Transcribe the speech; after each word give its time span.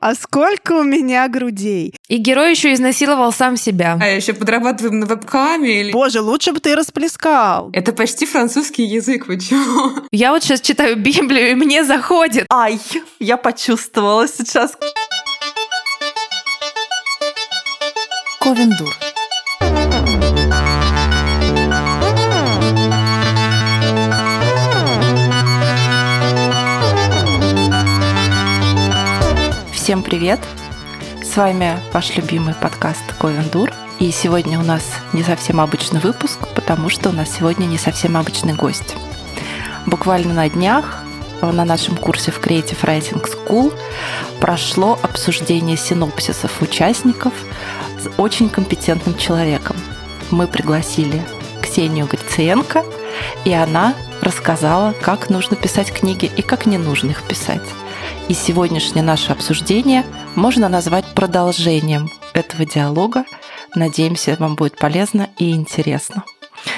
а 0.00 0.14
сколько 0.14 0.72
у 0.72 0.82
меня 0.82 1.28
грудей. 1.28 1.94
И 2.08 2.16
герой 2.16 2.50
еще 2.50 2.72
изнасиловал 2.72 3.32
сам 3.32 3.56
себя. 3.56 3.98
А 4.00 4.06
еще 4.06 4.32
подрабатываем 4.32 5.00
на 5.00 5.06
вебкаме. 5.06 5.80
Или... 5.80 5.92
Боже, 5.92 6.20
лучше 6.20 6.52
бы 6.52 6.60
ты 6.60 6.74
расплескал. 6.74 7.70
Это 7.72 7.92
почти 7.92 8.26
французский 8.26 8.84
язык, 8.84 9.26
почему? 9.26 10.02
Я 10.10 10.32
вот 10.32 10.42
сейчас 10.42 10.60
читаю 10.60 10.96
Библию, 10.96 11.50
и 11.50 11.54
мне 11.54 11.84
заходит. 11.84 12.46
Ай, 12.52 12.80
я 13.18 13.36
почувствовала 13.36 14.26
сейчас. 14.28 14.76
Ковендур. 18.40 18.94
Всем 29.88 30.02
привет! 30.02 30.38
С 31.24 31.34
вами 31.34 31.80
ваш 31.94 32.14
любимый 32.14 32.54
подкаст 32.54 33.00
Ковендур. 33.18 33.72
И 33.98 34.10
сегодня 34.10 34.60
у 34.60 34.62
нас 34.62 34.82
не 35.14 35.22
совсем 35.22 35.62
обычный 35.62 35.98
выпуск, 35.98 36.46
потому 36.54 36.90
что 36.90 37.08
у 37.08 37.12
нас 37.12 37.34
сегодня 37.34 37.64
не 37.64 37.78
совсем 37.78 38.18
обычный 38.18 38.52
гость. 38.52 38.96
Буквально 39.86 40.34
на 40.34 40.50
днях 40.50 41.04
на 41.40 41.64
нашем 41.64 41.96
курсе 41.96 42.30
в 42.30 42.38
Creative 42.38 42.78
Writing 42.82 43.24
School 43.24 43.72
прошло 44.42 44.98
обсуждение 45.02 45.78
синопсисов 45.78 46.60
участников 46.60 47.32
с 47.98 48.10
очень 48.20 48.50
компетентным 48.50 49.16
человеком. 49.16 49.78
Мы 50.30 50.48
пригласили 50.48 51.22
Ксению 51.62 52.08
Грициенко, 52.08 52.84
и 53.46 53.54
она 53.54 53.94
рассказала, 54.20 54.92
как 55.00 55.30
нужно 55.30 55.56
писать 55.56 55.90
книги 55.94 56.30
и 56.36 56.42
как 56.42 56.66
не 56.66 56.76
нужно 56.76 57.12
их 57.12 57.22
писать. 57.22 57.62
И 58.28 58.34
сегодняшнее 58.34 59.02
наше 59.02 59.32
обсуждение 59.32 60.04
можно 60.34 60.68
назвать 60.68 61.06
продолжением 61.14 62.10
этого 62.34 62.66
диалога. 62.66 63.24
Надеемся, 63.74 64.36
вам 64.38 64.54
будет 64.54 64.76
полезно 64.76 65.30
и 65.38 65.52
интересно. 65.52 66.24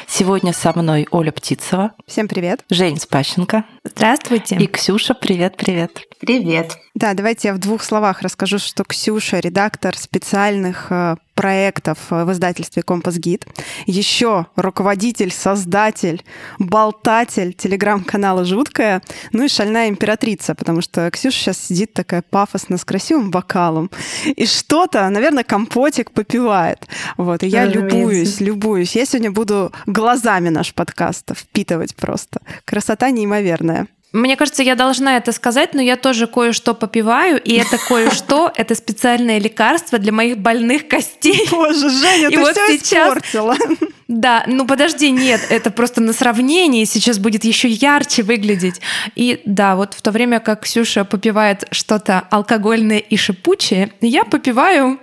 Сегодня 0.06 0.52
со 0.52 0.72
мной 0.78 1.08
Оля 1.10 1.32
Птицева. 1.32 1.92
Всем 2.06 2.28
привет. 2.28 2.64
Жень 2.70 3.00
Спащенко. 3.00 3.64
Здравствуйте. 3.82 4.56
И 4.56 4.68
Ксюша, 4.68 5.14
привет-привет. 5.14 6.00
Привет. 6.20 6.76
Да, 6.94 7.14
давайте 7.14 7.48
я 7.48 7.54
в 7.54 7.58
двух 7.58 7.82
словах 7.82 8.22
расскажу, 8.22 8.60
что 8.60 8.84
Ксюша— 8.84 9.38
редактор 9.40 9.96
специальных 9.98 10.86
э, 10.90 11.16
проектов 11.34 11.98
э, 12.10 12.24
в 12.24 12.32
издательстве 12.32 12.82
«Компас 12.82 13.16
Гид». 13.16 13.46
Еще 13.86 14.46
руководитель, 14.56 15.32
создатель, 15.32 16.24
болтатель 16.58 17.52
телеграм-канала 17.52 18.44
«Жуткая», 18.44 19.02
ну 19.32 19.44
и 19.44 19.48
шальная 19.48 19.88
императрица, 19.88 20.54
потому 20.54 20.80
что 20.80 21.10
Ксюша 21.10 21.38
сейчас 21.38 21.58
сидит 21.58 21.92
такая 21.92 22.22
пафосно 22.22 22.78
с 22.78 22.84
красивым 22.84 23.30
бокалом 23.30 23.90
и 24.24 24.46
что-то, 24.46 25.08
наверное, 25.08 25.44
компотик 25.44 26.10
попивает. 26.10 26.86
Вот, 27.16 27.42
и 27.42 27.46
я 27.46 27.64
любуюсь, 27.64 28.40
любуюсь. 28.40 28.96
Я 28.96 29.06
сегодня 29.06 29.30
буду 29.30 29.72
глазами 29.86 30.48
наш 30.48 30.74
подкаст 30.74 31.30
впитывать 31.34 31.94
просто. 31.96 32.40
Красота 32.64 33.10
неимоверная. 33.10 33.86
Мне 34.12 34.36
кажется, 34.36 34.62
я 34.62 34.74
должна 34.74 35.16
это 35.16 35.30
сказать, 35.30 35.72
но 35.72 35.80
я 35.80 35.96
тоже 35.96 36.26
кое-что 36.26 36.74
попиваю, 36.74 37.40
и 37.40 37.54
это 37.54 37.78
кое-что— 37.88 38.52
это 38.56 38.74
специальное 38.74 39.38
лекарство 39.38 39.98
для 39.98 40.12
моих 40.12 40.38
больных 40.38 40.88
костей. 40.88 41.46
Боже, 41.50 41.90
Женя, 41.90 42.28
и 42.28 42.34
ты 42.34 42.40
вот 42.40 42.52
все 42.52 42.78
сейчас... 42.78 43.08
испортила. 43.08 43.56
Да, 44.10 44.42
ну 44.48 44.66
подожди, 44.66 45.08
нет, 45.12 45.40
это 45.50 45.70
просто 45.70 46.00
на 46.00 46.12
сравнении 46.12 46.84
сейчас 46.84 47.20
будет 47.20 47.44
еще 47.44 47.68
ярче 47.68 48.24
выглядеть. 48.24 48.80
И 49.14 49.40
да, 49.44 49.76
вот 49.76 49.94
в 49.94 50.02
то 50.02 50.10
время 50.10 50.40
как 50.40 50.62
Ксюша 50.62 51.04
попивает 51.04 51.68
что-то 51.70 52.26
алкогольное 52.28 52.98
и 52.98 53.16
шипучее, 53.16 53.92
я 54.00 54.24
попиваю 54.24 54.98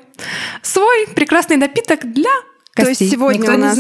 свой 0.62 1.08
прекрасный 1.16 1.56
напиток 1.56 2.12
для 2.12 2.30
Костей. 2.74 2.96
То 2.96 3.04
есть 3.04 3.12
сегодня 3.12 3.40
Никто 3.40 3.54
у 3.54 3.58
нас 3.58 3.80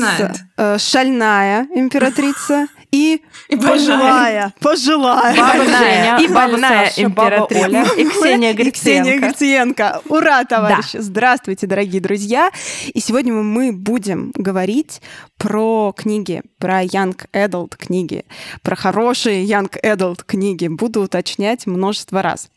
э, 0.56 0.78
шальная 0.80 1.68
императрица 1.76 2.68
и, 2.92 3.22
и 3.50 3.56
пожилая, 3.56 4.54
пожилая. 4.62 5.36
Больная. 5.36 6.20
И 6.20 6.28
больная 6.28 6.92
императрица. 6.96 7.66
Оля. 7.66 7.86
И 7.98 8.06
Ксения 8.06 8.54
Грициенко. 8.54 8.68
И 8.68 8.72
Ксения 8.72 9.20
Грициенко. 9.20 10.02
Ура, 10.08 10.46
товарищи! 10.46 10.98
Да. 10.98 11.02
Здравствуйте, 11.02 11.68
дорогие 11.68 12.02
друзья! 12.02 12.52
И 12.94 13.00
сегодня 13.00 13.34
мы 13.34 13.74
будем 13.74 14.32
говорить 14.36 15.02
про 15.38 15.94
книги, 15.96 16.42
про 16.60 16.84
Young 16.84 17.18
Adult 17.34 17.76
книги, 17.78 18.24
про 18.62 18.76
хорошие 18.76 19.46
Young 19.46 19.70
Adult 19.84 20.22
книги. 20.26 20.68
Буду 20.68 21.02
уточнять 21.02 21.68
множество 21.68 22.22
раз. 22.22 22.50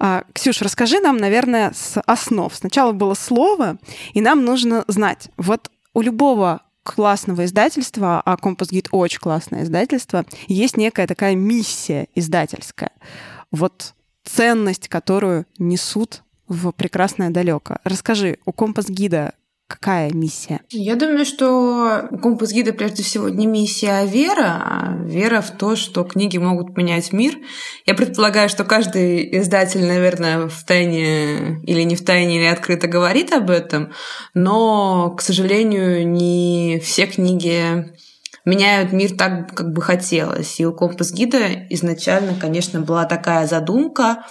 А, 0.00 0.24
Ксюш, 0.32 0.62
расскажи 0.62 0.98
нам, 0.98 1.16
наверное, 1.16 1.72
с 1.74 2.00
основ. 2.06 2.52
Сначала 2.52 2.92
было 2.92 3.14
слово, 3.14 3.78
и 4.14 4.20
нам 4.20 4.44
нужно 4.44 4.84
знать, 4.88 5.28
вот 5.36 5.70
у 5.94 6.02
любого 6.02 6.60
классного 6.94 7.44
издательства, 7.44 8.22
а 8.24 8.36
Компас 8.36 8.70
Гид 8.70 8.88
очень 8.92 9.18
классное 9.18 9.64
издательство, 9.64 10.24
есть 10.46 10.76
некая 10.76 11.06
такая 11.06 11.34
миссия 11.34 12.08
издательская. 12.14 12.92
Вот 13.50 13.94
ценность, 14.24 14.88
которую 14.88 15.46
несут 15.58 16.22
в 16.48 16.72
прекрасное 16.72 17.30
далеко. 17.30 17.76
Расскажи, 17.84 18.38
у 18.44 18.52
Компас 18.52 18.88
Гида 18.88 19.34
Какая 19.68 20.12
миссия? 20.12 20.60
Я 20.70 20.94
думаю, 20.94 21.24
что 21.24 22.08
компас 22.22 22.52
гида 22.52 22.72
прежде 22.72 23.02
всего 23.02 23.28
не 23.28 23.46
миссия, 23.46 23.98
а 23.98 24.04
вера. 24.04 24.62
А 24.64 24.96
вера 25.04 25.40
в 25.40 25.50
то, 25.50 25.74
что 25.74 26.04
книги 26.04 26.38
могут 26.38 26.76
менять 26.76 27.12
мир. 27.12 27.34
Я 27.84 27.94
предполагаю, 27.94 28.48
что 28.48 28.62
каждый 28.62 29.40
издатель, 29.40 29.84
наверное, 29.84 30.46
в 30.46 30.64
тайне 30.64 31.60
или 31.64 31.82
не 31.82 31.96
в 31.96 32.04
тайне, 32.04 32.36
или 32.36 32.46
открыто 32.46 32.86
говорит 32.86 33.32
об 33.32 33.50
этом. 33.50 33.92
Но, 34.34 35.10
к 35.10 35.20
сожалению, 35.20 36.06
не 36.08 36.80
все 36.84 37.06
книги 37.06 37.92
меняют 38.44 38.92
мир 38.92 39.16
так, 39.16 39.52
как 39.52 39.72
бы 39.72 39.82
хотелось. 39.82 40.60
И 40.60 40.64
у 40.64 40.72
компас 40.72 41.12
гида 41.12 41.66
изначально, 41.70 42.38
конечно, 42.40 42.80
была 42.80 43.04
такая 43.04 43.48
задумка 43.48 44.24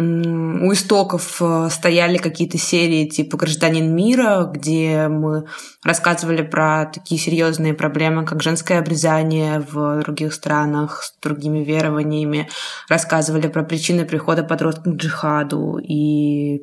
у 0.00 0.72
истоков 0.72 1.42
э, 1.42 1.68
стояли 1.72 2.18
какие-то 2.18 2.56
серии 2.56 3.08
типа 3.08 3.36
«Гражданин 3.36 3.92
мира», 3.96 4.48
где 4.48 5.08
мы 5.08 5.46
рассказывали 5.82 6.42
про 6.42 6.86
такие 6.86 7.20
серьезные 7.20 7.74
проблемы, 7.74 8.24
как 8.24 8.40
женское 8.40 8.78
обрезание 8.78 9.58
в 9.58 10.00
других 10.02 10.34
странах 10.34 11.02
с 11.02 11.18
другими 11.20 11.64
верованиями, 11.64 12.48
рассказывали 12.88 13.48
про 13.48 13.64
причины 13.64 14.04
прихода 14.04 14.44
подростков 14.44 14.94
к 14.94 14.96
джихаду. 14.96 15.78
И 15.82 16.60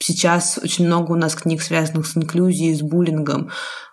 сейчас 0.00 0.58
очень 0.60 0.86
много 0.86 1.12
у 1.12 1.16
нас 1.16 1.36
книг, 1.36 1.62
связанных 1.62 2.08
с 2.08 2.16
инклюзией, 2.16 2.74
с 2.74 2.82
буллингом. 2.82 3.50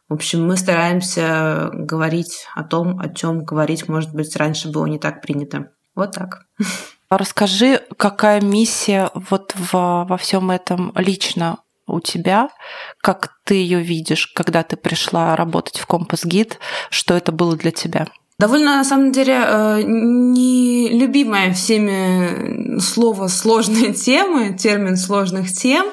В 0.08 0.16
общем, 0.16 0.48
мы 0.48 0.58
стараемся 0.58 1.70
говорить 1.74 2.48
о 2.56 2.64
том, 2.64 3.00
о 3.00 3.08
чем 3.14 3.46
говорить, 3.46 3.88
может 3.88 4.12
быть, 4.16 4.36
раньше 4.36 4.72
было 4.72 4.88
не 4.88 4.98
так 4.98 5.22
принято. 5.22 5.70
Вот 5.94 6.14
так. 6.14 6.48
Расскажи, 7.10 7.82
какая 7.98 8.40
миссия 8.40 9.10
вот 9.16 9.54
во, 9.56 10.06
во 10.06 10.18
всем 10.18 10.52
этом 10.52 10.92
лично 10.96 11.58
у 11.88 12.00
тебя, 12.02 12.50
как 13.02 13.40
ты 13.46 13.56
ее 13.56 13.82
видишь, 13.82 14.28
когда 14.28 14.62
ты 14.62 14.78
пришла 14.78 15.36
работать 15.36 15.80
в 15.80 15.88
Компас 15.88 16.24
Гид, 16.24 16.60
что 16.92 17.16
это 17.16 17.32
было 17.32 17.56
для 17.56 17.72
тебя? 17.72 18.08
Довольно, 18.40 18.78
на 18.78 18.86
самом 18.86 19.12
деле, 19.12 19.38
э, 19.38 19.82
нелюбимое 19.84 21.52
всеми 21.52 22.80
слово 22.80 23.28
«сложные 23.28 23.94
темы», 23.94 24.56
термин 24.58 24.96
«сложных 24.96 25.52
тем», 25.52 25.88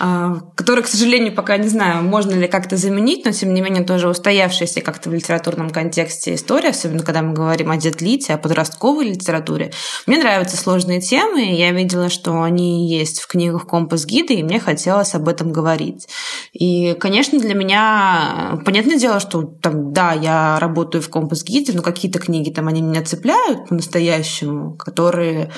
э, 0.00 0.34
который, 0.54 0.84
к 0.84 0.86
сожалению, 0.86 1.34
пока 1.34 1.58
не 1.58 1.68
знаю, 1.68 2.02
можно 2.02 2.32
ли 2.32 2.48
как-то 2.48 2.78
заменить, 2.78 3.26
но, 3.26 3.32
тем 3.32 3.52
не 3.52 3.60
менее, 3.60 3.84
тоже 3.84 4.08
устоявшаяся 4.08 4.80
как-то 4.80 5.10
в 5.10 5.12
литературном 5.12 5.68
контексте 5.68 6.34
история, 6.34 6.70
особенно 6.70 7.02
когда 7.02 7.20
мы 7.20 7.34
говорим 7.34 7.70
о 7.70 7.76
детлите, 7.76 8.32
о 8.32 8.38
подростковой 8.38 9.10
литературе. 9.10 9.70
Мне 10.06 10.16
нравятся 10.16 10.56
сложные 10.56 11.02
темы, 11.02 11.44
и 11.50 11.56
я 11.56 11.72
видела, 11.72 12.08
что 12.08 12.40
они 12.40 12.88
есть 12.88 13.20
в 13.20 13.26
книгах 13.26 13.66
«Компас 13.66 14.06
гида», 14.06 14.32
и 14.32 14.42
мне 14.42 14.60
хотелось 14.60 15.14
об 15.14 15.28
этом 15.28 15.52
говорить. 15.52 16.08
И, 16.54 16.94
конечно, 16.94 17.38
для 17.38 17.52
меня, 17.52 18.62
понятное 18.64 18.96
дело, 18.96 19.20
что 19.20 19.42
там, 19.42 19.92
да, 19.92 20.14
я 20.14 20.58
работаю 20.58 21.02
в 21.02 21.10
«Компас 21.10 21.44
гиде», 21.44 21.81
ну, 21.82 21.92
какие-то 21.92 22.18
книги 22.18 22.50
там 22.50 22.68
они 22.68 22.80
меня 22.80 23.02
цепляют 23.02 23.68
по-настоящему, 23.68 24.74
которые 24.76 25.50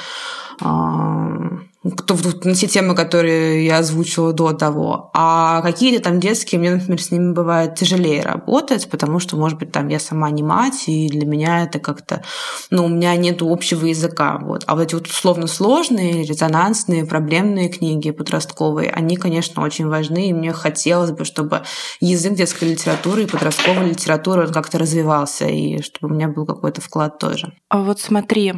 на 1.85 2.55
те 2.55 2.67
темы, 2.67 2.95
которые 2.95 3.67
я 3.67 3.79
озвучила 3.79 4.33
до 4.33 4.53
того. 4.53 5.11
А 5.13 5.61
какие-то 5.61 6.03
там 6.03 6.19
детские, 6.19 6.59
мне, 6.59 6.71
например, 6.73 7.03
с 7.03 7.11
ними 7.11 7.33
бывает 7.33 7.75
тяжелее 7.75 8.23
работать, 8.23 8.89
потому 8.89 9.19
что, 9.19 9.37
может 9.37 9.59
быть, 9.59 9.71
там 9.71 9.89
я 9.89 9.99
сама 9.99 10.31
не 10.31 10.43
мать, 10.43 10.85
и 10.87 11.09
для 11.09 11.27
меня 11.27 11.65
это 11.65 11.79
как-то, 11.79 12.23
ну, 12.71 12.87
у 12.87 12.89
меня 12.89 13.15
нет 13.17 13.43
общего 13.43 13.85
языка. 13.85 14.39
Вот. 14.43 14.65
А 14.67 14.75
вот 14.75 14.83
эти 14.83 14.95
вот 14.95 15.07
условно 15.07 15.47
сложные, 15.47 16.25
резонансные, 16.25 17.05
проблемные 17.05 17.69
книги 17.69 18.11
подростковые, 18.11 18.91
они, 18.91 19.17
конечно, 19.17 19.63
очень 19.63 19.87
важны, 19.87 20.31
и 20.31 20.33
мне 20.33 20.53
хотелось 20.53 21.11
бы, 21.11 21.27
чтобы 21.27 21.63
язык 22.01 22.33
детской 22.33 22.71
литературы 22.71 23.25
и 23.25 23.27
подростковой 23.27 23.91
литературы 23.91 24.49
как-то 24.49 24.79
развивался, 24.79 25.47
и 25.47 25.83
чтобы 25.83 26.13
у 26.13 26.17
меня 26.17 26.29
был 26.29 26.47
какой-то 26.47 26.81
вклад 26.81 27.19
тоже. 27.19 27.53
А 27.69 27.83
вот 27.83 28.01
смотри, 28.01 28.55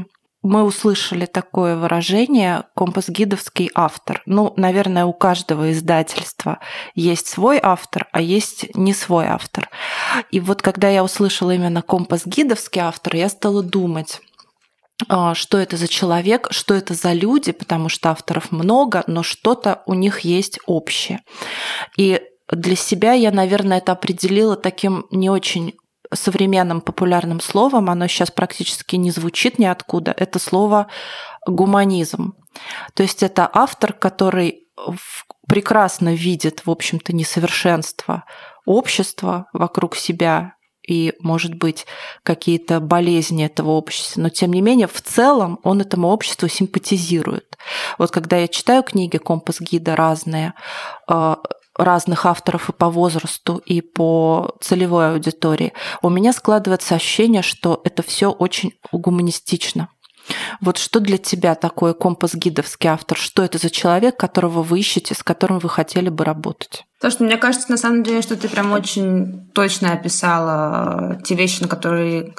мы 0.47 0.63
услышали 0.63 1.27
такое 1.27 1.77
выражение 1.77 2.65
«компас-гидовский 2.75 3.71
автор». 3.75 4.23
Ну, 4.27 4.53
наверное, 4.57 5.05
у 5.05 5.13
каждого 5.13 5.73
издательства 5.73 6.61
есть 6.95 7.27
свой 7.27 7.59
автор, 7.63 8.07
а 8.13 8.21
есть 8.21 8.75
не 8.75 8.95
свой 8.95 9.27
автор. 9.27 9.69
И 10.31 10.41
вот 10.41 10.63
когда 10.63 10.89
я 10.89 11.03
услышала 11.03 11.51
именно 11.51 11.83
«компас-гидовский 11.83 12.81
автор», 12.81 13.17
я 13.17 13.29
стала 13.29 13.63
думать, 13.63 14.21
а, 15.09 15.35
что 15.35 15.59
это 15.59 15.77
за 15.77 15.89
человек, 15.89 16.49
что 16.51 16.75
это 16.75 16.95
за 16.95 17.13
люди, 17.13 17.53
потому 17.53 17.89
что 17.89 18.11
авторов 18.11 18.53
много, 18.53 19.05
но 19.07 19.23
что-то 19.23 19.83
у 19.87 19.95
них 19.95 20.21
есть 20.21 20.59
общее. 20.67 21.21
И 21.97 22.23
для 22.51 22.77
себя 22.77 23.13
я, 23.13 23.33
наверное, 23.33 23.79
это 23.79 23.93
определила 23.93 24.57
таким 24.57 25.07
не 25.11 25.29
очень 25.29 25.75
современным 26.17 26.81
популярным 26.81 27.41
словом, 27.41 27.91
оно 27.91 28.07
сейчас 28.07 28.31
практически 28.31 28.97
не 28.97 29.11
звучит 29.11 29.59
ниоткуда, 29.59 30.15
это 30.17 30.39
слово 30.39 30.89
гуманизм. 31.47 32.35
То 32.95 33.03
есть 33.03 33.23
это 33.23 33.49
автор, 33.53 33.93
который 33.93 34.67
прекрасно 35.49 36.15
видит, 36.15 36.67
в 36.67 36.71
общем-то, 36.71 37.13
несовершенство 37.15 38.25
общества 38.65 39.47
вокруг 39.53 39.97
себя 39.97 40.57
и, 40.87 41.15
может 41.21 41.55
быть, 41.55 41.87
какие-то 42.23 42.81
болезни 42.81 43.45
этого 43.45 43.71
общества, 43.71 44.21
но 44.21 44.29
тем 44.29 44.53
не 44.53 44.61
менее 44.61 44.87
в 44.87 45.01
целом 45.03 45.59
он 45.65 45.81
этому 45.81 46.09
обществу 46.09 46.49
симпатизирует. 46.49 47.59
Вот 47.99 48.13
когда 48.13 48.37
я 48.37 48.49
читаю 48.49 48.83
книги 48.83 49.17
компас-гида 49.17 49.97
разные, 49.97 50.55
э, 51.09 51.37
разных 51.77 52.27
авторов 52.27 52.69
и 52.71 52.73
по 52.73 52.89
возрасту, 52.89 53.63
и 53.65 53.81
по 53.81 54.57
целевой 54.61 55.13
аудитории, 55.13 55.73
у 56.03 56.09
меня 56.09 56.33
складывается 56.33 56.95
ощущение, 56.95 57.43
что 57.43 57.81
это 57.85 58.03
все 58.03 58.31
очень 58.31 58.73
гуманистично. 58.93 59.89
Вот 60.61 60.79
что 60.79 61.01
для 61.01 61.19
тебя 61.19 61.55
такое 61.55 61.93
компас-гидовский 61.93 62.91
автор? 62.91 63.17
Что 63.17 63.43
это 63.43 63.59
за 63.59 63.71
человек, 63.71 64.17
которого 64.17 64.63
вы 64.63 64.81
ищете, 64.81 65.15
с 65.15 65.23
которым 65.23 65.59
вы 65.59 65.69
хотели 65.69 66.09
бы 66.09 66.25
работать? 66.25 66.85
То, 67.01 67.11
что 67.11 67.25
мне 67.25 67.37
кажется, 67.37 67.71
на 67.71 67.77
самом 67.77 68.03
деле, 68.03 68.23
что 68.23 68.37
ты 68.37 68.49
прям 68.49 68.73
очень 68.73 69.49
точно 69.55 69.93
описала 69.93 71.21
те 71.25 71.35
вещи, 71.35 71.63
на 71.63 71.69
которые 71.69 72.35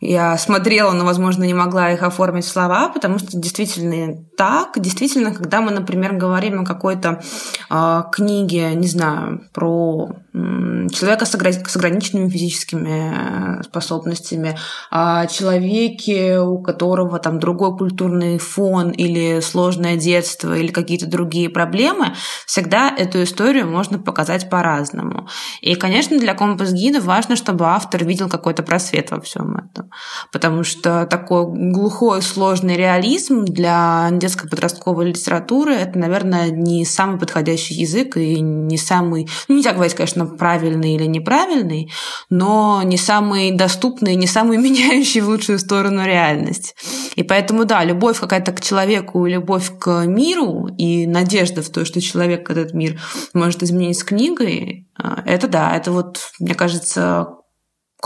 я 0.00 0.36
смотрела, 0.36 0.92
но, 0.92 1.06
возможно, 1.06 1.44
не 1.44 1.54
могла 1.54 1.90
их 1.92 2.02
оформить 2.02 2.44
в 2.44 2.48
слова, 2.48 2.90
потому 2.90 3.18
что 3.18 3.38
действительно 3.38 4.22
так. 4.36 4.72
Действительно, 4.76 5.32
когда 5.32 5.62
мы, 5.62 5.70
например, 5.70 6.12
говорим 6.12 6.60
о 6.60 6.66
какой-то 6.66 7.22
э, 7.70 8.02
книге, 8.12 8.74
не 8.74 8.88
знаю, 8.88 9.40
про 9.54 10.10
э, 10.34 10.88
человека 10.92 11.24
с, 11.24 11.34
огр- 11.34 11.66
с 11.66 11.76
ограниченными 11.76 12.28
физическими 12.28 13.60
э, 13.60 13.62
способностями, 13.62 14.58
о 14.90 15.26
человеке, 15.28 16.40
у 16.40 16.58
которого 16.58 17.18
там 17.18 17.40
другой 17.40 17.74
культурный 17.78 18.36
фон 18.36 18.90
или 18.90 19.40
сложное 19.40 19.96
детство 19.96 20.54
или 20.54 20.68
какие-то 20.68 21.06
другие 21.06 21.48
проблемы, 21.48 22.14
всегда 22.44 22.94
эту 22.94 23.22
историю 23.22 23.66
можно 23.66 23.98
показать 23.98 24.50
по-разному. 24.50 25.26
И, 25.62 25.74
конечно, 25.74 26.18
для 26.18 26.34
компас-гида 26.34 27.00
важно, 27.00 27.34
чтобы 27.34 27.64
автор 27.64 28.04
видел 28.04 28.28
какой-то 28.28 28.62
просвет 28.62 29.10
во 29.10 29.22
всем 29.22 29.56
этом 29.56 29.85
потому 30.32 30.64
что 30.64 31.06
такой 31.06 31.46
глухой 31.46 32.22
сложный 32.22 32.76
реализм 32.76 33.44
для 33.44 34.08
детско-подростковой 34.12 35.06
литературы 35.06 35.74
это, 35.74 35.98
наверное, 35.98 36.50
не 36.50 36.84
самый 36.84 37.18
подходящий 37.18 37.74
язык 37.74 38.16
и 38.16 38.40
не 38.40 38.78
самый, 38.78 39.28
ну, 39.48 39.56
нельзя 39.56 39.72
говорить, 39.72 39.94
конечно, 39.94 40.26
правильный 40.26 40.94
или 40.94 41.06
неправильный, 41.06 41.90
но 42.30 42.82
не 42.84 42.96
самый 42.96 43.52
доступный, 43.52 44.16
не 44.16 44.26
самый 44.26 44.58
меняющий 44.66 45.20
в 45.20 45.28
лучшую 45.28 45.58
сторону 45.58 46.04
реальность. 46.04 46.74
И 47.14 47.22
поэтому, 47.22 47.64
да, 47.64 47.84
любовь 47.84 48.20
какая-то 48.20 48.52
к 48.52 48.60
человеку, 48.60 49.26
любовь 49.26 49.70
к 49.78 50.04
миру 50.06 50.68
и 50.78 51.06
надежда 51.06 51.62
в 51.62 51.70
то, 51.70 51.84
что 51.84 52.00
человек 52.00 52.50
этот 52.50 52.74
мир 52.74 53.00
может 53.32 53.62
изменить 53.62 53.98
с 53.98 54.04
книгой, 54.04 54.88
э, 55.02 55.08
это 55.24 55.48
да, 55.48 55.76
это 55.76 55.92
вот, 55.92 56.30
мне 56.38 56.54
кажется, 56.54 57.35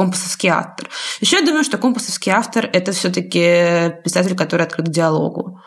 компасовский 0.01 0.49
автор. 0.49 0.89
Еще 1.21 1.37
я 1.37 1.45
думаю, 1.45 1.63
что 1.63 1.77
компасовский 1.77 2.33
автор– 2.33 2.71
это 2.73 2.93
все 2.93 3.11
таки 3.11 3.93
писатель, 4.03 4.35
который 4.35 4.63
открыт 4.63 4.87
к 4.87 4.91
диалогу. 4.91 5.61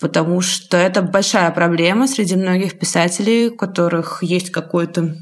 Потому 0.00 0.40
что 0.40 0.78
это 0.78 1.02
большая 1.02 1.50
проблема 1.50 2.08
среди 2.08 2.36
многих 2.36 2.78
писателей, 2.78 3.48
у 3.48 3.56
которых 3.56 4.22
есть 4.22 4.50
какое-то 4.50 5.16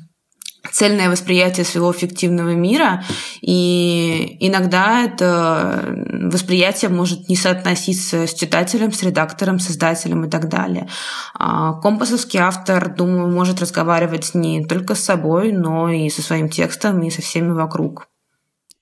цельное 0.73 1.11
восприятие 1.11 1.65
своего 1.65 1.93
фиктивного 1.93 2.51
мира, 2.51 3.05
и 3.41 4.37
иногда 4.41 5.05
это 5.05 5.97
восприятие 6.33 6.91
может 6.91 7.29
не 7.29 7.37
соотноситься 7.37 8.27
с 8.27 8.35
читателем, 8.35 8.93
с 8.93 9.03
редактором, 9.03 9.59
с 9.59 9.71
издателем 9.71 10.25
и 10.25 10.31
так 10.31 10.49
далее. 10.49 10.89
А 11.35 11.75
компасовский 11.81 12.41
автор, 12.41 12.95
думаю, 12.95 13.29
может 13.29 13.61
разговаривать 13.61 14.35
не 14.35 14.65
только 14.65 14.95
с 14.95 15.05
собой, 15.05 15.53
но 15.53 15.89
и 15.89 16.11
со 16.11 16.23
своим 16.23 16.49
текстом, 16.49 17.03
и 17.03 17.11
со 17.11 17.23
всеми 17.23 17.53
вокруг. 17.53 18.09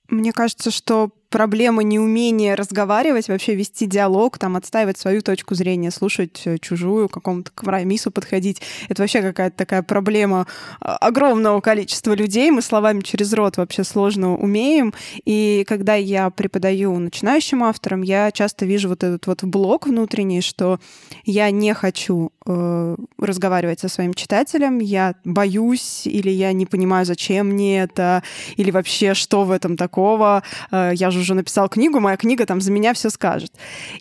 Мне 0.09 0.31
кажется, 0.31 0.71
что 0.71 1.09
проблема 1.35 1.83
неумения 1.83 2.55
разговаривать, 2.55 3.27
вообще 3.27 3.55
вести 3.55 3.87
диалог, 3.87 4.37
там, 4.37 4.55
отстаивать 4.55 4.97
свою 4.97 5.21
точку 5.21 5.53
зрения, 5.53 5.91
слушать 5.91 6.41
э, 6.45 6.57
чужую, 6.59 7.09
какому-то 7.09 7.51
компромиссу 7.53 8.09
подходить. 8.09 8.61
Это 8.87 9.01
вообще 9.01 9.21
какая-то 9.21 9.57
такая 9.57 9.83
проблема 9.83 10.47
а, 10.79 10.95
огромного 10.95 11.59
количества 11.59 12.13
людей. 12.13 12.51
Мы 12.51 12.61
словами 12.61 13.01
через 13.01 13.33
рот 13.33 13.57
вообще 13.57 13.83
сложно 13.83 14.37
умеем. 14.37 14.93
И 15.25 15.65
когда 15.67 15.95
я 15.95 16.29
преподаю 16.29 16.97
начинающим 16.99 17.65
авторам, 17.65 18.01
я 18.01 18.31
часто 18.31 18.65
вижу 18.65 18.87
вот 18.87 19.03
этот 19.03 19.27
вот 19.27 19.43
блок 19.43 19.87
внутренний, 19.87 20.39
что 20.39 20.79
я 21.25 21.51
не 21.51 21.73
хочу 21.73 22.31
э, 22.45 22.95
разговаривать 23.19 23.81
со 23.81 23.89
своим 23.89 24.13
читателем, 24.13 24.79
я 24.79 25.15
боюсь, 25.25 26.07
или 26.07 26.29
я 26.29 26.53
не 26.53 26.65
понимаю, 26.65 27.05
зачем 27.05 27.47
мне 27.47 27.81
это, 27.81 28.23
или 28.55 28.71
вообще 28.71 29.13
что 29.13 29.43
в 29.43 29.51
этом 29.51 29.75
такого. 29.75 30.41
Э, 30.71 30.91
я 30.93 31.11
же 31.11 31.24
уже 31.25 31.33
написал 31.33 31.67
книгу, 31.67 31.99
моя 31.99 32.17
книга 32.17 32.45
там 32.45 32.61
за 32.61 32.71
меня 32.71 32.93
все 32.93 33.09
скажет. 33.09 33.51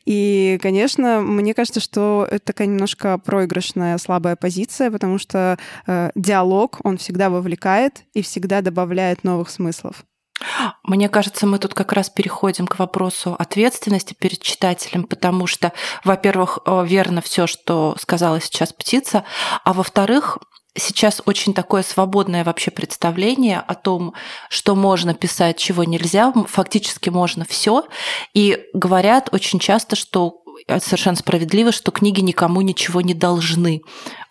И, 0.04 0.58
конечно, 0.62 1.20
мне 1.20 1.54
кажется, 1.54 1.80
что 1.80 2.28
это 2.30 2.44
такая 2.44 2.68
немножко 2.68 3.18
проигрышная, 3.18 3.98
слабая 3.98 4.36
позиция, 4.36 4.90
потому 4.90 5.18
что 5.18 5.58
э, 5.86 6.10
диалог, 6.14 6.80
он 6.84 6.98
всегда 6.98 7.30
вовлекает 7.30 8.02
и 8.12 8.22
всегда 8.22 8.60
добавляет 8.60 9.24
новых 9.24 9.50
смыслов. 9.50 10.04
Мне 10.82 11.08
кажется, 11.08 11.46
мы 11.46 11.58
тут 11.58 11.74
как 11.74 11.92
раз 11.92 12.10
переходим 12.10 12.66
к 12.66 12.78
вопросу 12.78 13.34
ответственности 13.38 14.14
перед 14.14 14.40
читателем, 14.40 15.04
потому 15.04 15.46
что, 15.46 15.72
во-первых, 16.04 16.58
э, 16.66 16.84
верно 16.86 17.20
все, 17.20 17.46
что 17.46 17.96
сказала 17.98 18.40
сейчас 18.40 18.72
птица, 18.72 19.24
а 19.64 19.72
во-вторых, 19.72 20.38
сейчас 20.76 21.22
очень 21.24 21.54
такое 21.54 21.82
свободное 21.82 22.44
вообще 22.44 22.70
представление 22.70 23.60
о 23.60 23.74
том, 23.74 24.14
что 24.48 24.74
можно 24.74 25.14
писать, 25.14 25.58
чего 25.58 25.84
нельзя. 25.84 26.32
Фактически 26.48 27.10
можно 27.10 27.44
все. 27.44 27.86
И 28.34 28.64
говорят 28.72 29.28
очень 29.32 29.58
часто, 29.58 29.96
что 29.96 30.42
совершенно 30.78 31.16
справедливо, 31.16 31.72
что 31.72 31.90
книги 31.90 32.20
никому 32.20 32.60
ничего 32.60 33.00
не 33.00 33.14
должны. 33.14 33.82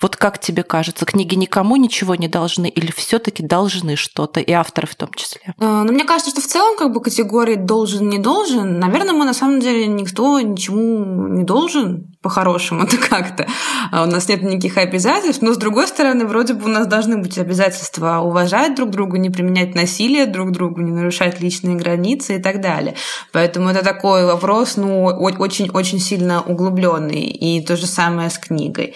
Вот 0.04 0.18
как 0.18 0.38
тебе 0.38 0.64
кажется, 0.64 1.06
книги 1.06 1.36
никому 1.36 1.78
ничего 1.78 2.16
не 2.16 2.28
должны 2.28 2.68
или 2.68 2.92
все 2.92 3.20
таки 3.20 3.42
должны 3.42 3.96
что-то, 3.96 4.42
и 4.42 4.52
авторы 4.52 4.86
в 4.86 4.96
том 4.96 5.10
числе? 5.16 5.54
А, 5.58 5.86
ну, 5.86 5.94
мне 5.94 6.04
кажется, 6.04 6.32
что 6.32 6.42
в 6.42 6.46
целом 6.46 6.78
как 6.78 6.92
бы 6.92 7.00
категории 7.00 7.56
должен, 7.56 8.10
не 8.10 8.20
должен, 8.20 8.80
наверное, 8.80 9.14
мы 9.14 9.24
на 9.24 9.34
самом 9.34 9.62
деле 9.62 9.88
никто 9.88 10.42
ничему 10.42 11.30
не 11.30 11.46
должен 11.46 12.14
по-хорошему-то 12.22 12.98
как-то. 13.10 13.48
А 13.94 14.04
у 14.04 14.06
нас 14.06 14.28
нет 14.28 14.44
никаких 14.44 14.78
обязательств, 14.78 15.42
но 15.42 15.54
с 15.54 15.58
другой 15.58 15.88
стороны, 15.88 16.26
вроде 16.26 16.54
бы 16.54 16.66
у 16.66 16.68
нас 16.68 16.86
должны 16.86 17.16
быть 17.16 17.38
обязательства 17.38 18.20
уважать 18.20 18.76
друг 18.76 18.90
друга, 18.90 19.18
не 19.18 19.30
применять 19.30 19.74
насилие 19.74 20.26
друг 20.26 20.52
другу, 20.52 20.82
не 20.82 20.92
нарушать 20.92 21.40
личные 21.40 21.78
границы 21.78 22.36
и 22.36 22.42
так 22.42 22.60
далее. 22.60 22.96
Поэтому 23.32 23.70
это 23.70 23.82
такой 23.82 24.26
вопрос, 24.26 24.76
ну, 24.76 25.06
очень-очень 25.06 26.00
сильно 26.00 26.42
углубленный. 26.42 27.22
И 27.22 27.62
то 27.62 27.78
же 27.78 27.88
самое 27.88 28.30
с 28.30 28.38
книгой 28.38 28.96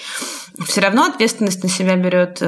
все 0.66 0.82
равно 0.82 1.06
ответственность 1.06 1.64
на 1.64 1.70
себя 1.70 1.96
берет 1.96 2.40
э, 2.42 2.46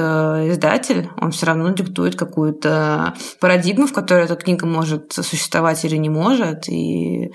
издатель, 0.50 1.08
он 1.16 1.30
все 1.30 1.46
равно 1.46 1.70
диктует 1.70 2.16
какую-то 2.16 3.14
парадигму, 3.40 3.86
в 3.86 3.92
которой 3.92 4.24
эта 4.24 4.36
книга 4.36 4.66
может 4.66 5.12
существовать 5.12 5.84
или 5.84 5.96
не 5.96 6.08
может. 6.08 6.68
И 6.68 7.32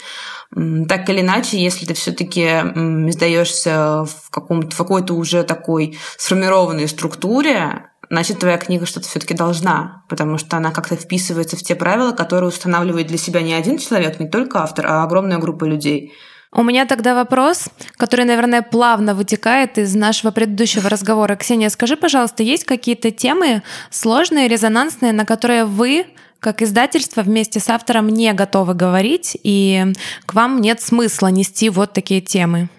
так 0.52 1.10
или 1.10 1.22
иначе, 1.22 1.58
если 1.58 1.86
ты 1.86 1.94
все-таки 1.94 2.42
издаешься 2.42 4.06
в, 4.06 4.30
каком-то, 4.30 4.76
в 4.76 4.78
какой-то 4.78 5.14
уже 5.14 5.44
такой 5.44 5.98
сформированной 6.18 6.88
структуре, 6.88 7.90
значит, 8.10 8.40
твоя 8.40 8.58
книга 8.58 8.86
что-то 8.86 9.08
все-таки 9.08 9.34
должна, 9.34 10.04
потому 10.10 10.38
что 10.38 10.58
она 10.58 10.72
как-то 10.72 10.96
вписывается 10.96 11.58
в 11.58 11.64
те 11.64 11.76
правила, 11.76 12.12
которые 12.12 12.50
устанавливает 12.50 13.08
для 13.08 13.18
себя 13.18 13.42
не 13.42 13.54
один 13.54 13.78
человек, 13.78 14.20
не 14.20 14.30
только 14.30 14.62
автор, 14.62 14.88
а 14.88 15.04
огромная 15.04 15.38
группа 15.38 15.66
людей. 15.66 16.14
У 16.58 16.64
меня 16.64 16.86
тогда 16.86 17.16
вопрос, 17.16 17.68
который, 17.98 18.26
наверное, 18.26 18.62
плавно 18.62 19.14
вытекает 19.14 19.78
из 19.78 19.94
нашего 19.94 20.32
предыдущего 20.32 20.90
разговора. 20.90 21.36
Ксения, 21.36 21.68
скажи, 21.68 21.98
пожалуйста, 21.98 22.44
есть 22.44 22.64
какие-то 22.64 23.12
темы 23.12 23.62
сложные, 23.90 24.48
резонансные, 24.48 25.12
на 25.12 25.26
которые 25.26 25.66
вы 25.66 26.06
как 26.40 26.62
издательство 26.62 27.24
вместе 27.24 27.60
с 27.60 27.70
автором 27.70 28.08
не 28.08 28.32
готовы 28.32 28.74
говорить, 28.74 29.36
и 29.44 29.84
к 30.26 30.34
вам 30.34 30.62
нет 30.62 30.80
смысла 30.80 31.28
нести 31.28 31.70
вот 31.70 31.92
такие 31.92 32.22
темы? 32.22 32.70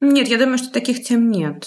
Нет, 0.00 0.28
я 0.28 0.38
думаю, 0.38 0.58
что 0.58 0.70
таких 0.70 1.02
тем 1.02 1.30
нет. 1.30 1.66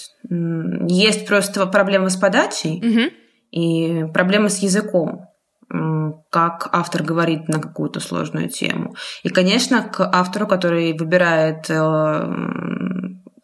Есть 0.88 1.26
просто 1.26 1.66
проблемы 1.66 2.08
с 2.08 2.16
подачей 2.16 2.78
угу. 2.78 3.12
и 3.50 4.04
проблемы 4.12 4.48
с 4.48 4.58
языком 4.58 5.27
как 6.30 6.68
автор 6.72 7.02
говорит 7.02 7.48
на 7.48 7.60
какую-то 7.60 8.00
сложную 8.00 8.48
тему. 8.48 8.94
И, 9.22 9.28
конечно, 9.28 9.82
к 9.82 10.00
автору, 10.00 10.46
который 10.46 10.96
выбирает 10.96 11.66
э, 11.68 11.74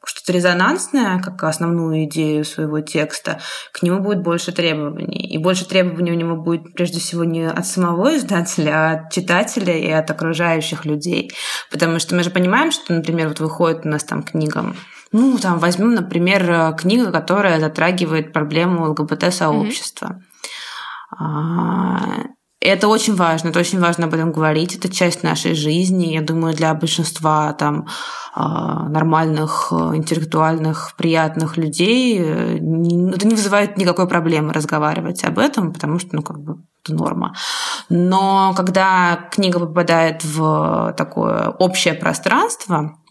что-то 0.06 0.32
резонансное, 0.32 1.20
как 1.20 1.42
основную 1.44 2.04
идею 2.04 2.44
своего 2.44 2.80
текста, 2.80 3.40
к 3.72 3.82
нему 3.82 4.00
будет 4.00 4.22
больше 4.22 4.52
требований. 4.52 5.26
И 5.26 5.38
больше 5.38 5.66
требований 5.66 6.12
у 6.12 6.16
него 6.16 6.36
будет 6.36 6.74
прежде 6.74 7.00
всего 7.00 7.24
не 7.24 7.46
от 7.46 7.66
самого 7.66 8.16
издателя, 8.16 8.70
а 8.74 8.92
от 8.92 9.12
читателя 9.12 9.76
и 9.76 9.90
от 9.90 10.10
окружающих 10.10 10.84
людей. 10.84 11.32
Потому 11.70 11.98
что 11.98 12.14
мы 12.14 12.22
же 12.22 12.30
понимаем, 12.30 12.70
что, 12.72 12.94
например, 12.94 13.28
вот 13.28 13.40
выходит 13.40 13.84
у 13.84 13.88
нас 13.88 14.04
там 14.04 14.22
книга 14.22 14.74
ну, 15.12 15.38
там 15.38 15.60
возьмем, 15.60 15.94
например, 15.94 16.74
книга, 16.76 17.12
которая 17.12 17.60
затрагивает 17.60 18.32
проблему 18.32 18.90
ЛГБТ-сообщества. 18.90 20.06
Mm-hmm. 20.06 20.33
Это 22.64 22.88
очень 22.88 23.14
важно, 23.14 23.48
это 23.50 23.60
очень 23.60 23.78
важно 23.78 24.06
об 24.06 24.14
этом 24.14 24.32
говорить. 24.32 24.74
Это 24.74 24.88
часть 24.88 25.22
нашей 25.22 25.54
жизни. 25.54 26.14
Я 26.14 26.22
думаю, 26.22 26.54
для 26.54 26.72
большинства 26.72 27.52
там 27.52 27.86
а, 28.34 28.88
нормальных, 28.88 29.70
интеллектуальных, 29.70 30.94
приятных 30.96 31.58
людей 31.58 32.18
э, 32.18 32.56
это 32.56 33.26
не 33.28 33.34
вызывает 33.34 33.76
никакой 33.76 34.08
проблемы 34.08 34.54
разговаривать 34.54 35.22
об 35.24 35.38
этом, 35.38 35.74
потому 35.74 35.98
что, 35.98 36.16
ну, 36.16 36.22
как 36.22 36.40
бы 36.40 36.56
это 36.82 36.94
норма. 36.94 37.34
Но 37.90 38.54
когда 38.56 39.28
книга 39.30 39.60
попадает 39.60 40.24
в 40.24 40.94
такое 40.96 41.50
общее 41.50 41.92
пространство, 41.92 42.76
а, 42.76 43.03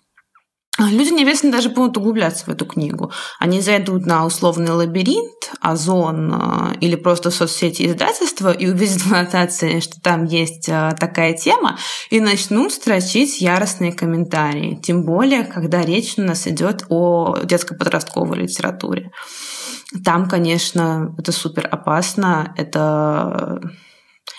люди 0.79 1.09
не 1.11 1.23
обязательно 1.23 1.51
даже 1.51 1.69
будут 1.69 1.97
углубляться 1.97 2.45
в 2.45 2.49
эту 2.49 2.65
книгу. 2.65 3.11
Они 3.39 3.61
зайдут 3.61 4.05
на 4.05 4.25
условный 4.25 4.71
лабиринт, 4.71 5.51
Озон 5.61 6.33
а, 6.33 6.73
или 6.81 6.95
просто 6.95 7.29
в 7.29 7.35
соцсети 7.35 7.85
издательства 7.85 8.51
и 8.51 8.67
увидят 8.67 9.01
в 9.01 9.13
аннотации, 9.13 9.79
что 9.79 10.01
там 10.01 10.25
есть 10.25 10.67
а, 10.69 10.91
такая 10.93 11.33
тема, 11.33 11.77
и 12.09 12.19
начнут 12.19 12.73
строчить 12.73 13.39
яростные 13.39 13.93
комментарии. 13.93 14.79
Тем 14.81 15.03
более, 15.03 15.43
когда 15.43 15.81
речь 15.83 16.15
у 16.17 16.21
нас 16.21 16.47
идет 16.47 16.85
о 16.89 17.37
детско-подростковой 17.43 18.39
литературе. 18.39 19.11
Там, 20.03 20.27
конечно, 20.27 21.13
это 21.19 21.31
супер 21.31 21.67
опасно, 21.71 22.53
это 22.57 23.61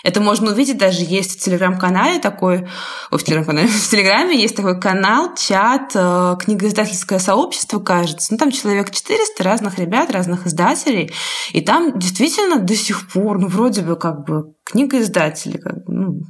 это 0.05 0.21
можно 0.21 0.51
увидеть 0.51 0.77
даже 0.77 0.99
есть 1.01 1.39
в 1.39 1.43
телеграм-канале 1.43 2.19
такой, 2.19 2.67
о, 3.09 3.17
в 3.17 3.23
телеграм-канале, 3.23 3.67
в 3.67 3.89
телеграме 3.89 4.39
есть 4.39 4.55
такой 4.55 4.79
канал, 4.79 5.33
чат, 5.35 5.91
э, 5.95 6.35
книгоиздательское 6.39 7.17
сообщество, 7.17 7.79
кажется. 7.79 8.31
Ну, 8.31 8.37
там 8.37 8.51
человек 8.51 8.91
400 8.91 9.43
разных 9.43 9.79
ребят, 9.79 10.11
разных 10.11 10.45
издателей. 10.45 11.11
И 11.53 11.61
там 11.61 11.97
действительно 11.97 12.59
до 12.59 12.75
сих 12.75 13.11
пор, 13.11 13.39
ну, 13.39 13.47
вроде 13.47 13.81
бы 13.81 13.95
как 13.95 14.23
бы 14.25 14.53
книгоиздатели, 14.65 15.57
как 15.57 15.85
бы, 15.85 15.93
ну, 15.93 16.21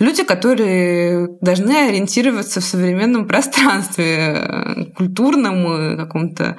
люди, 0.00 0.24
которые 0.24 1.28
должны 1.40 1.88
ориентироваться 1.88 2.60
в 2.60 2.64
современном 2.64 3.28
пространстве, 3.28 4.06
э, 4.06 4.84
культурном, 4.96 5.96
каком-то 5.96 6.56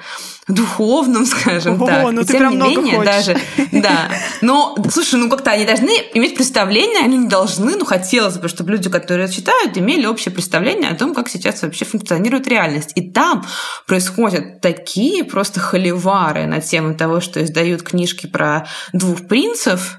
духовном, 0.48 1.26
скажем 1.26 1.82
О, 1.82 1.86
так. 1.86 2.12
Ну 2.12 2.20
и 2.22 2.24
ты 2.24 2.32
тем 2.38 2.58
не 2.58 2.76
менее, 2.76 2.96
хочешь. 2.96 3.26
даже, 3.26 3.36
да. 3.72 4.10
Но, 4.40 4.74
слушай, 4.90 5.16
ну 5.20 5.28
как-то 5.28 5.50
они 5.50 5.66
должны 5.66 5.90
иметь 6.14 6.34
представление, 6.34 7.00
они 7.00 7.18
не 7.18 7.28
должны, 7.28 7.76
ну 7.76 7.84
хотелось 7.84 8.38
бы, 8.38 8.48
чтобы 8.48 8.70
люди, 8.70 8.88
которые 8.88 9.28
читают, 9.28 9.76
имели 9.76 10.06
общее 10.06 10.32
представление 10.32 10.90
о 10.90 10.94
том, 10.94 11.14
как 11.14 11.28
сейчас 11.28 11.62
вообще 11.62 11.84
функционирует 11.84 12.48
реальность. 12.48 12.92
И 12.94 13.10
там 13.10 13.44
происходят 13.86 14.60
такие 14.60 15.24
просто 15.24 15.60
холивары 15.60 16.46
на 16.46 16.60
тему 16.60 16.94
того, 16.94 17.20
что 17.20 17.42
издают 17.42 17.82
книжки 17.82 18.26
про 18.26 18.66
двух 18.92 19.26
принцев, 19.26 19.98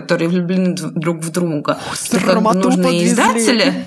которые 0.00 0.28
влюблены 0.28 0.74
друг 0.74 1.18
в 1.18 1.30
друга. 1.30 1.78
Что 1.94 2.20
как 2.20 2.42
бы 2.42 2.54
нужны 2.54 3.04
издатели. 3.04 3.86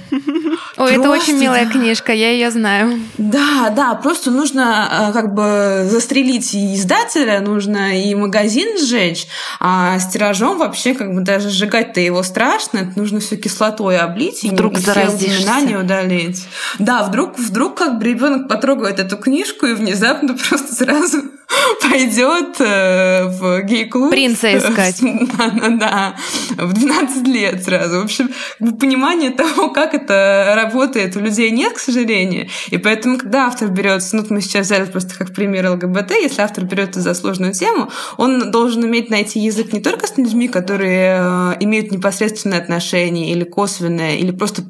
Ой, 0.77 0.93
это 0.93 1.09
очень 1.09 1.37
милая 1.37 1.65
книжка, 1.69 2.13
я 2.13 2.31
ее 2.31 2.49
знаю. 2.51 2.99
Да, 3.17 3.69
да, 3.75 3.93
просто 3.95 4.31
нужно 4.31 5.09
э, 5.09 5.13
как 5.13 5.33
бы 5.33 5.87
застрелить 5.89 6.53
и 6.53 6.75
издателя, 6.75 7.39
нужно 7.41 8.01
и 8.01 8.15
магазин 8.15 8.77
сжечь, 8.77 9.27
а 9.59 9.99
с 9.99 10.07
тиражом 10.11 10.57
вообще 10.57 10.93
как 10.93 11.13
бы 11.13 11.21
даже 11.21 11.49
сжигать-то 11.49 11.99
его 11.99 12.23
страшно, 12.23 12.79
это 12.79 12.99
нужно 12.99 13.19
все 13.19 13.35
кислотой 13.35 13.97
облить 13.97 14.43
вдруг 14.43 14.73
и 14.73 14.81
все 14.81 14.91
упоминания 14.91 15.77
удалить. 15.77 16.47
Да, 16.79 17.03
вдруг, 17.03 17.37
вдруг 17.37 17.77
как 17.77 17.99
бы 17.99 18.05
ребенок 18.05 18.47
потрогает 18.47 18.99
эту 18.99 19.17
книжку 19.17 19.67
и 19.67 19.73
внезапно 19.73 20.35
просто 20.49 20.73
сразу 20.73 21.23
пойдет 21.81 22.59
э, 22.59 23.25
в 23.27 23.61
гей-клуб. 23.63 24.09
Принца 24.09 24.57
искать. 24.57 25.01
Да, 25.81 26.15
в 26.57 26.73
12 26.73 27.27
лет 27.27 27.63
сразу. 27.63 28.01
В 28.01 28.03
общем, 28.03 28.29
понимание 28.59 29.31
того, 29.31 29.69
как 29.69 29.93
это 29.93 30.53
работает, 30.55 31.15
у 31.15 31.19
людей 31.19 31.51
нет, 31.51 31.73
к 31.73 31.79
сожалению. 31.79 32.47
И 32.69 32.77
поэтому, 32.77 33.17
когда 33.17 33.47
автор 33.47 33.69
берется, 33.69 34.15
ну, 34.15 34.25
мы 34.29 34.41
сейчас 34.41 34.67
взяли 34.67 34.85
просто 34.85 35.15
как 35.17 35.33
пример 35.33 35.69
ЛГБТ, 35.71 36.11
если 36.21 36.41
автор 36.41 36.65
берется 36.65 37.01
за 37.01 37.13
сложную 37.13 37.53
тему, 37.53 37.89
он 38.17 38.51
должен 38.51 38.83
уметь 38.83 39.09
найти 39.09 39.39
язык 39.39 39.73
не 39.73 39.79
только 39.79 40.07
с 40.07 40.17
людьми, 40.17 40.47
которые 40.47 41.19
э, 41.19 41.53
имеют 41.61 41.91
непосредственное 41.91 42.59
отношение 42.59 43.31
или 43.31 43.43
косвенное, 43.43 44.15
или 44.17 44.31
просто 44.31 44.63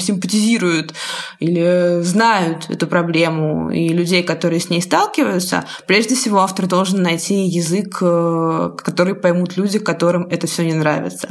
симпатизируют 0.00 0.94
или 1.38 2.00
знают 2.02 2.70
эту 2.70 2.86
проблему 2.86 3.70
и 3.70 3.88
людей, 3.88 4.22
которые 4.22 4.60
с 4.60 4.70
ней 4.70 4.82
сталкиваются, 4.82 5.64
прежде 5.86 6.14
всего 6.14 6.40
автор 6.40 6.66
должен 6.66 7.02
найти 7.02 7.44
язык, 7.44 7.98
э, 8.00 8.70
который 8.78 9.14
поймут 9.14 9.56
люди, 9.56 9.78
которым 9.78 10.26
это 10.30 10.46
все 10.46 10.64
не 10.64 10.74
нравится, 10.74 11.28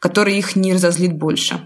который 0.00 0.38
их 0.38 0.56
не 0.56 0.74
разозлит 0.74 1.12
больше. 1.12 1.60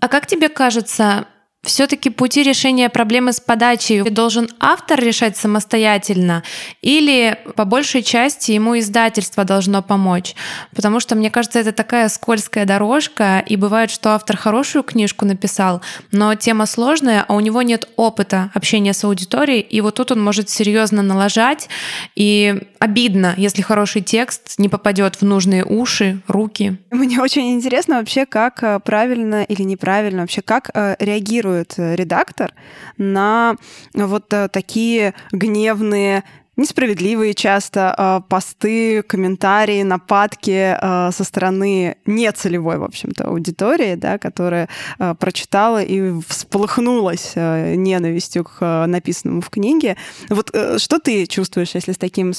А 0.00 0.08
как 0.08 0.26
тебе 0.26 0.48
кажется, 0.48 1.26
все-таки 1.62 2.08
пути 2.08 2.42
решения 2.42 2.88
проблемы 2.88 3.32
с 3.32 3.40
подачей 3.40 4.08
должен 4.08 4.48
автор 4.60 5.00
решать 5.00 5.36
самостоятельно 5.36 6.44
или 6.82 7.36
по 7.56 7.64
большей 7.64 8.02
части 8.02 8.52
ему 8.52 8.78
издательство 8.78 9.44
должно 9.44 9.82
помочь? 9.82 10.34
Потому 10.74 11.00
что, 11.00 11.16
мне 11.16 11.30
кажется, 11.30 11.58
это 11.58 11.72
такая 11.72 12.08
скользкая 12.08 12.64
дорожка, 12.64 13.40
и 13.40 13.56
бывает, 13.56 13.90
что 13.90 14.10
автор 14.10 14.36
хорошую 14.36 14.84
книжку 14.84 15.24
написал, 15.24 15.82
но 16.12 16.34
тема 16.36 16.66
сложная, 16.66 17.24
а 17.26 17.34
у 17.34 17.40
него 17.40 17.62
нет 17.62 17.88
опыта 17.96 18.50
общения 18.54 18.92
с 18.92 19.02
аудиторией, 19.04 19.60
и 19.60 19.80
вот 19.80 19.96
тут 19.96 20.12
он 20.12 20.22
может 20.22 20.48
серьезно 20.48 21.02
налажать, 21.02 21.68
и 22.14 22.62
обидно, 22.78 23.34
если 23.36 23.62
хороший 23.62 24.02
текст 24.02 24.54
не 24.58 24.68
попадет 24.68 25.16
в 25.16 25.22
нужные 25.22 25.64
уши, 25.64 26.20
руки. 26.28 26.78
Мне 26.90 27.20
очень 27.20 27.52
интересно 27.52 27.98
вообще, 27.98 28.26
как 28.26 28.62
э, 28.62 28.80
правильно 28.80 29.42
или 29.42 29.62
неправильно, 29.62 30.22
вообще 30.22 30.40
как 30.40 30.70
э, 30.72 30.94
реагирует 31.00 31.47
реагирует 31.48 31.78
э, 31.78 31.96
редактор 31.96 32.54
на 32.96 33.56
вот 33.94 34.32
э, 34.32 34.48
такие 34.48 35.14
гневные 35.32 36.24
несправедливые 36.58 37.34
часто 37.34 37.94
э, 37.96 38.20
посты, 38.28 39.02
комментарии, 39.02 39.82
нападки 39.82 40.76
э, 40.78 41.10
со 41.12 41.24
стороны 41.24 41.96
нецелевой, 42.04 42.78
в 42.78 42.84
общем-то, 42.84 43.28
аудитории, 43.28 43.94
да, 43.94 44.18
которая 44.18 44.68
э, 44.98 45.14
прочитала 45.14 45.82
и 45.82 46.12
всполыхнулась 46.28 47.32
ненавистью 47.36 48.44
к 48.44 48.86
написанному 48.86 49.40
в 49.40 49.50
книге. 49.50 49.96
Вот 50.28 50.50
э, 50.52 50.78
что 50.78 50.98
ты 50.98 51.26
чувствуешь, 51.26 51.74
если 51.74 51.92
с 51.92 51.98
таким 51.98 52.32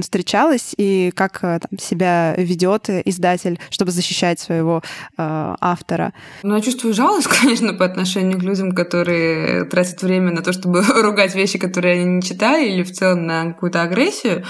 встречалась, 0.00 0.72
и 0.76 1.12
как 1.14 1.40
э, 1.42 1.58
там, 1.58 1.78
себя 1.78 2.34
ведет 2.38 2.88
издатель, 2.88 3.58
чтобы 3.70 3.90
защищать 3.90 4.38
своего 4.38 4.82
автора? 5.16 6.12
Ну, 6.44 6.54
я 6.54 6.60
чувствую 6.60 6.94
жалость, 6.94 7.26
конечно, 7.40 7.74
по 7.74 7.84
отношению 7.84 8.38
к 8.38 8.42
людям, 8.42 8.72
которые 8.72 9.64
тратят 9.64 10.00
время 10.02 10.30
на 10.30 10.42
то, 10.42 10.52
чтобы 10.52 10.82
ругать 11.02 11.34
вещи, 11.34 11.58
которые 11.58 11.94
они 11.94 12.04
не 12.04 12.22
читали, 12.22 12.68
или 12.68 12.84
в 12.84 12.92
целом 12.92 13.26
на 13.26 13.52
какую-то 13.64 13.82
агрессию, 13.82 14.44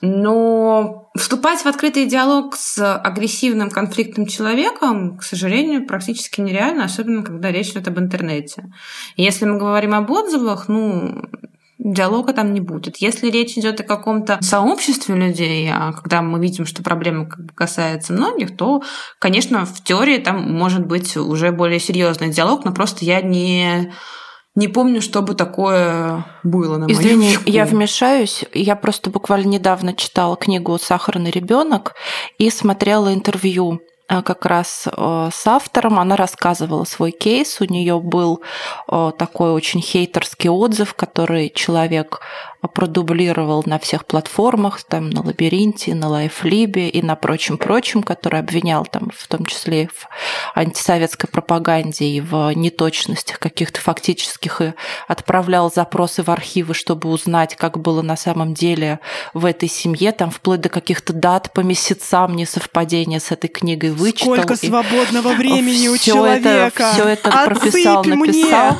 но 0.00 1.10
вступать 1.14 1.60
в 1.60 1.66
открытый 1.66 2.06
диалог 2.06 2.56
с 2.56 2.96
агрессивным 2.96 3.70
конфликтным 3.70 4.26
человеком, 4.26 5.18
к 5.18 5.22
сожалению, 5.22 5.86
практически 5.86 6.40
нереально, 6.40 6.84
особенно 6.84 7.22
когда 7.22 7.52
речь 7.52 7.70
идет 7.70 7.88
об 7.88 7.98
интернете. 7.98 8.72
Если 9.16 9.44
мы 9.44 9.58
говорим 9.58 9.94
об 9.94 10.10
отзывах, 10.10 10.68
ну, 10.68 11.24
диалога 11.78 12.32
там 12.32 12.54
не 12.54 12.60
будет. 12.60 12.96
Если 12.96 13.30
речь 13.30 13.58
идет 13.58 13.80
о 13.80 13.84
каком-то 13.84 14.38
сообществе 14.40 15.14
людей, 15.14 15.70
а 15.70 15.92
когда 15.92 16.22
мы 16.22 16.40
видим, 16.40 16.64
что 16.64 16.82
проблема 16.82 17.28
касается 17.54 18.14
многих, 18.14 18.56
то, 18.56 18.82
конечно, 19.18 19.66
в 19.66 19.84
теории 19.84 20.16
там 20.16 20.40
может 20.54 20.86
быть 20.86 21.18
уже 21.18 21.52
более 21.52 21.80
серьезный 21.80 22.30
диалог, 22.30 22.64
но 22.64 22.72
просто 22.72 23.04
я 23.04 23.20
не 23.20 23.92
не 24.54 24.68
помню, 24.68 25.02
чтобы 25.02 25.34
такое 25.34 26.24
было 26.44 26.76
на 26.76 26.90
Извини, 26.90 27.16
моем 27.16 27.30
веку. 27.30 27.42
я 27.46 27.64
вмешаюсь. 27.64 28.44
Я 28.52 28.76
просто 28.76 29.10
буквально 29.10 29.48
недавно 29.48 29.94
читала 29.94 30.36
книгу 30.36 30.78
«Сахарный 30.78 31.32
ребенок» 31.32 31.94
и 32.38 32.50
смотрела 32.50 33.12
интервью 33.12 33.80
а, 34.06 34.22
как 34.22 34.46
раз 34.46 34.86
э, 34.86 35.30
с 35.32 35.46
автором. 35.46 35.98
Она 35.98 36.14
рассказывала 36.16 36.84
свой 36.84 37.10
кейс. 37.10 37.60
У 37.60 37.64
нее 37.64 37.98
был 37.98 38.42
э, 38.88 39.12
такой 39.18 39.50
очень 39.50 39.80
хейтерский 39.80 40.50
отзыв, 40.50 40.94
который 40.94 41.50
человек 41.52 42.20
продублировал 42.68 43.62
на 43.66 43.78
всех 43.78 44.06
платформах, 44.06 44.82
там 44.82 45.10
на 45.10 45.22
Лабиринте, 45.22 45.94
на 45.94 46.08
Лайфлибе 46.08 46.88
и 46.88 47.02
на 47.02 47.16
прочем-прочем, 47.16 48.02
который 48.02 48.40
обвинял 48.40 48.84
там 48.86 49.10
в 49.16 49.26
том 49.28 49.44
числе 49.46 49.88
в 49.88 50.08
антисоветской 50.54 51.28
пропаганде 51.28 52.06
и 52.06 52.20
в 52.20 52.52
неточностях 52.52 53.38
каких-то 53.38 53.80
фактических 53.80 54.60
и 54.60 54.74
отправлял 55.08 55.70
запросы 55.72 56.22
в 56.22 56.30
архивы, 56.30 56.74
чтобы 56.74 57.08
узнать, 57.10 57.56
как 57.56 57.78
было 57.78 58.02
на 58.02 58.16
самом 58.16 58.54
деле 58.54 59.00
в 59.32 59.44
этой 59.44 59.68
семье, 59.68 60.12
там 60.12 60.30
вплоть 60.30 60.60
до 60.60 60.68
каких-то 60.68 61.12
дат 61.12 61.52
по 61.52 61.60
месяцам 61.60 62.34
несовпадения 62.34 63.20
с 63.20 63.30
этой 63.30 63.48
книгой 63.48 63.90
вычитал. 63.90 64.34
Сколько 64.34 64.56
свободного 64.56 65.32
времени 65.34 65.88
у 65.88 65.98
человека. 65.98 66.48
Это, 66.74 66.92
все 66.92 67.08
это 67.08 67.28
Отсыпь 67.28 67.72
прописал, 67.72 68.04
мне. 68.04 68.16
написал. 68.16 68.76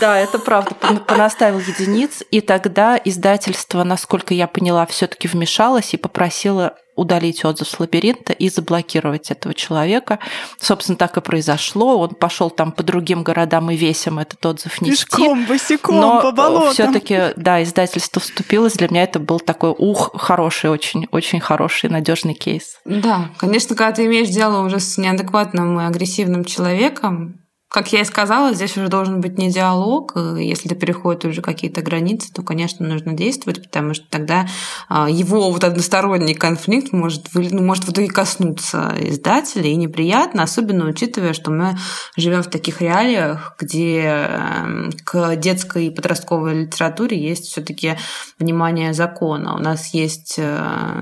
Да, 0.00 0.18
это 0.18 0.38
правда. 0.38 0.70
Пон- 0.80 1.04
Понаставил 1.04 1.58
единиц, 1.60 2.22
и 2.30 2.40
тогда 2.40 3.00
издательство, 3.02 3.84
насколько 3.84 4.34
я 4.34 4.46
поняла, 4.46 4.86
все-таки 4.86 5.28
вмешалось 5.28 5.94
и 5.94 5.96
попросило 5.96 6.74
удалить 6.96 7.44
отзыв 7.44 7.68
с 7.68 7.80
лабиринта 7.80 8.32
и 8.32 8.48
заблокировать 8.48 9.32
этого 9.32 9.52
человека. 9.52 10.20
Собственно, 10.60 10.96
так 10.96 11.16
и 11.16 11.20
произошло. 11.20 11.98
Он 11.98 12.10
пошел 12.10 12.50
там 12.50 12.70
по 12.70 12.84
другим 12.84 13.24
городам 13.24 13.68
и 13.72 13.76
весям 13.76 14.20
этот 14.20 14.46
отзыв 14.46 14.80
нести. 14.80 15.04
Пешком, 15.04 15.44
босиком, 15.46 15.96
Но 16.00 16.22
по 16.22 16.30
болотам. 16.30 16.72
все-таки, 16.72 17.32
да, 17.34 17.60
издательство 17.64 18.20
вступилось. 18.20 18.74
Для 18.74 18.86
меня 18.88 19.02
это 19.02 19.18
был 19.18 19.40
такой, 19.40 19.74
ух, 19.76 20.12
хороший, 20.14 20.70
очень, 20.70 21.08
очень 21.10 21.40
хороший, 21.40 21.90
надежный 21.90 22.34
кейс. 22.34 22.78
Да, 22.84 23.30
конечно, 23.38 23.74
когда 23.74 23.90
ты 23.92 24.06
имеешь 24.06 24.28
дело 24.28 24.64
уже 24.64 24.78
с 24.78 24.96
неадекватным 24.96 25.80
и 25.80 25.84
агрессивным 25.84 26.44
человеком, 26.44 27.40
как 27.74 27.92
я 27.92 28.02
и 28.02 28.04
сказала, 28.04 28.54
здесь 28.54 28.76
уже 28.76 28.86
должен 28.86 29.20
быть 29.20 29.36
не 29.36 29.50
диалог. 29.50 30.16
и 30.16 30.46
Если 30.46 30.70
это 30.70 30.76
переходит 30.76 31.24
уже 31.24 31.42
какие-то 31.42 31.82
границы, 31.82 32.32
то, 32.32 32.42
конечно, 32.42 32.86
нужно 32.86 33.14
действовать, 33.14 33.64
потому 33.64 33.94
что 33.94 34.06
тогда 34.08 34.46
а, 34.88 35.10
его 35.10 35.50
вот 35.50 35.64
односторонний 35.64 36.34
конфликт 36.34 36.92
может, 36.92 37.30
ну, 37.34 37.62
может 37.62 37.82
в 37.82 37.90
итоге 37.90 38.06
коснуться 38.06 38.94
издателя, 39.00 39.68
и 39.68 39.74
неприятно, 39.74 40.44
особенно 40.44 40.88
учитывая, 40.88 41.32
что 41.32 41.50
мы 41.50 41.76
живем 42.16 42.44
в 42.44 42.46
таких 42.48 42.80
реалиях, 42.80 43.56
где 43.58 44.02
эм, 44.04 44.92
к 45.02 45.34
детской 45.34 45.86
и 45.86 45.90
подростковой 45.90 46.66
литературе 46.66 47.20
есть 47.20 47.46
все-таки 47.46 47.96
внимание 48.38 48.94
закона. 48.94 49.56
У 49.56 49.58
нас 49.58 49.92
есть 49.94 50.36
э, 50.38 51.00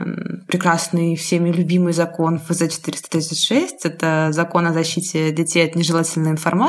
прекрасный 0.48 1.16
всеми 1.16 1.50
любимый 1.50 1.92
закон 1.92 2.40
ФЗ-436. 2.48 3.68
Это 3.84 4.28
закон 4.30 4.66
о 4.66 4.72
защите 4.72 5.32
детей 5.32 5.66
от 5.66 5.74
нежелательной 5.74 6.30
информации. 6.30 6.61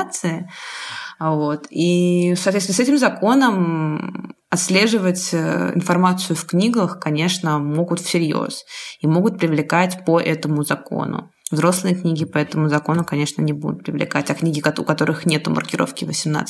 Вот. 1.19 1.67
И 1.69 2.33
в 2.35 2.39
соответствии 2.39 2.73
с 2.73 2.79
этим 2.79 2.97
законом 2.97 4.35
отслеживать 4.49 5.29
э, 5.33 5.71
информацию 5.73 6.35
в 6.35 6.45
книгах, 6.45 6.99
конечно, 6.99 7.57
могут 7.57 7.99
всерьез 7.99 8.65
и 8.99 9.07
могут 9.07 9.39
привлекать 9.39 10.05
по 10.05 10.19
этому 10.19 10.63
закону. 10.63 11.31
Взрослые 11.49 11.95
книги 11.95 12.25
по 12.25 12.37
этому 12.37 12.69
закону, 12.69 13.03
конечно, 13.03 13.41
не 13.41 13.53
будут 13.53 13.83
привлекать, 13.83 14.29
а 14.29 14.35
книги, 14.35 14.61
у 14.61 14.83
которых 14.83 15.25
нет 15.25 15.47
маркировки 15.47 16.05
18+, 16.05 16.45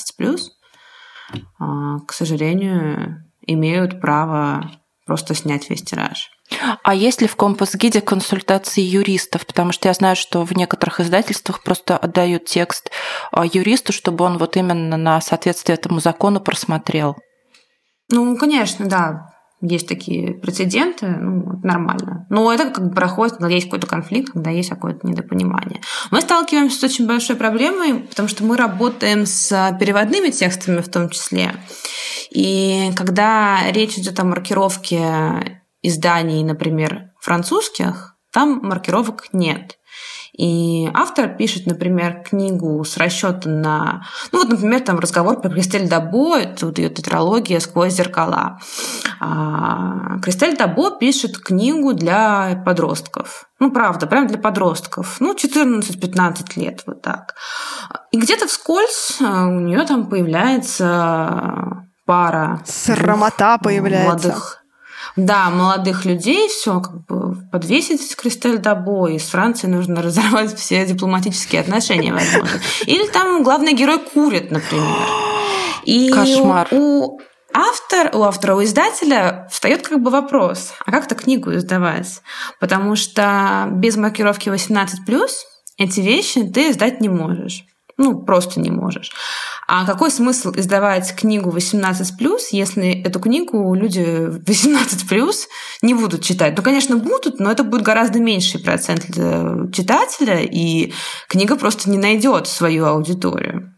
а, 1.60 2.00
к 2.00 2.14
сожалению, 2.14 3.26
имеют 3.46 4.02
право 4.02 4.72
просто 5.06 5.34
снять 5.34 5.70
весь 5.70 5.84
тираж. 5.84 6.30
А 6.84 6.94
есть 6.94 7.22
ли 7.22 7.28
в 7.28 7.36
компас-гиде 7.36 8.02
консультации 8.02 8.82
юристов? 8.82 9.46
Потому 9.46 9.72
что 9.72 9.88
я 9.88 9.94
знаю, 9.94 10.16
что 10.16 10.44
в 10.44 10.56
некоторых 10.56 11.00
издательствах 11.00 11.64
просто 11.64 11.98
отдают 11.98 12.46
текст 12.46 12.92
а, 13.32 13.46
юристу, 13.46 13.94
чтобы 13.94 14.26
он 14.26 14.38
вот 14.38 14.58
именно 14.58 14.98
на 14.98 15.22
соответствие 15.22 15.76
этому 15.76 16.00
закону 16.00 16.40
просмотрел. 16.40 17.18
Ну, 18.10 18.38
конечно, 18.38 18.86
да. 18.88 19.30
Есть 19.62 19.88
такие 19.88 20.34
прецеденты, 20.34 21.08
ну, 21.08 21.62
нормально. 21.64 22.28
Но 22.30 22.52
это 22.52 22.70
как 22.70 22.90
бы 22.90 22.94
проходит, 22.94 23.38
когда 23.38 23.48
есть 23.48 23.68
какой-то 23.68 23.88
конфликт, 23.88 24.34
когда 24.34 24.50
есть 24.50 24.70
какое-то 24.70 25.08
недопонимание. 25.08 25.80
Мы 26.12 26.20
сталкиваемся 26.20 26.80
с 26.80 26.84
очень 26.84 27.08
большой 27.08 27.38
проблемой, 27.38 28.02
потому 28.02 28.28
что 28.28 28.44
мы 28.44 28.58
работаем 28.58 29.26
с 29.26 29.78
переводными 29.80 30.32
текстами 30.32 30.82
в 30.82 30.90
том 30.90 31.10
числе. 31.10 31.56
И 32.30 32.92
когда 32.98 33.60
речь 33.72 33.98
идет 33.98 34.20
о 34.20 34.26
маркировке 34.26 35.63
изданий, 35.84 36.44
например, 36.44 37.12
французских, 37.22 38.16
там 38.32 38.62
маркировок 38.64 39.28
нет. 39.32 39.78
И 40.36 40.90
автор 40.96 41.36
пишет, 41.38 41.68
например, 41.68 42.24
книгу 42.28 42.84
с 42.84 42.98
расчетом 42.98 43.62
на... 43.62 44.04
Ну 44.32 44.40
вот, 44.40 44.50
например, 44.50 44.80
там 44.80 44.98
разговор 44.98 45.40
про 45.40 45.52
Кристель 45.52 45.88
Дабо, 45.88 46.40
это 46.40 46.66
вот 46.66 46.80
ее 46.80 46.90
тетралогия 46.90 47.60
«Сквозь 47.60 47.94
зеркала». 47.94 48.60
А 49.20 50.20
Кристель 50.24 50.58
Дабо 50.58 50.98
пишет 50.98 51.38
книгу 51.38 51.94
для 51.94 52.64
подростков. 52.66 53.48
Ну, 53.60 53.70
правда, 53.72 54.08
прям 54.08 54.26
для 54.26 54.40
подростков. 54.40 55.18
Ну, 55.20 55.36
14-15 55.36 56.60
лет, 56.60 56.82
вот 56.88 57.04
так. 57.04 57.36
И 58.10 58.20
где-то 58.20 58.48
вскользь 58.48 59.18
у 59.22 59.60
нее 59.60 59.86
там 59.86 60.10
появляется 60.10 61.86
пара... 62.08 62.60
Срамота 62.66 63.60
появляется. 63.60 64.30
Молодых 64.30 64.63
да, 65.16 65.50
молодых 65.50 66.06
людей, 66.06 66.50
все 66.50 66.82
как 66.82 67.06
бы 67.06 67.36
подвесить 67.52 68.16
Кристель 68.16 68.58
Дабо, 68.58 69.08
и 69.08 69.20
с 69.20 69.30
Францией 69.30 69.74
нужно 69.74 70.02
разорвать 70.02 70.56
все 70.58 70.86
дипломатические 70.86 71.62
отношения, 71.62 72.14
возможно. 72.14 72.60
Или 72.86 73.08
там 73.08 73.44
главный 73.44 73.74
герой 73.74 74.00
курит, 74.00 74.52
например. 74.52 75.08
И 75.84 76.10
Кошмар. 76.10 76.68
у 76.72 77.20
автор, 77.54 78.10
у 78.14 78.24
автора, 78.24 78.56
у 78.56 78.64
издателя 78.64 79.48
встает 79.52 79.88
как 79.88 80.02
бы 80.02 80.10
вопрос, 80.10 80.74
а 80.86 80.92
как-то 80.92 81.16
книгу 81.16 81.54
издавать? 81.54 82.22
Потому 82.60 82.96
что 82.96 83.68
без 83.72 83.96
маркировки 83.98 84.50
18+, 84.50 84.88
эти 85.78 86.00
вещи 86.00 86.44
ты 86.44 86.72
издать 86.72 87.02
не 87.02 87.10
можешь. 87.10 87.66
Ну, 87.98 88.24
просто 88.24 88.60
не 88.60 88.72
можешь. 88.72 89.12
А 89.68 89.86
какой 89.86 90.12
смысл 90.12 90.52
издавать 90.56 91.16
книгу 91.16 91.50
18+, 91.50 91.94
если 92.52 93.02
эту 93.02 93.20
книгу 93.20 93.74
люди 93.74 94.00
18+, 94.00 95.36
не 95.82 95.94
будут 95.94 96.24
читать? 96.24 96.56
Ну, 96.58 96.64
конечно, 96.64 96.98
будут, 96.98 97.40
но 97.40 97.52
это 97.52 97.64
будет 97.64 97.84
гораздо 97.84 98.20
меньший 98.20 98.60
процент 98.60 99.06
для 99.08 99.72
читателя, 99.72 100.42
и 100.42 100.94
книга 101.28 101.56
просто 101.56 101.90
не 101.90 101.98
найдет 101.98 102.48
свою 102.48 102.86
аудиторию. 102.86 103.74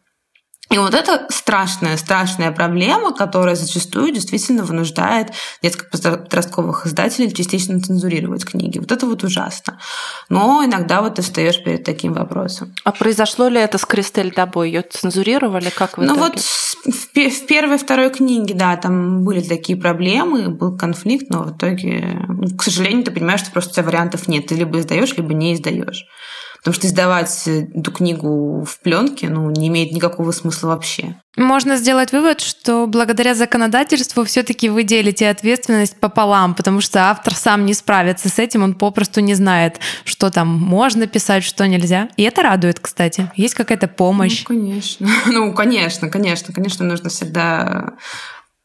И 0.76 0.78
вот 0.78 0.94
это 0.94 1.26
страшная, 1.30 1.96
страшная 1.96 2.52
проблема, 2.52 3.14
которая 3.14 3.56
зачастую 3.56 4.12
действительно 4.12 4.66
вынуждает 4.66 5.30
детско-подростковых 5.64 6.86
издателей 6.86 7.32
частично 7.34 7.80
цензурировать 7.80 8.44
книги. 8.44 8.80
Вот 8.80 8.92
это 8.92 9.06
вот 9.06 9.24
ужасно. 9.24 9.80
Но 10.28 10.66
иногда 10.66 11.02
вот 11.02 11.16
ты 11.16 11.22
встаешь 11.22 11.64
перед 11.64 11.86
таким 11.86 12.12
вопросом. 12.12 12.76
А 12.84 12.92
произошло 12.92 13.48
ли 13.48 13.58
это 13.58 13.78
с 13.78 13.86
Кристель 13.86 14.34
Дабо? 14.36 14.64
Ее 14.64 14.82
цензурировали? 14.82 15.70
Как 15.70 15.98
вы 15.98 16.08
Ну 16.08 16.16
вот 16.16 16.40
в 16.40 17.46
первой, 17.48 17.78
второй 17.78 18.10
книге, 18.10 18.54
да, 18.54 18.76
там 18.76 19.24
были 19.24 19.40
такие 19.40 19.80
проблемы, 19.80 20.50
был 20.50 20.78
конфликт, 20.78 21.30
но 21.30 21.44
в 21.44 21.56
итоге, 21.56 22.20
ну, 22.28 22.58
к 22.58 22.64
сожалению, 22.64 23.06
ты 23.06 23.12
понимаешь, 23.12 23.40
что 23.40 23.52
просто 23.52 23.72
у 23.72 23.74
тебя 23.76 23.86
вариантов 23.86 24.28
нет. 24.28 24.48
Ты 24.48 24.56
либо 24.56 24.78
издаешь, 24.78 25.16
либо 25.16 25.34
не 25.34 25.54
издаешь. 25.54 26.06
Потому 26.65 26.82
что 26.82 26.88
издавать 26.88 27.47
эту 27.47 27.91
книгу 27.91 28.63
в 28.63 28.80
пленке 28.80 29.30
ну, 29.30 29.51
не 29.51 29.67
имеет 29.67 29.91
никакого 29.91 30.32
смысла 30.32 30.69
вообще. 30.69 31.15
Можно 31.38 31.78
сделать 31.78 32.12
вывод, 32.12 32.41
что 32.41 32.88
благодаря 32.88 33.36
законодательству 33.36 34.23
все-таки 34.23 34.69
вы 34.69 34.82
делите 34.82 35.30
ответственность 35.30 35.99
пополам, 35.99 36.56
потому 36.56 36.82
что 36.82 37.12
автор 37.12 37.36
сам 37.36 37.67
не 37.67 37.75
справится 37.75 38.30
с 38.30 38.39
этим, 38.39 38.63
он 38.63 38.73
попросту 38.73 39.21
не 39.21 39.36
знает, 39.36 39.80
что 40.06 40.32
там 40.32 40.47
можно 40.47 41.06
писать, 41.06 41.43
что 41.43 41.67
нельзя. 41.67 42.10
И 42.17 42.23
это 42.23 42.41
радует, 42.41 42.80
кстати. 42.80 43.32
Есть 43.36 43.54
какая-то 43.54 43.88
помощь. 43.88 44.43
Ну, 44.49 44.56
конечно. 44.56 45.08
Ну, 45.28 45.54
конечно, 45.54 46.10
конечно. 46.10 46.51
Конечно, 46.51 46.84
нужно 46.84 47.10
всегда 47.12 47.93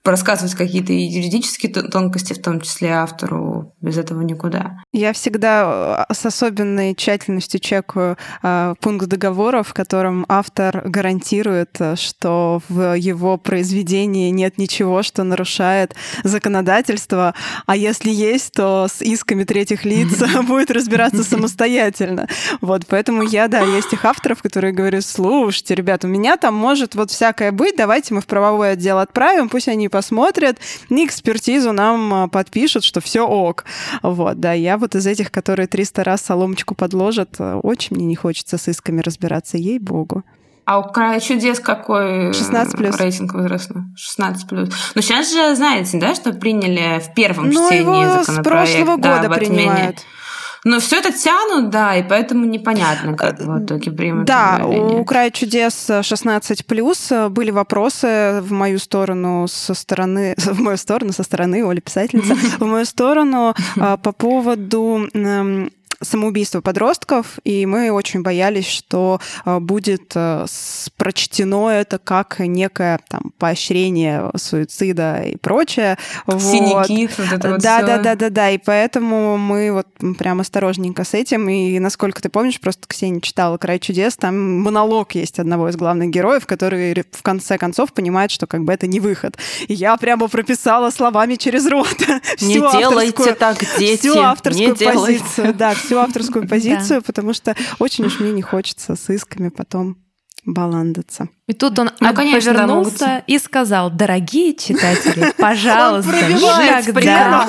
рассказывать 0.04 0.54
какие-то 0.54 0.92
юридические 0.92 1.72
тонкости, 1.72 2.32
в 2.32 2.42
том 2.42 2.60
числе 2.60 2.90
автору, 2.90 3.74
без 3.80 3.98
этого 3.98 4.22
никуда. 4.22 4.78
Я 4.92 5.12
всегда 5.12 6.06
с 6.10 6.24
особенной 6.24 6.94
тщательностью 6.94 7.60
чекаю 7.60 8.16
э, 8.42 8.74
пункт 8.80 9.06
договора, 9.06 9.62
в 9.62 9.74
котором 9.74 10.24
автор 10.28 10.88
гарантирует, 10.88 11.78
что 11.96 12.62
в 12.68 12.96
его 12.96 13.36
произведении 13.36 14.30
нет 14.30 14.58
ничего, 14.58 15.02
что 15.02 15.22
нарушает 15.22 15.94
законодательство, 16.24 17.34
а 17.66 17.76
если 17.76 18.10
есть, 18.10 18.52
то 18.52 18.86
с 18.90 19.02
исками 19.02 19.44
третьих 19.44 19.84
лиц 19.84 20.22
будет 20.46 20.70
разбираться 20.70 21.24
самостоятельно. 21.24 22.26
Вот, 22.60 22.86
поэтому 22.86 23.22
я, 23.22 23.48
да, 23.48 23.60
есть 23.60 23.90
тех 23.90 24.04
авторов, 24.04 24.42
которые 24.42 24.72
говорю, 24.72 25.00
слушайте, 25.02 25.74
ребят, 25.74 26.04
у 26.04 26.08
меня 26.08 26.36
там 26.36 26.54
может 26.54 26.94
вот 26.94 27.10
всякое 27.10 27.52
быть, 27.52 27.76
давайте 27.76 28.14
мы 28.14 28.20
в 28.20 28.26
правовой 28.26 28.72
отдел 28.72 28.98
отправим, 28.98 29.48
пусть 29.48 29.68
они 29.68 29.89
посмотрят, 29.90 30.58
ни 30.88 31.04
экспертизу 31.04 31.72
нам 31.72 32.14
а, 32.14 32.28
подпишут, 32.28 32.84
что 32.84 33.00
все 33.00 33.26
ок. 33.26 33.64
Вот, 34.02 34.40
да, 34.40 34.52
я 34.52 34.78
вот 34.78 34.94
из 34.94 35.06
этих, 35.06 35.30
которые 35.30 35.66
300 35.66 36.04
раз 36.04 36.22
соломочку 36.22 36.74
подложат, 36.74 37.36
э, 37.38 37.54
очень 37.62 37.96
мне 37.96 38.06
не 38.06 38.16
хочется 38.16 38.56
с 38.56 38.68
исками 38.68 39.00
разбираться, 39.00 39.58
ей-богу. 39.58 40.24
А 40.64 40.78
у 40.78 40.84
края 40.84 41.18
чудес 41.18 41.58
какой 41.58 42.32
16 42.32 42.76
плюс. 42.76 42.96
рейтинг 42.96 43.34
возрастной? 43.34 43.82
16 43.96 44.48
плюс. 44.48 44.68
Но 44.94 45.00
сейчас 45.00 45.32
же 45.32 45.56
знаете, 45.56 45.98
да, 45.98 46.14
что 46.14 46.32
приняли 46.32 47.00
в 47.00 47.12
первом 47.14 47.50
ну, 47.50 47.66
чтении 47.66 48.02
его 48.02 48.22
законопроект. 48.22 48.28
с 48.28 48.42
прошлого 48.44 48.96
да, 48.98 49.16
года 49.16 49.34
принимают. 49.34 49.98
Но 50.64 50.78
все 50.78 50.98
это 50.98 51.12
тянут, 51.12 51.70
да, 51.70 51.96
и 51.96 52.02
поэтому 52.02 52.44
непонятно, 52.44 53.16
как 53.16 53.40
в 53.40 53.64
итоге 53.64 53.90
примут. 53.90 54.26
Да, 54.26 54.62
у 54.66 55.04
края 55.04 55.30
чудес 55.30 55.90
16 56.02 56.66
плюс 56.66 57.10
были 57.30 57.50
вопросы 57.50 58.40
в 58.42 58.52
мою 58.52 58.78
сторону 58.78 59.46
со 59.48 59.74
стороны, 59.74 60.34
в 60.38 60.60
мою 60.60 60.76
сторону 60.76 61.12
со 61.12 61.22
стороны 61.22 61.62
Оли 61.62 61.80
писательница, 61.80 62.34
в 62.58 62.66
мою 62.66 62.84
сторону 62.84 63.54
а, 63.78 63.96
по 63.96 64.12
поводу 64.12 65.08
самоубийства 66.00 66.60
подростков, 66.60 67.38
и 67.44 67.66
мы 67.66 67.90
очень 67.90 68.22
боялись, 68.22 68.66
что 68.66 69.20
э, 69.44 69.58
будет 69.58 70.12
э, 70.14 70.46
прочтено 70.96 71.68
это 71.68 71.98
как 71.98 72.38
некое 72.40 73.00
там 73.08 73.32
поощрение 73.38 74.30
суицида 74.36 75.22
и 75.22 75.36
прочее. 75.36 75.98
Синяки, 76.26 77.06
вот, 77.06 77.18
вот 77.18 77.32
это 77.32 77.50
вот 77.50 77.60
да, 77.60 77.78
всё. 77.78 77.86
да, 77.86 77.98
да, 77.98 78.14
да, 78.14 78.30
да, 78.30 78.50
и 78.50 78.58
поэтому 78.58 79.36
мы 79.36 79.72
вот 79.72 79.86
прям 80.18 80.40
осторожненько 80.40 81.04
с 81.04 81.14
этим, 81.14 81.48
и 81.48 81.78
насколько 81.78 82.22
ты 82.22 82.28
помнишь, 82.28 82.60
просто 82.60 82.86
Ксения 82.86 83.20
читала 83.20 83.58
«Край 83.58 83.78
чудес», 83.78 84.16
там 84.16 84.60
монолог 84.60 85.14
есть 85.14 85.38
одного 85.38 85.68
из 85.68 85.76
главных 85.76 86.10
героев, 86.10 86.46
который 86.46 87.04
в 87.12 87.22
конце 87.22 87.58
концов 87.58 87.92
понимает, 87.92 88.30
что 88.30 88.46
как 88.46 88.64
бы 88.64 88.72
это 88.72 88.86
не 88.86 89.00
выход. 89.00 89.36
И 89.68 89.74
я 89.74 89.96
прямо 89.96 90.28
прописала 90.28 90.90
словами 90.90 91.34
через 91.34 91.66
рот 91.66 91.96
Не 92.40 92.54
делайте 92.54 93.34
так, 93.34 93.58
дети, 93.78 94.08
всю 94.08 94.18
авторскую 94.18 94.70
не 94.70 94.74
делайте. 94.74 95.20
позицию, 95.22 95.54
да, 95.54 95.74
всю 95.90 95.98
авторскую 95.98 96.46
позицию, 96.48 97.02
потому 97.02 97.32
что 97.32 97.56
очень 97.80 98.04
уж 98.04 98.20
мне 98.20 98.30
не 98.30 98.42
хочется 98.42 98.94
с 98.94 99.10
исками 99.10 99.48
потом 99.48 99.96
баландаться. 100.46 101.28
И 101.48 101.52
тут 101.52 101.78
он 101.78 101.90
Ну, 102.00 102.14
конечно, 102.14 102.52
да, 102.52 102.60
повернулся 102.60 103.06
могут. 103.06 103.24
и 103.26 103.38
сказал, 103.38 103.90
дорогие 103.90 104.54
читатели, 104.54 105.34
пожалуйста, 105.36 106.12
никогда. 106.12 107.46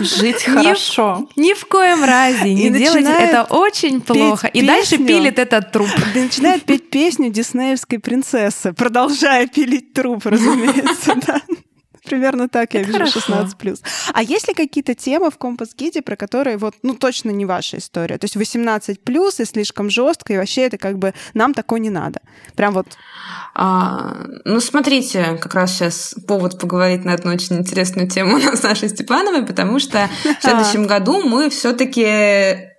Жить 0.00 0.44
хорошо. 0.44 1.28
ни 1.36 1.52
в 1.52 1.66
коем 1.66 2.04
разе 2.04 2.54
не 2.54 2.70
делайте 2.70 3.10
это 3.10 3.42
очень 3.42 4.00
плохо. 4.00 4.46
И 4.46 4.66
дальше 4.66 4.96
пилит 4.96 5.38
этот 5.38 5.72
труп. 5.72 5.90
Начинает 6.14 6.62
петь 6.62 6.88
песню 6.88 7.30
диснеевской 7.30 7.98
принцессы, 7.98 8.72
продолжая 8.72 9.46
пилить 9.46 9.92
труп, 9.92 10.24
разумеется, 10.24 11.14
да. 11.26 11.40
Примерно 12.04 12.48
так 12.48 12.74
я 12.74 12.80
Это 12.80 12.88
вижу 12.88 12.98
хорошо. 12.98 13.20
16 13.20 13.82
А 14.12 14.22
есть 14.22 14.48
ли 14.48 14.54
какие-то 14.54 14.94
темы 14.94 15.30
в 15.30 15.38
компас-гиде, 15.38 16.02
про 16.02 16.16
которые 16.16 16.56
вот, 16.56 16.74
ну, 16.82 16.94
точно 16.94 17.30
не 17.30 17.46
ваша 17.46 17.78
история? 17.78 18.18
То 18.18 18.24
есть 18.24 18.36
18 18.36 18.98
и 19.38 19.44
слишком 19.44 19.88
жестко, 19.88 20.32
и 20.32 20.36
вообще 20.36 20.62
это 20.62 20.78
как 20.78 20.98
бы 20.98 21.14
нам 21.34 21.54
такое 21.54 21.78
не 21.80 21.90
надо. 21.90 22.20
Прям 22.56 22.74
вот 22.74 22.86
А, 23.54 24.16
ну, 24.44 24.60
смотрите, 24.60 25.38
как 25.40 25.54
раз 25.54 25.72
сейчас 25.72 26.14
повод 26.26 26.58
поговорить 26.58 27.04
на 27.04 27.14
одну 27.14 27.32
очень 27.32 27.58
интересную 27.58 28.08
тему 28.08 28.36
у 28.36 28.38
нас 28.38 28.60
с 28.60 28.62
нашей 28.62 28.88
Степановой, 28.88 29.44
потому 29.46 29.78
что 29.78 30.08
в 30.24 30.42
следующем 30.42 30.86
году 30.86 31.22
мы 31.22 31.50
все-таки 31.50 32.72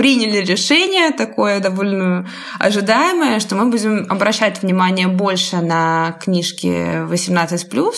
приняли 0.00 0.38
решение 0.38 1.10
такое 1.10 1.60
довольно 1.60 2.26
ожидаемое, 2.58 3.38
что 3.38 3.54
мы 3.54 3.66
будем 3.66 4.06
обращать 4.08 4.62
внимание 4.62 5.08
больше 5.08 5.56
на 5.56 6.16
книжки 6.22 7.06
18+, 7.06 7.94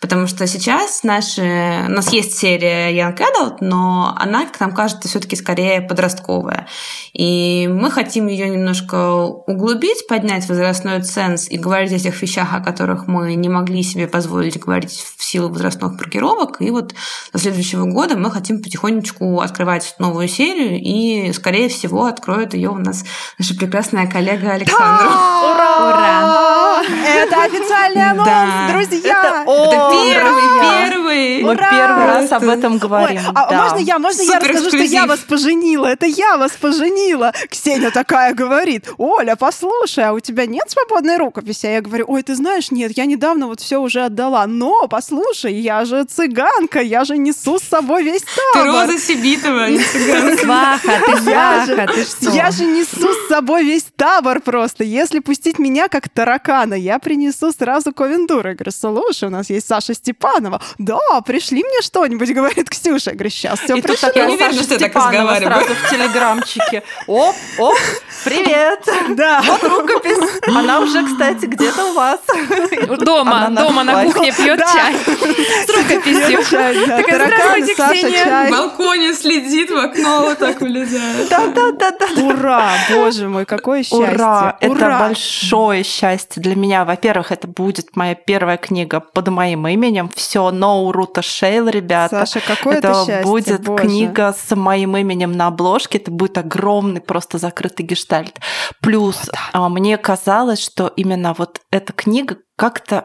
потому 0.00 0.26
что 0.26 0.46
сейчас 0.46 1.02
наши... 1.02 1.84
у 1.88 1.90
нас 1.90 2.12
есть 2.12 2.38
серия 2.38 2.90
Young 2.92 3.16
Adult, 3.16 3.56
но 3.60 4.14
она, 4.18 4.46
как 4.46 4.60
нам 4.60 4.72
кажется, 4.72 5.08
все 5.08 5.20
таки 5.20 5.36
скорее 5.36 5.80
подростковая. 5.80 6.66
И 7.12 7.68
мы 7.68 7.90
хотим 7.90 8.26
ее 8.26 8.48
немножко 8.48 9.22
углубить, 9.22 10.06
поднять 10.06 10.48
возрастной 10.48 11.02
ценз 11.02 11.48
и 11.48 11.56
говорить 11.56 11.92
о 11.92 11.98
тех 11.98 12.20
вещах, 12.20 12.52
о 12.52 12.60
которых 12.60 13.06
мы 13.06 13.34
не 13.34 13.48
могли 13.48 13.82
себе 13.82 14.06
позволить 14.06 14.58
говорить 14.58 15.04
в 15.16 15.24
силу 15.24 15.48
возрастных 15.48 15.92
маркировок. 15.92 16.60
И 16.60 16.70
вот 16.70 16.94
до 17.32 17.38
следующего 17.38 17.84
года 17.84 18.16
мы 18.16 18.30
хотим 18.30 18.62
потихонечку 18.62 19.40
открывать 19.40 19.94
новую 19.98 20.28
серию, 20.28 20.80
и, 20.80 21.32
скорее 21.32 21.68
всего, 21.68 22.04
откроет 22.06 22.54
ее 22.54 22.70
у 22.70 22.78
нас 22.78 23.04
наша 23.38 23.54
прекрасная 23.54 24.06
коллега 24.06 24.52
Александра. 24.52 25.06
Ура! 25.06 26.82
Это 27.06 27.44
официальный 27.44 28.10
анонс, 28.10 28.26
Да. 28.28 28.68
друзья! 28.72 29.44
Это 29.46 29.90
первый, 30.04 30.42
первый. 30.60 31.42
Мы 31.42 31.50
Ура! 31.52 31.70
первый 31.70 32.06
раз 32.06 32.32
об 32.32 32.44
этом 32.44 32.78
говорим. 32.78 33.18
Ой, 33.18 33.32
а 33.34 33.50
да. 33.50 33.62
можно 33.62 33.78
я, 33.78 33.98
можно 33.98 34.22
я 34.22 34.38
расскажу, 34.38 34.68
что 34.68 34.78
я 34.78 35.06
вас 35.06 35.20
поженила? 35.20 35.86
Это 35.86 36.06
я 36.06 36.36
вас 36.36 36.52
поженила. 36.52 37.32
Ксения 37.50 37.90
такая 37.90 38.34
говорит, 38.34 38.88
Оля, 38.98 39.36
послушай, 39.36 40.04
а 40.04 40.12
у 40.12 40.20
тебя 40.20 40.46
нет 40.46 40.64
свободной 40.68 41.16
рукописи? 41.16 41.66
А 41.66 41.70
я 41.70 41.80
говорю, 41.80 42.06
ой, 42.08 42.22
ты 42.22 42.34
знаешь, 42.34 42.70
нет, 42.70 42.96
я 42.96 43.06
недавно 43.06 43.46
вот 43.46 43.60
все 43.60 43.78
уже 43.78 44.02
отдала. 44.04 44.46
Но, 44.46 44.88
послушай, 44.88 45.54
я 45.54 45.84
же 45.84 46.04
цыганка, 46.04 46.80
я 46.80 47.04
же 47.04 47.16
несу 47.16 47.58
с 47.58 47.62
собой 47.62 48.02
весь 48.04 48.22
Ты 48.22 48.40
табор. 48.54 48.86
Роза 48.86 48.98
Сибитова, 48.98 49.68
не 49.68 49.78
цыганка. 49.78 50.44
Сваха, 50.44 50.92
ты 51.06 51.30
Я 51.30 51.64
сваха, 51.66 51.92
ты 51.92 52.02
что? 52.04 52.30
я 52.30 52.50
же 52.50 52.64
несу 52.64 53.12
с 53.12 53.28
собой 53.28 53.64
весь 53.64 53.86
табор 53.96 54.40
просто. 54.40 54.84
Если 54.84 55.20
пустить 55.20 55.58
меня 55.58 55.88
как 55.88 56.08
таракана, 56.08 56.74
я 56.74 56.98
принесу 56.98 57.52
сразу 57.52 57.92
Ковендура. 57.92 58.50
Я 58.50 58.56
говорю, 58.56 58.72
слушай, 58.72 59.24
у 59.28 59.30
нас 59.30 59.50
есть 59.50 59.66
Саша 59.80 59.92
Степанова. 59.94 60.60
Да, 60.78 61.20
пришли 61.24 61.62
мне 61.62 61.82
что-нибудь, 61.82 62.32
говорит 62.32 62.70
Ксюша. 62.70 63.10
Я 63.10 63.16
говорю, 63.16 63.28
сейчас 63.30 63.60
все 63.60 63.74
И 63.76 63.82
тут 63.82 63.90
пришлю. 63.90 64.08
такая 64.08 64.26
не 64.26 64.34
уверена, 64.36 64.62
что 64.62 64.74
я 64.74 64.80
так 64.80 64.94
разговариваю. 64.94 65.64
сразу 65.64 65.74
в 65.74 65.90
телеграмчике. 65.90 66.82
Оп, 67.06 67.34
оп, 67.58 67.76
привет. 68.24 68.80
Да. 69.16 69.42
Вот 69.46 69.62
рукопись. 69.62 70.18
Она 70.48 70.80
уже, 70.80 71.04
кстати, 71.04 71.44
где-то 71.46 71.84
у 71.86 71.92
вас. 71.92 72.20
Дома, 73.00 73.46
Она 73.46 73.62
дома 73.62 73.84
на 73.84 74.04
кухне 74.04 74.32
пьет 74.32 74.58
Да. 74.58 74.72
чай 74.72 74.94
с 74.96 75.68
рукописью. 75.68 76.38
Такая, 76.42 77.26
«Здравствуйте, 77.26 77.74
Ксения». 77.74 78.46
В 78.46 78.50
балконе 78.50 79.12
следит, 79.14 79.70
в 79.70 79.76
окно 79.76 80.22
вот 80.22 80.38
так 80.38 80.60
вылезает. 80.60 81.28
Да-да-да-да. 81.28 82.06
Ура, 82.22 82.70
боже 82.90 83.28
мой, 83.28 83.44
какое 83.44 83.82
счастье. 83.82 83.98
Ура! 83.98 84.56
Это 84.60 84.96
большое 84.98 85.82
счастье 85.84 86.42
для 86.42 86.56
меня. 86.56 86.84
Во-первых, 86.84 87.30
это 87.32 87.46
будет 87.46 87.94
моя 87.96 88.14
первая 88.14 88.56
книга 88.56 89.00
под 89.00 89.28
моим 89.28 89.65
именем. 89.66 90.10
Все, 90.14 90.50
no 90.50 90.90
Рута 90.92 91.22
Шейл, 91.22 91.68
ребята. 91.68 92.26
Саша, 92.26 92.46
какое 92.46 92.78
это 92.78 92.88
это 92.88 93.04
счастье, 93.06 93.22
будет 93.24 93.62
боже. 93.64 93.82
книга 93.82 94.32
с 94.32 94.54
моим 94.54 94.96
именем 94.96 95.32
на 95.32 95.48
обложке. 95.48 95.98
Это 95.98 96.10
будет 96.10 96.38
огромный 96.38 97.00
просто 97.00 97.38
закрытый 97.38 97.86
гештальт. 97.86 98.38
Плюс 98.80 99.30
а, 99.52 99.68
мне 99.68 99.96
казалось, 99.98 100.62
что 100.62 100.88
именно 100.96 101.34
вот 101.34 101.60
эта 101.70 101.92
книга 101.92 102.36
как-то 102.56 103.04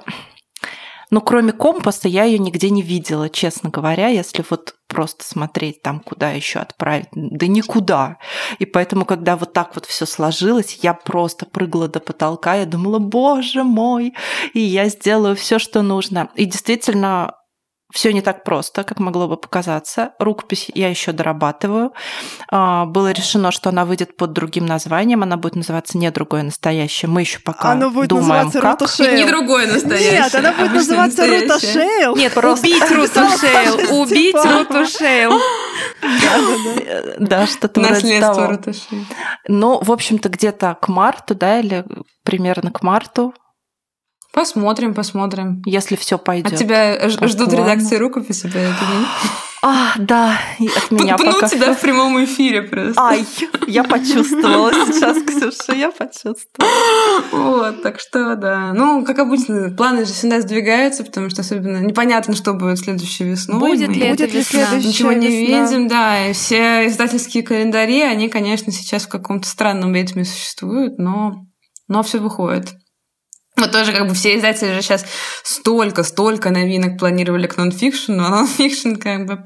ну, 1.12 1.20
кроме 1.20 1.52
компаса, 1.52 2.08
я 2.08 2.24
ее 2.24 2.40
нигде 2.40 2.70
не 2.70 2.82
видела, 2.82 3.30
честно 3.30 3.70
говоря, 3.70 4.08
если 4.08 4.46
вот 4.50 4.76
просто 4.88 5.26
смотреть 5.26 5.82
там, 5.82 6.00
куда 6.00 6.32
еще 6.32 6.60
отправить. 6.60 7.08
Да 7.14 7.48
никуда. 7.48 8.18
И 8.60 8.66
поэтому, 8.66 9.06
когда 9.06 9.36
вот 9.36 9.52
так 9.52 9.76
вот 9.76 9.86
все 9.86 10.06
сложилось, 10.06 10.80
я 10.82 10.94
просто 10.94 11.46
прыгала 11.46 11.90
до 11.90 12.00
потолка. 12.00 12.56
Я 12.56 12.66
думала, 12.66 13.00
боже 13.00 13.64
мой, 13.64 14.14
и 14.54 14.60
я 14.60 14.88
сделаю 14.88 15.36
все, 15.36 15.60
что 15.60 15.82
нужно. 15.82 16.30
И 16.36 16.46
действительно, 16.46 17.36
все 17.94 18.14
не 18.14 18.22
так 18.22 18.44
просто, 18.44 18.84
как 18.84 19.00
могло 19.00 19.28
бы 19.28 19.38
показаться. 19.38 20.12
Рукопись 20.20 20.70
я 20.74 20.90
еще 20.90 21.12
дорабатываю. 21.12 21.94
А, 22.50 22.86
Было 22.86 23.12
решено, 23.12 23.52
что 23.52 23.70
она 23.70 23.86
выйдет 23.86 24.16
под 24.18 24.34
другим 24.34 24.66
названием. 24.66 25.24
Она 25.24 25.38
будет 25.38 25.56
называться 25.56 25.98
не 25.98 26.10
другое 26.12 26.44
настоящее. 26.44 27.10
Мы 27.10 27.22
еще 27.22 27.40
пока 27.40 27.72
Оно 27.72 27.90
будет 27.90 28.10
думаем, 28.10 28.28
называться 28.46 28.62
как. 28.62 28.82
Рута 28.82 28.88
Шейл. 28.94 29.16
Не 29.18 29.26
другое 29.26 29.68
настоящее. 29.72 30.12
Нет, 30.14 30.36
она 30.36 30.52
будет 30.52 30.62
обычно 30.72 30.78
называться 30.80 31.28
Рута 31.28 31.48
настоящее. 31.48 31.74
Шейл. 32.00 32.16
Нет, 32.16 32.34
Просто- 32.34 32.68
убить 32.68 32.92
Руту 32.92 33.38
Шейл, 33.40 34.02
убить 34.02 34.30
Степанова. 34.30 34.60
Руту 34.60 34.86
Шейл. 34.92 35.32
Э, 36.02 37.16
Да, 37.20 37.48
что-то 37.48 37.80
Наследство. 37.82 38.48
Руташи. 38.48 39.06
Ну, 39.48 39.80
в 39.82 39.92
общем-то, 39.92 40.30
где-то 40.30 40.78
к 40.82 40.88
марту, 40.88 41.36
да, 41.36 41.60
или 41.60 41.86
примерно 42.24 42.72
к 42.72 42.82
марту, 42.84 43.34
Посмотрим, 44.34 44.94
посмотрим. 44.94 45.62
если 45.66 45.96
все 45.96 46.18
пойдет. 46.18 46.54
От 46.54 46.60
тебя 46.60 47.10
ж- 47.10 47.18
ждут 47.28 47.50
плану. 47.50 47.64
редакции 47.66 47.98
рукописи, 47.98 48.44
поэтому. 48.54 49.06
А, 49.64 49.92
да, 50.00 50.40
и 50.58 50.68
от 50.68 50.90
меня 50.90 51.18
Пнут 51.18 51.36
пока. 51.36 51.48
тебя 51.50 51.76
в 51.76 51.80
прямом 51.82 52.24
эфире 52.24 52.64
просто. 52.64 53.00
Ай, 53.00 53.24
я 53.68 53.84
почувствовала 53.84 54.74
сейчас, 54.74 55.18
Ксюша, 55.22 55.74
я 55.78 55.92
почувствовала. 55.92 56.72
Вот, 57.32 57.84
так 57.84 58.00
что 58.00 58.36
да. 58.36 58.74
Ну, 58.74 59.06
как 59.06 59.20
обычно, 59.20 59.70
планы 59.70 60.06
же 60.06 60.14
всегда 60.14 60.42
сдвигаются, 60.42 61.04
потому 61.04 61.30
что 61.30 61.42
особенно 61.42 61.78
непонятно, 61.78 62.34
что 62.36 62.54
будет 62.54 62.80
следующей 62.80 63.26
весной. 63.26 63.60
Будет 63.60 63.90
Мы 63.90 63.94
ли 63.96 64.02
это 64.02 64.24
Будет 64.24 64.34
ли 64.34 64.42
следующая 64.42 64.88
Ничего 64.88 65.12
не 65.12 65.28
весна? 65.28 65.66
видим, 65.66 65.88
да. 65.88 66.28
И 66.30 66.34
все 66.34 66.88
издательские 66.88 67.44
календари, 67.44 68.02
они, 68.02 68.30
конечно, 68.30 68.72
сейчас 68.72 69.04
в 69.04 69.10
каком-то 69.10 69.48
странном 69.48 69.94
ритме 69.94 70.26
существуют, 70.26 70.98
но, 70.98 71.34
но 71.88 72.02
все 72.02 72.18
выходит. 72.18 72.70
Вот 73.62 73.72
тоже 73.72 73.94
как 73.94 74.08
бы 74.08 74.16
все 74.16 74.36
издатели 74.36 74.74
же 74.74 74.82
сейчас 74.82 75.06
столько-столько 75.44 76.50
новинок 76.50 76.98
планировали 76.98 77.46
к 77.46 77.58
нонфикшену, 77.58 78.26
а 78.26 78.30
нонфикшн 78.30 78.96
как 78.96 79.28
бы 79.28 79.44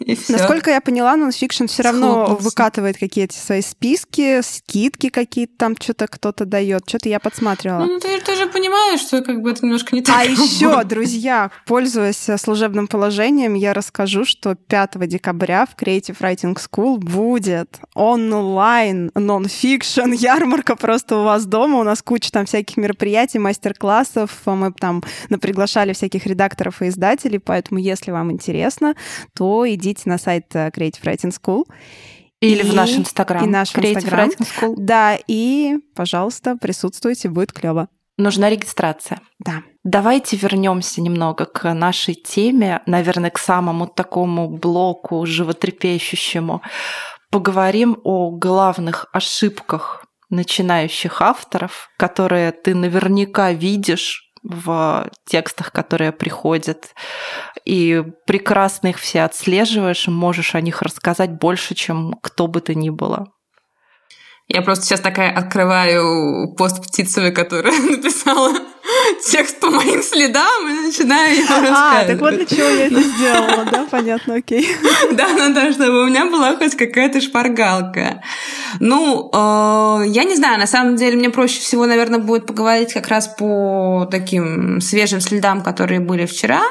и 0.00 0.14
все. 0.14 0.32
Насколько 0.34 0.70
я 0.70 0.80
поняла, 0.80 1.16
нонфикшн 1.16 1.66
все 1.66 1.82
равно 1.82 2.12
Схлопнулся. 2.12 2.44
выкатывает 2.44 2.98
какие-то 2.98 3.36
свои 3.36 3.62
списки, 3.62 4.40
скидки 4.42 5.08
какие-то 5.08 5.52
там 5.58 5.76
что-то 5.78 6.06
кто-то 6.06 6.44
дает. 6.44 6.88
Что-то 6.88 7.08
я 7.08 7.20
подсматривала. 7.20 7.84
Ну, 7.84 8.00
ты, 8.00 8.20
ты 8.20 8.36
же 8.36 8.46
понимаешь, 8.46 9.00
что 9.00 9.22
как 9.22 9.40
бы 9.42 9.50
это 9.50 9.64
немножко 9.64 9.94
не 9.94 10.02
так. 10.02 10.16
А 10.16 10.24
еще, 10.24 10.82
друзья, 10.84 11.50
пользуясь 11.66 12.28
служебным 12.40 12.86
положением, 12.88 13.54
я 13.54 13.74
расскажу, 13.74 14.24
что 14.24 14.54
5 14.54 15.06
декабря 15.08 15.66
в 15.66 15.80
Creative 15.80 16.16
Writing 16.18 16.56
School 16.56 16.98
будет 16.98 17.78
онлайн 17.94 19.10
нонфикшн 19.14 20.12
ярмарка 20.12 20.76
просто 20.76 21.18
у 21.18 21.24
вас 21.24 21.46
дома. 21.46 21.78
У 21.78 21.82
нас 21.84 22.02
куча 22.02 22.30
там 22.32 22.46
всяких 22.46 22.76
мероприятий, 22.76 23.38
мастер-классов. 23.38 24.30
Мы 24.46 24.72
там 24.72 25.02
приглашали 25.40 25.92
всяких 25.92 26.26
редакторов 26.26 26.82
и 26.82 26.88
издателей, 26.88 27.38
поэтому 27.38 27.80
если 27.80 28.10
вам 28.10 28.32
интересно, 28.32 28.94
то 29.34 29.57
идите 29.66 30.02
на 30.08 30.18
сайт 30.18 30.54
э, 30.54 30.68
Creative 30.68 31.02
Writing 31.02 31.32
School. 31.32 31.64
Или 32.40 32.62
и, 32.62 32.70
в 32.70 32.74
наш 32.74 32.90
Инстаграм. 32.96 33.44
И 33.44 33.48
наш 33.48 33.74
Инстаграм. 33.74 34.30
Да, 34.76 35.18
и, 35.26 35.76
пожалуйста, 35.94 36.56
присутствуйте, 36.56 37.28
будет 37.28 37.52
клево. 37.52 37.88
Нужна 38.16 38.50
регистрация. 38.50 39.20
Да. 39.38 39.62
Давайте 39.84 40.36
вернемся 40.36 41.00
немного 41.00 41.44
к 41.44 41.72
нашей 41.72 42.14
теме, 42.14 42.82
наверное, 42.86 43.30
к 43.30 43.38
самому 43.38 43.86
такому 43.86 44.48
блоку 44.48 45.24
животрепещущему. 45.24 46.62
Поговорим 47.30 47.98
о 48.04 48.30
главных 48.30 49.06
ошибках 49.12 50.04
начинающих 50.30 51.22
авторов, 51.22 51.88
которые 51.96 52.52
ты 52.52 52.74
наверняка 52.74 53.52
видишь 53.52 54.27
в 54.48 55.10
текстах, 55.26 55.72
которые 55.72 56.10
приходят, 56.10 56.94
и 57.64 58.02
прекрасно 58.26 58.88
их 58.88 58.98
все 58.98 59.22
отслеживаешь, 59.22 60.08
можешь 60.08 60.54
о 60.54 60.60
них 60.60 60.80
рассказать 60.82 61.32
больше, 61.32 61.74
чем 61.74 62.14
кто 62.22 62.46
бы 62.46 62.60
то 62.60 62.74
ни 62.74 62.88
было. 62.88 63.28
Я 64.48 64.62
просто 64.62 64.86
сейчас 64.86 65.00
такая 65.00 65.30
открываю 65.36 66.54
пост 66.56 66.82
Птицевой, 66.82 67.32
которая 67.32 67.78
написала 67.90 68.54
текст 69.30 69.60
по 69.60 69.70
моим 69.70 70.02
следам 70.02 70.68
и 70.68 70.86
начинаю 70.86 71.36
его 71.36 71.54
рассказывать. 71.54 72.04
А, 72.04 72.04
так 72.04 72.20
вот 72.20 72.34
для 72.34 72.46
чего 72.46 72.68
я 72.68 72.86
это 72.86 73.00
сделала, 73.00 73.64
да? 73.70 73.86
Понятно, 73.90 74.34
окей. 74.36 74.68
Да, 75.12 75.28
ну 75.36 75.54
да, 75.54 75.72
чтобы 75.72 76.02
у 76.02 76.06
меня 76.06 76.26
была 76.26 76.56
хоть 76.56 76.76
какая-то 76.76 77.20
шпаргалка. 77.20 78.22
Ну, 78.80 79.30
э, 79.32 80.08
я 80.08 80.24
не 80.24 80.36
знаю, 80.36 80.58
на 80.58 80.66
самом 80.66 80.96
деле 80.96 81.16
мне 81.16 81.30
проще 81.30 81.60
всего, 81.60 81.86
наверное, 81.86 82.18
будет 82.18 82.46
поговорить 82.46 82.92
как 82.92 83.08
раз 83.08 83.28
по 83.28 84.06
таким 84.10 84.80
свежим 84.80 85.20
следам, 85.20 85.62
которые 85.62 86.00
были 86.00 86.26
вчера, 86.26 86.62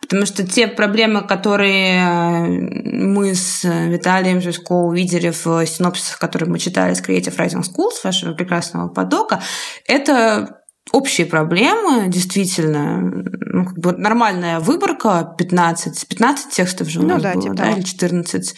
потому 0.00 0.26
что 0.26 0.46
те 0.46 0.66
проблемы, 0.66 1.22
которые 1.22 2.02
мы 2.06 3.34
с 3.34 3.64
Виталием 3.64 4.40
Жусько 4.40 4.72
увидели 4.72 5.30
в 5.30 5.66
синопсисах, 5.66 6.18
которые 6.18 6.48
мы 6.48 6.58
читали 6.58 6.94
с 6.94 7.02
Creative 7.02 7.36
Writing 7.36 7.62
School, 7.62 7.90
с 7.92 8.04
вашего 8.04 8.32
прекрасного 8.34 8.88
подока, 8.88 9.42
это 9.86 10.62
общие 10.92 11.26
проблемы, 11.26 12.08
действительно, 12.08 13.00
ну, 13.00 13.64
как 13.64 13.78
бы 13.78 13.92
нормальная 13.92 14.60
выборка, 14.60 15.34
15, 15.36 16.06
15 16.06 16.50
текстов 16.50 16.88
же 16.88 17.00
у 17.00 17.02
ну, 17.02 17.14
нас 17.14 17.22
да, 17.22 17.32
было, 17.34 17.42
типа 17.42 17.54
да, 17.54 17.70
или 17.72 17.82
14. 17.82 18.54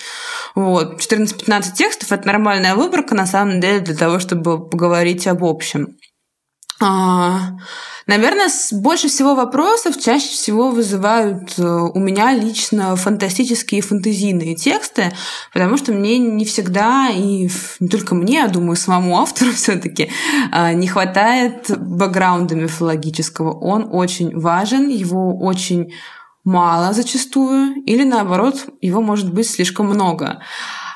Вот, 0.55 1.01
14-15 1.01 1.73
текстов– 1.75 2.12
это 2.12 2.27
нормальная 2.27 2.75
выборка, 2.75 3.14
на 3.14 3.27
самом 3.27 3.61
деле, 3.61 3.81
для 3.81 3.97
того, 3.97 4.19
чтобы 4.19 4.69
поговорить 4.69 5.27
об 5.27 5.45
общем. 5.45 5.97
А, 6.81 7.57
наверное, 8.07 8.49
больше 8.71 9.09
всего 9.09 9.35
вопросов 9.35 10.01
чаще 10.01 10.29
всего 10.29 10.71
вызывают 10.71 11.59
э, 11.59 11.62
у 11.62 11.99
меня 11.99 12.33
лично 12.33 12.95
фантастические 12.95 13.83
фантазийные 13.83 14.55
тексты, 14.55 15.12
потому 15.53 15.77
что 15.77 15.93
мне 15.93 16.19
не 16.19 16.45
всегда, 16.45 17.09
и 17.09 17.49
не 17.81 17.88
только 17.88 18.14
мне, 18.14 18.45
а 18.45 18.49
думаю, 18.49 18.77
самому 18.77 19.19
автору 19.19 19.53
все 19.55 19.77
таки 19.77 20.11
а, 20.53 20.73
не 20.73 20.87
хватает 20.87 21.69
бэкграунда 21.77 22.55
мифологического. 22.55 23.59
Он 23.59 23.88
очень 23.91 24.38
важен, 24.38 24.88
его 24.88 25.37
очень 25.37 25.93
мало 26.45 26.93
зачастую, 26.93 27.83
или 27.87 28.05
наоборот, 28.05 28.67
его 28.81 29.03
может 29.03 29.33
быть 29.35 29.51
слишком 29.51 29.87
много. 29.87 30.41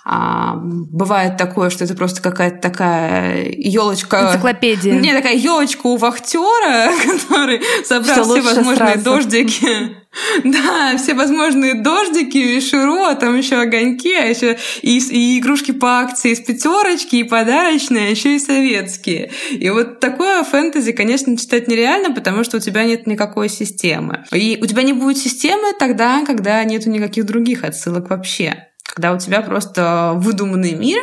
А, 0.05 0.57
бывает 0.57 1.37
такое, 1.37 1.71
что 1.71 1.85
это 1.85 1.95
просто 1.95 2.21
какая-то 2.23 2.61
такая 2.61 3.53
елочка. 3.57 4.31
Энциклопедия. 4.31 4.95
Не, 4.95 5.13
такая 5.13 5.37
елочка 5.37 5.87
у 5.87 5.97
вахтера, 5.97 6.91
который 7.07 7.63
собрал 7.85 8.25
все, 8.25 8.25
все 8.25 8.43
возможные 8.43 8.77
сразу. 8.77 9.05
дождики. 9.05 9.97
Да, 10.45 10.99
все 10.99 11.15
возможные 11.15 11.73
дождики, 11.73 12.61
широ, 12.61 13.09
а 13.09 13.15
там 13.15 13.35
еще 13.35 13.57
огоньки, 13.57 14.13
а 14.15 14.27
еще 14.27 14.59
и, 14.83 14.99
и 14.99 15.39
игрушки 15.39 15.71
по 15.71 16.01
акции 16.01 16.33
из 16.33 16.41
пятерочки, 16.41 17.17
и 17.17 17.25
подарочные, 17.25 18.09
а 18.09 18.11
еще 18.11 18.37
и 18.37 18.39
советские. 18.39 19.31
И 19.51 19.71
вот 19.71 20.01
такое 20.01 20.43
фэнтези, 20.45 20.93
конечно, 20.93 21.35
читать 21.39 21.67
нереально, 21.67 22.13
потому 22.13 22.45
что 22.45 22.59
у 22.59 22.61
тебя 22.61 22.85
нет 22.85 23.07
никакой 23.07 23.49
системы. 23.49 24.25
И 24.33 24.59
у 24.61 24.67
тебя 24.67 24.83
не 24.83 24.93
будет 24.93 25.17
системы 25.17 25.73
тогда, 25.79 26.23
когда 26.27 26.63
нету 26.65 26.91
никаких 26.91 27.25
других 27.25 27.65
отсылок 27.65 28.11
вообще 28.11 28.69
когда 28.93 29.13
у 29.15 29.19
тебя 29.19 29.41
просто 29.41 30.13
выдуманный 30.17 30.75
мир, 30.75 31.01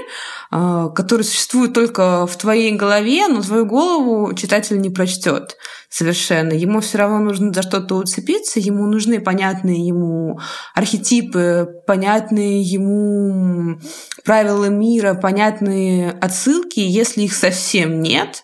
э, 0.52 0.90
который 0.94 1.24
существует 1.24 1.74
только 1.74 2.28
в 2.28 2.38
твоей 2.38 2.76
голове, 2.76 3.28
но 3.28 3.42
твою 3.42 3.66
голову 3.66 4.34
читатель 4.36 4.80
не 4.80 4.92
прочтет 4.92 5.58
совершенно. 5.90 6.54
Ему 6.54 6.82
все 6.82 7.00
равно 7.00 7.18
нужно 7.18 7.52
за 7.52 7.64
что-то 7.64 7.96
уцепиться, 7.96 8.60
ему 8.60 8.86
нужны 8.86 9.20
понятные 9.20 9.88
ему 9.88 10.40
архетипы, 10.76 11.68
понятные 11.88 12.62
ему 12.62 13.80
правила 14.24 14.66
мира, 14.66 15.16
понятные 15.16 16.12
отсылки. 16.12 16.80
Если 16.80 17.24
их 17.24 17.34
совсем 17.34 18.04
нет, 18.04 18.44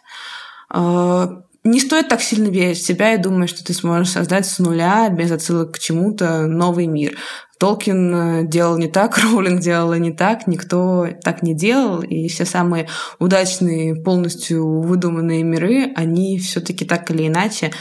э, 0.73 1.27
не 1.63 1.79
стоит 1.79 2.09
так 2.09 2.21
сильно 2.21 2.47
верить 2.47 2.77
в 2.77 2.85
себя 2.85 3.13
и 3.13 3.17
думать, 3.17 3.49
что 3.49 3.63
ты 3.63 3.73
сможешь 3.73 4.11
создать 4.13 4.45
с 4.47 4.59
нуля, 4.59 5.09
без 5.09 5.31
отсылок 5.31 5.73
к 5.73 5.79
чему-то, 5.79 6.45
новый 6.47 6.85
мир. 6.85 7.17
Толкин 7.57 8.15
э, 8.15 8.43
делал 8.47 8.77
не 8.77 8.87
так, 8.87 9.17
Роулинг 9.23 9.61
делала 9.61 9.97
не 9.97 10.11
так, 10.11 10.47
никто 10.47 11.07
так 11.23 11.43
не 11.43 11.53
делал, 11.53 12.01
и 12.01 12.27
все 12.27 12.45
самые 12.45 12.87
удачные, 13.19 13.95
полностью 13.95 14.81
выдуманные 14.81 15.43
миры, 15.43 15.91
они 15.95 16.39
все 16.39 16.59
таки 16.59 16.85
так 16.85 17.09
или 17.11 17.27
иначе 17.27 17.71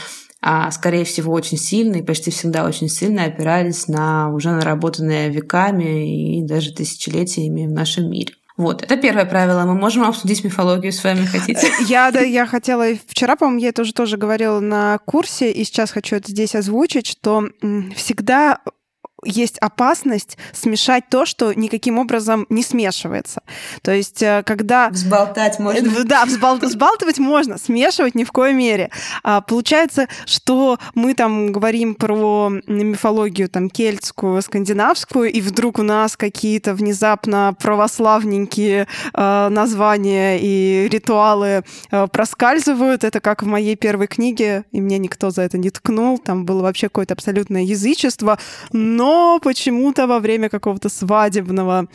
а 0.47 0.69
скорее 0.69 1.05
всего 1.05 1.33
очень 1.33 1.57
сильно 1.57 1.95
и 1.95 2.01
почти 2.03 2.29
всегда 2.29 2.65
очень 2.65 2.87
сильно 2.87 3.23
опирались 3.23 3.87
на 3.87 4.29
уже 4.29 4.51
наработанные 4.51 5.31
веками 5.31 6.37
и 6.37 6.43
даже 6.43 6.71
тысячелетиями 6.71 7.65
в 7.65 7.71
нашем 7.71 8.11
мире. 8.11 8.35
Вот, 8.55 8.83
это 8.83 8.95
первое 8.95 9.25
правило. 9.25 9.65
Мы 9.65 9.73
можем 9.73 10.03
обсудить 10.03 10.43
мифологию 10.43 10.93
с 10.93 11.03
вами, 11.03 11.25
хотите? 11.25 11.67
Я, 11.87 12.11
да, 12.11 12.21
я 12.21 12.45
хотела... 12.45 12.85
Вчера, 13.07 13.35
по-моему, 13.35 13.59
я 13.59 13.69
это 13.69 13.81
уже 13.81 13.93
тоже 13.93 14.17
говорила 14.17 14.61
на 14.61 14.99
курсе, 14.99 15.51
и 15.51 15.63
сейчас 15.65 15.91
хочу 15.91 16.15
это 16.15 16.31
здесь 16.31 16.55
озвучить, 16.55 17.07
что 17.07 17.49
всегда 17.95 18.59
есть 19.25 19.57
опасность 19.59 20.37
смешать 20.53 21.05
то, 21.09 21.25
что 21.25 21.53
никаким 21.53 21.99
образом 21.99 22.45
не 22.49 22.63
смешивается. 22.63 23.41
То 23.81 23.91
есть, 23.91 24.21
э, 24.21 24.43
когда... 24.45 24.89
Взболтать 24.89 25.59
можно. 25.59 25.87
Э, 25.87 26.03
да, 26.03 26.25
взбал... 26.25 26.57
взбалтывать 26.57 27.19
можно, 27.19 27.57
смешивать 27.57 28.15
ни 28.15 28.23
в 28.23 28.31
коей 28.31 28.53
мере. 28.53 28.89
А, 29.23 29.41
получается, 29.41 30.07
что 30.25 30.79
мы 30.93 31.13
там 31.13 31.51
говорим 31.51 31.95
про 31.95 32.51
мифологию 32.67 33.49
там 33.49 33.69
кельтскую, 33.69 34.41
скандинавскую, 34.41 35.31
и 35.31 35.41
вдруг 35.41 35.79
у 35.79 35.83
нас 35.83 36.15
какие-то 36.17 36.73
внезапно 36.73 37.55
православненькие 37.59 38.87
э, 39.13 39.49
названия 39.49 40.37
и 40.39 40.87
ритуалы 40.89 41.63
э, 41.91 42.07
проскальзывают. 42.07 43.03
Это 43.03 43.19
как 43.19 43.43
в 43.43 43.45
моей 43.45 43.75
первой 43.75 44.07
книге, 44.07 44.65
и 44.71 44.81
мне 44.81 44.97
никто 44.97 45.29
за 45.31 45.41
это 45.41 45.57
не 45.57 45.69
ткнул. 45.69 46.17
Там 46.17 46.45
было 46.45 46.61
вообще 46.61 46.87
какое-то 46.87 47.13
абсолютное 47.13 47.63
язычество, 47.63 48.37
но 48.71 49.14
почему-то 49.41 50.07
во 50.07 50.19
время 50.19 50.49
какого-то 50.49 50.89
свадебного 50.89 51.87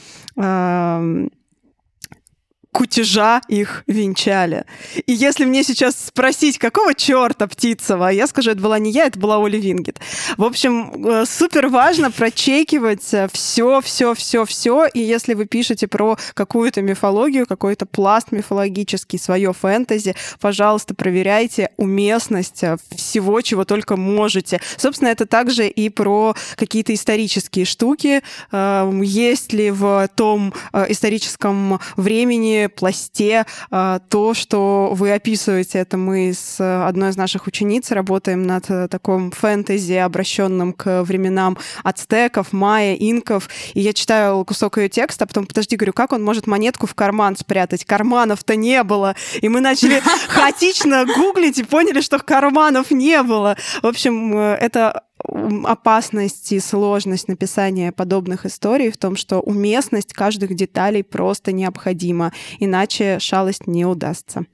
кутежа 2.72 3.40
их 3.48 3.82
венчали. 3.86 4.64
И 5.06 5.12
если 5.12 5.44
мне 5.44 5.64
сейчас 5.64 5.96
спросить, 6.06 6.58
какого 6.58 6.94
черта 6.94 7.46
Птицева, 7.46 8.08
я 8.08 8.26
скажу, 8.26 8.52
это 8.52 8.60
была 8.60 8.78
не 8.78 8.90
я, 8.90 9.06
это 9.06 9.18
была 9.18 9.38
Оля 9.38 9.58
Вингет. 9.58 9.98
В 10.36 10.44
общем, 10.44 11.06
э, 11.06 11.24
супер 11.26 11.68
важно 11.68 12.10
прочекивать 12.10 13.02
все, 13.32 13.80
все, 13.80 14.14
все, 14.14 14.44
все. 14.44 14.86
И 14.86 15.00
если 15.00 15.34
вы 15.34 15.46
пишете 15.46 15.88
про 15.88 16.16
какую-то 16.34 16.82
мифологию, 16.82 17.46
какой-то 17.46 17.86
пласт 17.86 18.30
мифологический, 18.30 19.18
свое 19.18 19.52
фэнтези, 19.52 20.14
пожалуйста, 20.40 20.94
проверяйте 20.94 21.70
уместность 21.76 22.62
всего, 22.94 23.40
чего 23.40 23.64
только 23.64 23.96
можете. 23.96 24.60
Собственно, 24.76 25.08
это 25.08 25.26
также 25.26 25.66
и 25.68 25.88
про 25.88 26.36
какие-то 26.56 26.94
исторические 26.94 27.64
штуки. 27.64 28.22
Э, 28.52 28.90
есть 29.02 29.52
ли 29.52 29.70
в 29.72 30.08
том 30.14 30.54
э, 30.72 30.86
историческом 30.90 31.80
времени 31.96 32.59
пласте 32.68 33.46
а, 33.70 33.98
то, 33.98 34.34
что 34.34 34.90
вы 34.92 35.12
описываете. 35.12 35.78
Это 35.78 35.96
мы 35.96 36.32
с 36.32 36.60
одной 36.60 37.10
из 37.10 37.16
наших 37.16 37.46
учениц 37.46 37.90
работаем 37.90 38.42
над 38.42 38.66
таком 38.90 39.30
фэнтези, 39.30 39.94
обращенным 39.94 40.72
к 40.72 41.02
временам 41.02 41.58
ацтеков, 41.82 42.52
майя, 42.52 42.94
инков. 42.94 43.48
И 43.74 43.80
я 43.80 43.92
читаю 43.92 44.44
кусок 44.44 44.78
ее 44.78 44.88
текста, 44.88 45.24
а 45.24 45.26
потом, 45.26 45.46
подожди, 45.46 45.76
говорю, 45.76 45.92
как 45.92 46.12
он 46.12 46.22
может 46.22 46.46
монетку 46.46 46.86
в 46.86 46.94
карман 46.94 47.36
спрятать? 47.36 47.84
Карманов-то 47.84 48.56
не 48.56 48.82
было. 48.82 49.14
И 49.40 49.48
мы 49.48 49.60
начали 49.60 50.02
хаотично 50.28 51.06
гуглить 51.06 51.58
и 51.58 51.64
поняли, 51.64 52.00
что 52.00 52.18
карманов 52.18 52.90
не 52.90 53.22
было. 53.22 53.56
В 53.82 53.86
общем, 53.86 54.36
это 54.36 55.04
опасность 55.24 56.52
и 56.52 56.60
сложность 56.60 57.28
написания 57.28 57.92
подобных 57.92 58.46
историй 58.46 58.90
в 58.90 58.96
том, 58.96 59.16
что 59.16 59.40
уместность 59.40 60.12
каждых 60.12 60.54
деталей 60.54 61.02
просто 61.02 61.52
необходима, 61.52 62.32
иначе 62.58 63.18
шалость 63.18 63.66
не 63.66 63.84
удастся. 63.84 64.44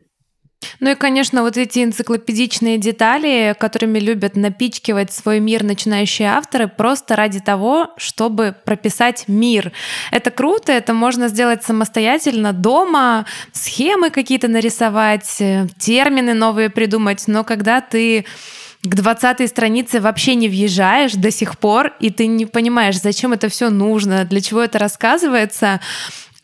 Ну 0.81 0.91
и, 0.91 0.95
конечно, 0.95 1.43
вот 1.43 1.57
эти 1.57 1.85
энциклопедичные 1.85 2.79
детали, 2.79 3.55
которыми 3.59 3.99
любят 3.99 4.37
напичкивать 4.37 5.13
свой 5.13 5.41
мир 5.41 5.63
начинающие 5.63 6.29
авторы, 6.29 6.69
просто 6.69 7.17
ради 7.17 7.41
того, 7.41 7.91
чтобы 7.97 8.55
прописать 8.65 9.25
мир. 9.29 9.73
Это 10.11 10.31
круто, 10.31 10.73
это 10.73 10.93
можно 10.93 11.29
сделать 11.29 11.63
самостоятельно 11.63 12.53
дома, 12.53 13.27
схемы 13.53 14.11
какие-то 14.11 14.49
нарисовать, 14.49 15.41
э, 15.41 15.67
термины 15.79 16.35
новые 16.35 16.71
придумать, 16.71 17.25
но 17.27 17.45
когда 17.45 17.81
ты 17.81 18.25
к 18.83 18.95
20 18.95 19.49
странице 19.49 20.01
вообще 20.01 20.35
не 20.35 20.49
въезжаешь 20.49 21.13
до 21.13 21.31
сих 21.31 21.59
пор, 21.59 21.93
и 22.01 22.11
ты 22.11 22.27
не 22.27 22.47
понимаешь, 22.47 23.01
зачем 23.01 23.33
это 23.33 23.49
все 23.49 23.71
нужно, 23.71 24.25
для 24.25 24.41
чего 24.41 24.63
это 24.63 24.79
рассказывается, 24.79 25.81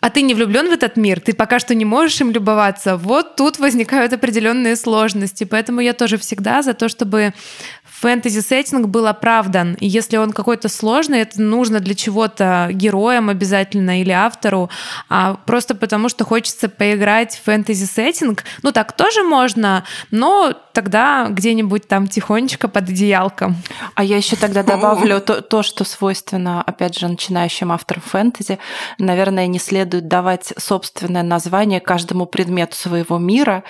а 0.03 0.11
ты 0.11 0.23
не 0.23 0.35
влюблен 0.35 0.69
в 0.69 0.73
этот 0.73 0.97
мир, 0.97 1.21
ты 1.21 1.33
пока 1.33 1.61
что 1.61 1.77
не 1.77 1.85
можешь 1.85 2.21
им 2.21 2.33
любоваться, 2.33 2.97
вот 2.97 3.37
тут 3.37 3.61
возникают 3.61 4.13
определенные 4.13 4.75
сложности. 4.75 5.45
Поэтому 5.45 5.81
я 5.81 5.93
тоже 5.93 6.19
всегда 6.19 6.63
за 6.63 6.75
то, 6.75 6.89
чтобы 6.89 7.35
фэнтези-сеттинг 8.03 8.89
был 8.89 9.07
оправдан. 9.07 9.75
И 9.75 9.87
если 9.87 10.17
он 10.17 10.33
какой-то 10.33 10.69
сложный, 10.69 11.21
это 11.21 11.41
нужно 11.41 11.79
для 11.79 11.95
чего-то 11.95 12.69
героям 12.73 13.29
обязательно 13.29 14.01
или 14.01 14.11
автору, 14.11 14.71
а 15.09 15.37
просто 15.47 15.77
потому, 15.77 16.09
что 16.09 16.25
хочется 16.25 16.69
поиграть 16.69 17.37
в 17.37 17.45
фэнтези-сеттинг. 17.45 18.43
Ну, 18.63 18.73
так 18.73 18.93
тоже 18.93 19.23
можно, 19.23 19.85
но 20.11 20.53
тогда 20.73 21.29
где-нибудь 21.31 21.87
там 21.87 22.09
тихонечко 22.09 22.67
под 22.67 22.89
одеялком. 22.89 23.57
А 23.95 24.03
я 24.03 24.17
еще 24.17 24.35
тогда 24.35 24.63
добавлю 24.73 25.21
то, 25.21 25.41
то, 25.41 25.63
что 25.63 25.85
свойственно, 25.85 26.61
опять 26.61 26.99
же, 26.99 27.07
начинающим 27.07 27.71
авторам 27.71 28.03
фэнтези. 28.05 28.59
Наверное, 28.99 29.47
не 29.47 29.61
следует 29.61 30.09
давать 30.09 30.53
собственное 30.59 31.23
название 31.23 31.79
каждому 31.79 32.27
предмету 32.27 32.75
своего 32.75 33.19
мира, 33.19 33.63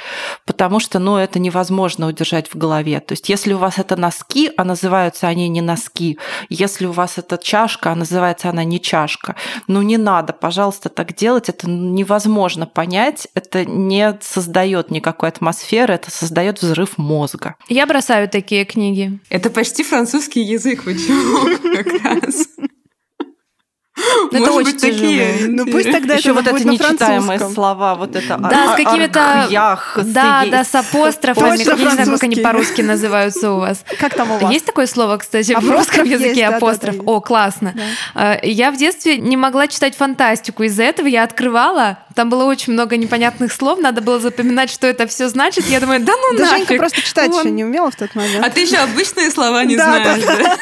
потому 0.46 0.80
что, 0.80 0.98
ну, 0.98 1.18
это 1.18 1.38
невозможно 1.38 2.06
удержать 2.06 2.48
в 2.48 2.56
голове. 2.56 3.00
То 3.00 3.12
есть, 3.12 3.28
если 3.28 3.52
у 3.52 3.58
вас 3.58 3.78
это 3.78 3.96
нас 3.96 4.21
носки, 4.22 4.50
а 4.56 4.64
называются 4.64 5.28
они 5.28 5.48
не 5.48 5.60
носки. 5.60 6.18
Если 6.48 6.86
у 6.86 6.92
вас 6.92 7.18
это 7.18 7.38
чашка, 7.38 7.92
а 7.92 7.94
называется 7.94 8.48
она 8.48 8.64
не 8.64 8.80
чашка. 8.80 9.36
Ну 9.66 9.82
не 9.82 9.96
надо, 9.96 10.32
пожалуйста, 10.32 10.88
так 10.88 11.14
делать. 11.14 11.48
Это 11.48 11.68
невозможно 11.68 12.66
понять. 12.66 13.28
Это 13.34 13.64
не 13.64 14.18
создает 14.20 14.90
никакой 14.90 15.28
атмосферы, 15.28 15.94
это 15.94 16.10
создает 16.10 16.62
взрыв 16.62 16.98
мозга. 16.98 17.56
Я 17.68 17.86
бросаю 17.86 18.28
такие 18.28 18.64
книги. 18.64 19.18
Это 19.28 19.50
почти 19.50 19.82
французский 19.82 20.42
язык, 20.42 20.84
почему 20.84 21.56
как 21.74 22.04
раз. 22.04 22.48
Ну, 24.30 24.38
это 24.38 24.52
очень 24.52 24.78
такие. 24.78 25.48
Ну 25.48 25.66
пусть 25.66 25.90
тогда 25.90 26.14
еще 26.14 26.32
вот 26.32 26.46
это 26.46 26.66
нечитаемые 26.66 27.38
слова, 27.38 27.94
вот 27.94 28.16
это 28.16 28.36
Да, 28.38 28.74
с 28.74 28.76
какими-то... 28.76 29.46
Да, 30.04 30.44
да, 30.50 30.64
с 30.64 30.74
апострофами. 30.74 31.58
Я 31.58 31.74
не 31.74 31.90
знаю, 31.90 32.10
как 32.10 32.22
они 32.22 32.36
по-русски 32.36 32.82
называются 32.82 33.52
у 33.52 33.58
вас. 33.58 33.84
Как 33.98 34.14
там 34.14 34.30
у 34.30 34.38
вас? 34.38 34.52
Есть 34.52 34.66
такое 34.66 34.86
слово, 34.86 35.16
кстати, 35.18 35.52
в 35.58 35.70
русском 35.70 36.04
языке 36.08 36.46
апостроф? 36.46 36.96
О, 37.06 37.20
классно. 37.20 37.74
А, 38.14 38.38
я 38.42 38.70
в 38.70 38.76
детстве 38.76 39.18
не 39.18 39.36
могла 39.36 39.68
читать 39.68 39.96
фантастику. 39.96 40.62
Из-за 40.64 40.82
этого 40.84 41.06
я 41.06 41.24
открывала 41.24 41.98
там 42.14 42.28
было 42.28 42.44
очень 42.44 42.72
много 42.72 42.96
непонятных 42.96 43.52
слов, 43.52 43.78
надо 43.80 44.00
было 44.00 44.18
запоминать, 44.18 44.70
что 44.70 44.86
это 44.86 45.06
все 45.06 45.28
значит. 45.28 45.66
Я 45.66 45.80
думаю, 45.80 46.00
да 46.00 46.12
ну 46.16 46.36
да 46.36 46.44
нафиг. 46.44 46.68
Женька 46.68 46.74
просто 46.74 47.02
читать 47.02 47.34
еще 47.34 47.50
не 47.50 47.64
умела 47.64 47.90
в 47.90 47.96
тот 47.96 48.14
момент. 48.14 48.44
А 48.44 48.50
ты 48.50 48.60
еще 48.60 48.76
обычные 48.76 49.30
слова 49.30 49.64
не 49.64 49.76
знаешь, 49.76 50.22
да? 50.24 50.58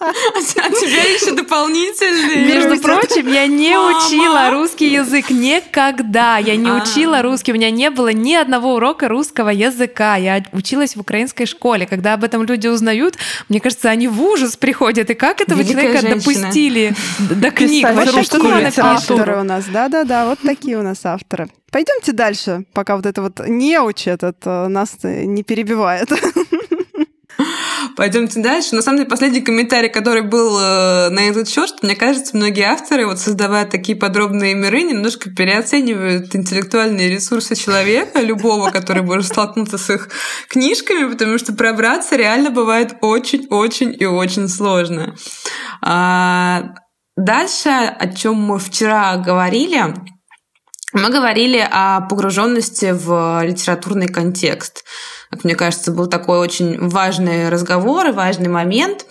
А 0.00 0.70
тебя 0.70 1.02
еще 1.02 1.32
дополнительные. 1.32 2.46
Между 2.46 2.80
прочим, 2.80 3.32
я 3.32 3.46
не 3.46 3.76
учила 3.76 4.50
русский 4.50 4.88
язык 4.88 5.30
никогда. 5.30 6.38
Я 6.38 6.56
не 6.56 6.70
а. 6.70 6.82
учила 6.82 7.22
русский. 7.22 7.52
У 7.52 7.54
меня 7.54 7.70
не 7.70 7.90
было 7.90 8.12
ни 8.12 8.34
одного 8.34 8.74
урока 8.74 9.08
русского 9.08 9.50
языка. 9.50 10.16
Я 10.16 10.42
училась 10.52 10.96
в 10.96 11.00
украинской 11.00 11.46
школе. 11.46 11.86
Когда 11.86 12.14
об 12.14 12.24
этом 12.24 12.44
люди 12.44 12.66
узнают, 12.66 13.16
мне 13.48 13.60
кажется, 13.60 13.90
они 13.90 14.08
в 14.08 14.20
ужас 14.22 14.56
приходят. 14.56 15.10
И 15.10 15.14
как 15.14 15.40
этого 15.40 15.64
человека 15.64 16.06
допустили 16.06 16.94
до 17.18 17.50
книг? 17.50 17.88
Вообще, 17.92 18.22
что 18.22 18.40
авторы 18.78 19.40
у 19.40 19.44
нас? 19.44 19.64
Да-да-да, 19.66 20.26
вот 20.26 20.38
такие 20.40 20.71
такие 20.72 20.78
у 20.78 20.82
нас 20.82 21.04
авторы. 21.04 21.48
Пойдемте 21.70 22.12
дальше, 22.12 22.64
пока 22.72 22.96
вот 22.96 23.06
это 23.06 23.22
вот 23.22 23.40
неуч 23.46 24.06
этот 24.06 24.36
э, 24.44 24.68
нас 24.68 24.96
не 25.02 25.42
перебивает. 25.42 26.08
Пойдемте 27.96 28.40
дальше. 28.40 28.74
На 28.74 28.82
самом 28.82 28.98
деле, 28.98 29.10
последний 29.10 29.40
комментарий, 29.42 29.90
который 29.90 30.22
был 30.22 30.58
э, 30.58 31.10
на 31.10 31.20
этот 31.28 31.48
счет, 31.48 31.82
мне 31.82 31.94
кажется, 31.94 32.36
многие 32.36 32.64
авторы, 32.64 33.06
вот 33.06 33.18
создавая 33.18 33.66
такие 33.66 33.98
подробные 33.98 34.54
миры, 34.54 34.82
немножко 34.82 35.30
переоценивают 35.30 36.34
интеллектуальные 36.34 37.10
ресурсы 37.10 37.54
человека, 37.54 38.20
любого, 38.20 38.70
который 38.70 39.02
может 39.02 39.26
столкнуться 39.26 39.76
с 39.76 39.90
их 39.90 40.08
книжками, 40.48 41.10
потому 41.10 41.38
что 41.38 41.52
пробраться 41.52 42.16
реально 42.16 42.50
бывает 42.50 42.94
очень-очень 43.02 43.94
и 43.98 44.06
очень 44.06 44.48
сложно. 44.48 45.14
А 45.82 46.74
дальше, 47.16 47.68
о 47.70 48.08
чем 48.08 48.36
мы 48.36 48.58
вчера 48.58 49.16
говорили, 49.16 49.94
мы 50.92 51.10
говорили 51.10 51.66
о 51.70 52.02
погруженности 52.02 52.92
в 52.92 53.42
литературный 53.44 54.08
контекст. 54.08 54.84
Как 55.30 55.44
мне 55.44 55.54
кажется, 55.54 55.92
был 55.92 56.06
такой 56.06 56.38
очень 56.38 56.88
важный 56.88 57.48
разговор 57.48 58.08
и 58.08 58.12
важный 58.12 58.48
момент. 58.48 59.06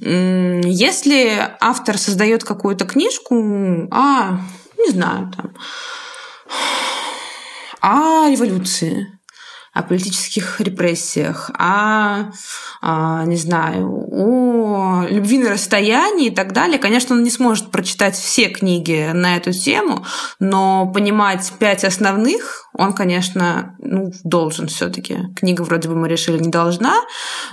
Если 0.00 1.38
автор 1.60 1.98
создает 1.98 2.44
какую-то 2.44 2.84
книжку, 2.84 3.88
а, 3.90 4.38
не 4.78 4.90
знаю, 4.90 5.32
там, 5.36 5.54
о 7.80 8.28
революции, 8.30 9.18
о 9.74 9.82
политических 9.82 10.60
репрессиях, 10.60 11.50
о, 11.58 12.30
о, 12.80 13.24
не 13.24 13.36
знаю, 13.36 14.06
о 14.10 15.04
любви 15.10 15.38
на 15.38 15.50
расстоянии 15.50 16.28
и 16.28 16.34
так 16.34 16.52
далее. 16.52 16.78
Конечно, 16.78 17.16
он 17.16 17.24
не 17.24 17.30
сможет 17.30 17.72
прочитать 17.72 18.14
все 18.14 18.48
книги 18.48 19.10
на 19.12 19.36
эту 19.36 19.52
тему, 19.52 20.06
но 20.38 20.86
понимать 20.86 21.52
пять 21.58 21.84
основных 21.84 22.63
он, 22.76 22.92
конечно, 22.92 23.76
ну, 23.78 24.12
должен 24.24 24.66
все-таки. 24.66 25.18
Книга 25.36 25.62
вроде 25.62 25.88
бы 25.88 25.94
мы 25.94 26.08
решили 26.08 26.38
не 26.38 26.50
должна, 26.50 26.94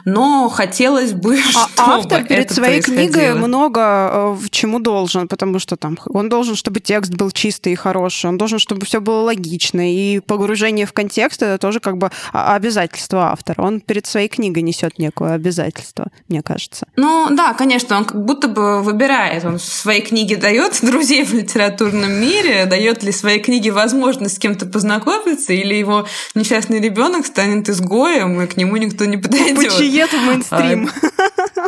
но 0.04 0.50
хотелось 0.50 1.14
бы, 1.14 1.38
а 1.38 1.68
чтобы 1.68 1.72
автор 1.78 2.24
перед 2.24 2.46
это 2.46 2.54
своей 2.56 2.82
книгой 2.82 3.36
много 3.36 3.82
э, 3.82 4.32
в 4.34 4.50
чему 4.50 4.80
должен, 4.80 5.28
потому 5.28 5.60
что 5.60 5.76
там 5.76 5.98
он 6.08 6.28
должен, 6.30 6.56
чтобы 6.56 6.80
текст 6.80 7.14
был 7.14 7.30
чистый 7.30 7.74
и 7.74 7.76
хороший, 7.76 8.28
он 8.28 8.38
должен, 8.40 8.58
чтобы 8.58 8.86
все 8.88 9.00
было 9.00 9.22
логично, 9.22 9.94
и 9.94 10.20
погружение 10.22 10.88
в 10.88 10.94
контекст 10.94 11.44
это 11.44 11.60
тоже 11.60 11.80
как 11.80 11.98
бы 11.98 12.10
обязательство 12.34 13.32
автора. 13.32 13.62
Он 13.62 13.80
перед 13.80 14.08
своей 14.08 14.28
книгой 14.28 14.64
несет 14.64 14.98
некое 14.98 15.34
обязательство, 15.34 16.08
мне 16.30 16.42
кажется. 16.42 16.88
Ну 16.96 17.28
да, 17.32 17.54
конечно, 17.54 17.96
он 17.96 18.06
как 18.06 18.26
будто 18.26 18.48
бы 18.48 18.82
выбирает, 18.82 19.46
он 19.46 19.60
в 19.60 19.64
своей 19.64 20.02
книге 20.02 20.38
дает 20.38 20.80
друзей 20.82 21.24
в 21.24 21.34
литературном 21.34 22.12
мире, 22.12 22.66
дает 22.66 23.04
ли 23.04 23.12
своей 23.12 23.40
книге 23.40 23.72
возможность 23.72 24.38
с 24.38 24.40
кем-то 24.40 24.66
познакомиться 24.66 25.11
познакомиться, 25.12 25.54
или 25.54 25.76
его 25.76 26.08
несчастный 26.36 26.80
ребенок 26.80 27.26
станет 27.26 27.70
изгоем, 27.70 28.42
и 28.42 28.48
к 28.48 28.58
нему 28.58 28.78
никто 28.78 29.06
не 29.06 29.18
подойдет. 29.18 29.56
Почиет 29.56 30.12
в 30.12 30.22
мейнстрим. 30.22 30.90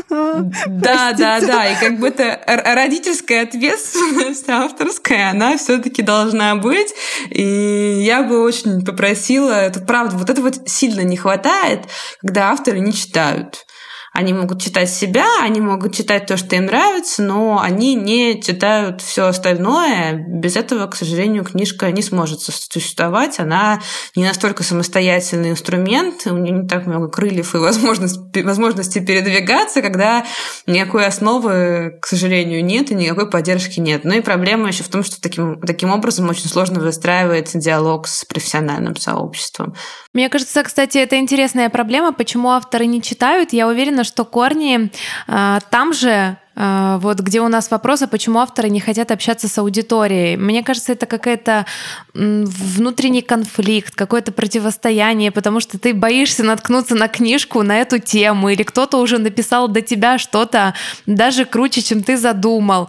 Да, 0.10 1.14
да, 1.14 1.40
да. 1.40 1.72
И 1.72 1.80
как 1.80 2.00
бы 2.00 2.08
это 2.08 2.40
родительская 2.48 3.44
ответственность 3.44 4.46
авторская, 4.50 5.32
она 5.32 5.58
все-таки 5.58 6.02
должна 6.02 6.56
быть. 6.56 6.94
И 7.30 8.04
я 8.06 8.24
бы 8.24 8.42
очень 8.44 8.86
попросила, 8.86 9.52
это 9.52 9.80
правда, 9.80 10.18
вот 10.18 10.30
это 10.30 10.42
вот 10.42 10.70
сильно 10.70 11.02
не 11.02 11.18
хватает, 11.18 11.82
когда 12.22 12.52
авторы 12.52 12.80
не 12.80 12.94
читают. 12.94 13.66
Они 14.14 14.32
могут 14.32 14.62
читать 14.62 14.92
себя, 14.92 15.26
они 15.42 15.60
могут 15.60 15.96
читать 15.96 16.28
то, 16.28 16.38
что 16.38 16.56
им 16.56 16.68
нравится, 16.68 17.24
но 17.24 17.60
они 17.60 17.96
не 17.96 18.40
читают 18.40 19.02
все 19.02 19.26
остальное. 19.26 20.24
Без 20.28 20.56
этого, 20.56 20.86
к 20.86 20.96
сожалению, 20.96 21.44
книжка 21.44 21.90
не 21.90 22.04
сможет 22.04 22.42
существовать. 22.42 23.40
Она 23.40 23.82
не 24.16 24.24
настолько 24.24 24.62
самостоятельный 24.62 25.50
инструмент, 25.50 26.28
у 26.28 26.38
нее 26.38 26.54
не 26.54 26.68
так 26.68 26.86
много 26.86 27.08
крыльев 27.08 27.56
и 27.56 27.58
возможности, 27.58 28.42
возможности 28.42 29.00
передвигаться, 29.00 29.82
когда 29.82 30.24
никакой 30.68 31.08
основы, 31.08 31.98
к 32.00 32.06
сожалению, 32.06 32.64
нет 32.64 32.92
и 32.92 32.96
никакой 32.96 33.28
поддержки 33.28 33.80
нет. 33.80 34.04
Ну 34.04 34.14
и 34.14 34.22
проблема 34.22 34.68
еще 34.68 34.84
в 34.84 34.90
том, 34.90 35.04
что 35.04 35.20
таким, 35.20 35.60
таким 35.60 35.90
образом 35.90 36.30
очень 36.30 36.50
сложно 36.50 36.80
выстраивать 36.80 37.58
диалог 37.58 38.08
с 38.08 38.26
профессиональным 38.26 38.96
сообществом. 38.96 39.74
Мне 40.14 40.30
кажется, 40.30 40.62
кстати, 40.62 41.00
это 41.00 41.18
интересная 41.18 41.72
проблема, 41.72 42.14
почему 42.14 42.52
авторы 42.52 42.86
не 42.86 43.02
читают. 43.02 43.54
Я 43.54 43.68
уверена, 43.68 44.03
что 44.04 44.26
корни 44.26 44.92
э, 45.28 45.60
там 45.70 45.94
же 45.94 46.38
а, 46.56 47.00
вот 47.00 47.20
где 47.20 47.42
у 47.42 47.48
нас 47.48 47.72
вопросы, 47.72 48.08
почему 48.08 48.40
авторы 48.40 48.70
не 48.70 48.80
хотят 48.80 49.12
общаться 49.12 49.48
с 49.48 49.58
аудиторией. 49.58 50.36
Мне 50.38 50.64
кажется, 50.64 50.92
это 50.92 51.06
какой-то 51.06 51.66
внутренний 52.14 53.24
конфликт, 53.24 53.96
какое-то 53.96 54.32
противостояние, 54.32 55.32
потому 55.32 55.60
что 55.60 55.80
ты 55.80 55.94
боишься 55.94 56.44
наткнуться 56.44 56.96
на 56.96 57.08
книжку 57.08 57.64
на 57.64 57.80
эту 57.80 57.98
тему, 57.98 58.50
или 58.50 58.64
кто-то 58.64 58.98
уже 58.98 59.18
написал 59.18 59.68
до 59.68 59.82
тебя 59.82 60.20
что-то 60.20 60.76
даже 61.08 61.46
круче, 61.46 61.82
чем 61.82 62.04
ты 62.04 62.18
задумал. 62.18 62.88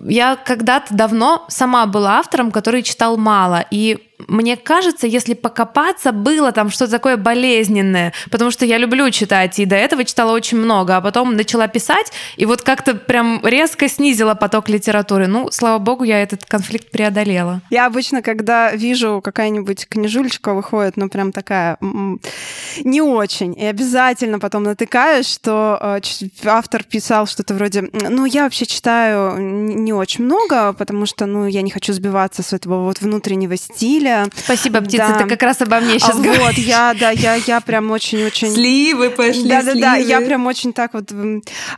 Я 0.00 0.36
когда-то 0.36 0.94
давно 0.94 1.46
сама 1.48 1.86
была 1.86 2.18
автором, 2.18 2.50
который 2.50 2.82
читал 2.82 3.16
мало, 3.16 3.64
и 3.70 4.07
мне 4.26 4.56
кажется, 4.56 5.06
если 5.06 5.34
покопаться, 5.34 6.12
было 6.12 6.50
там 6.52 6.70
что-то 6.70 6.92
такое 6.92 7.16
болезненное, 7.16 8.12
потому 8.30 8.50
что 8.50 8.64
я 8.64 8.78
люблю 8.78 9.10
читать, 9.10 9.58
и 9.58 9.64
до 9.64 9.76
этого 9.76 10.04
читала 10.04 10.32
очень 10.32 10.58
много, 10.58 10.96
а 10.96 11.00
потом 11.00 11.36
начала 11.36 11.68
писать, 11.68 12.12
и 12.36 12.44
вот 12.44 12.62
как-то 12.62 12.94
прям 12.94 13.40
резко 13.44 13.88
снизила 13.88 14.34
поток 14.34 14.68
литературы. 14.68 15.28
Ну, 15.28 15.50
слава 15.52 15.78
богу, 15.78 16.04
я 16.04 16.20
этот 16.20 16.44
конфликт 16.44 16.90
преодолела. 16.90 17.60
Я 17.70 17.86
обычно, 17.86 18.22
когда 18.22 18.72
вижу 18.72 19.20
какая-нибудь 19.22 19.86
книжулечка 19.88 20.52
выходит, 20.52 20.96
ну, 20.96 21.08
прям 21.08 21.32
такая 21.32 21.78
не 21.80 23.00
очень, 23.00 23.54
и 23.58 23.64
обязательно 23.64 24.38
потом 24.38 24.64
натыкаюсь, 24.64 25.28
что 25.28 25.78
э, 25.80 26.00
автор 26.44 26.82
писал 26.82 27.26
что-то 27.26 27.54
вроде, 27.54 27.82
ну, 27.92 28.24
я 28.24 28.44
вообще 28.44 28.66
читаю 28.66 29.38
не 29.38 29.92
очень 29.92 30.24
много, 30.24 30.72
потому 30.72 31.06
что, 31.06 31.26
ну, 31.26 31.46
я 31.46 31.62
не 31.62 31.70
хочу 31.70 31.92
сбиваться 31.92 32.42
с 32.42 32.52
этого 32.52 32.84
вот 32.84 33.00
внутреннего 33.00 33.56
стиля, 33.56 34.07
неделя. 34.08 34.30
Спасибо, 34.34 34.80
птица, 34.80 35.08
да. 35.08 35.18
ты 35.18 35.28
как 35.28 35.42
раз 35.42 35.60
обо 35.60 35.80
мне 35.80 35.98
сейчас 35.98 36.16
а, 36.16 36.18
говоришь. 36.18 36.42
Вот, 36.42 36.54
я, 36.54 36.94
да, 36.98 37.10
я, 37.10 37.34
я 37.34 37.60
прям 37.60 37.90
очень-очень... 37.90 38.52
Сливы 38.52 39.10
пошли, 39.10 39.48
Да, 39.48 39.62
да, 39.62 39.74
да, 39.74 39.96
я 39.96 40.20
прям 40.20 40.46
очень 40.46 40.72
так 40.72 40.94
вот, 40.94 41.12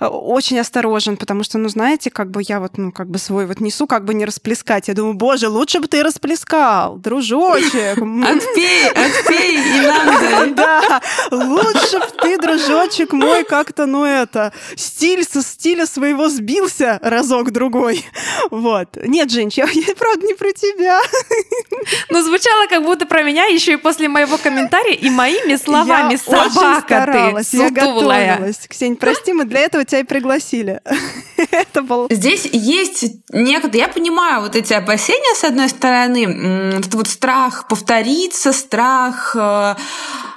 очень 0.01 0.59
осторожен, 0.59 1.17
потому 1.17 1.45
что, 1.45 1.59
ну, 1.59 1.69
знаете, 1.69 2.11
как 2.11 2.31
бы 2.31 2.43
я 2.47 2.61
вот, 2.61 2.79
ну, 2.79 2.93
как 2.93 3.09
бы 3.09 3.19
свой 3.19 3.47
вот 3.47 3.61
несу, 3.61 3.87
как 3.87 4.05
бы 4.05 4.15
не 4.15 4.25
расплескать. 4.25 4.89
Я 4.89 4.95
думаю, 4.95 5.15
боже, 5.15 5.49
лучше 5.49 5.81
бы 5.81 5.89
ты 5.89 6.03
расплескал, 6.03 6.97
дружочек. 6.97 7.99
Отпей, 7.99 8.89
отпей, 8.89 9.57
и 9.57 9.87
нам 9.87 10.55
Да, 10.61 11.01
лучше 11.31 11.99
бы 11.99 12.07
ты, 12.23 12.39
дружочек 12.39 13.13
мой, 13.13 13.45
как-то, 13.45 13.87
ну, 13.87 14.05
это, 14.05 14.53
стиль 14.77 15.25
со 15.25 15.43
стиля 15.43 15.87
своего 15.87 16.29
сбился 16.29 16.99
разок-другой. 17.03 18.05
Вот. 18.51 18.97
Нет, 19.05 19.31
Жень, 19.31 19.51
я, 19.55 19.67
я 19.73 19.95
правда 19.95 20.27
не 20.27 20.35
про 20.35 20.53
тебя. 20.53 21.01
Ну, 22.09 22.20
звучало 22.23 22.67
как 22.69 22.83
будто 22.83 23.07
про 23.07 23.23
меня 23.23 23.47
еще 23.47 23.75
и 23.75 23.77
после 23.77 24.09
моего 24.09 24.37
комментария 24.39 24.95
и 24.95 25.11
моими 25.11 25.57
словами. 25.57 26.13
Я 26.13 26.19
Собака 26.19 27.43
ты, 27.43 27.57
я 27.57 27.71
готовилась. 27.71 28.59
Ксень, 28.69 28.97
прости, 28.97 29.33
мы 29.33 29.45
для 29.45 29.61
этого 29.61 29.85
тебя 29.85 30.01
и 30.01 30.05
пригласили. 30.05 30.81
Это 31.51 31.83
был... 31.83 32.07
Здесь 32.11 32.47
есть 32.53 33.05
некоторые... 33.33 33.81
Я 33.81 33.89
понимаю 33.89 34.43
вот 34.43 34.57
эти 34.57 34.73
опасения, 34.73 35.35
с 35.35 35.45
одной 35.45 35.69
стороны. 35.69 36.79
Это 36.79 36.97
вот 36.97 37.09
страх 37.09 37.67
повториться, 37.69 38.53
страх 38.53 39.35
э, 39.35 39.75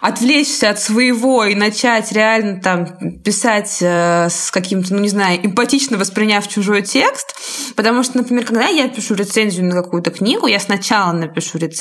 отвлечься 0.01 0.69
от 0.69 0.79
своего 0.79 1.45
и 1.45 1.55
начать 1.55 2.11
реально 2.11 2.61
там 2.61 3.19
писать 3.23 3.77
э, 3.81 4.29
с 4.29 4.51
каким-то, 4.51 4.93
ну 4.93 4.99
не 4.99 5.09
знаю, 5.09 5.45
эмпатично 5.45 5.97
восприняв 5.97 6.47
чужой 6.47 6.81
текст. 6.81 7.35
Потому 7.75 8.03
что, 8.03 8.17
например, 8.17 8.45
когда 8.45 8.67
я 8.67 8.87
пишу 8.87 9.15
рецензию 9.15 9.65
на 9.65 9.81
какую-то 9.81 10.11
книгу, 10.11 10.47
я 10.47 10.59
сначала 10.59 11.11
напишу 11.11 11.57
рецензию, 11.57 11.72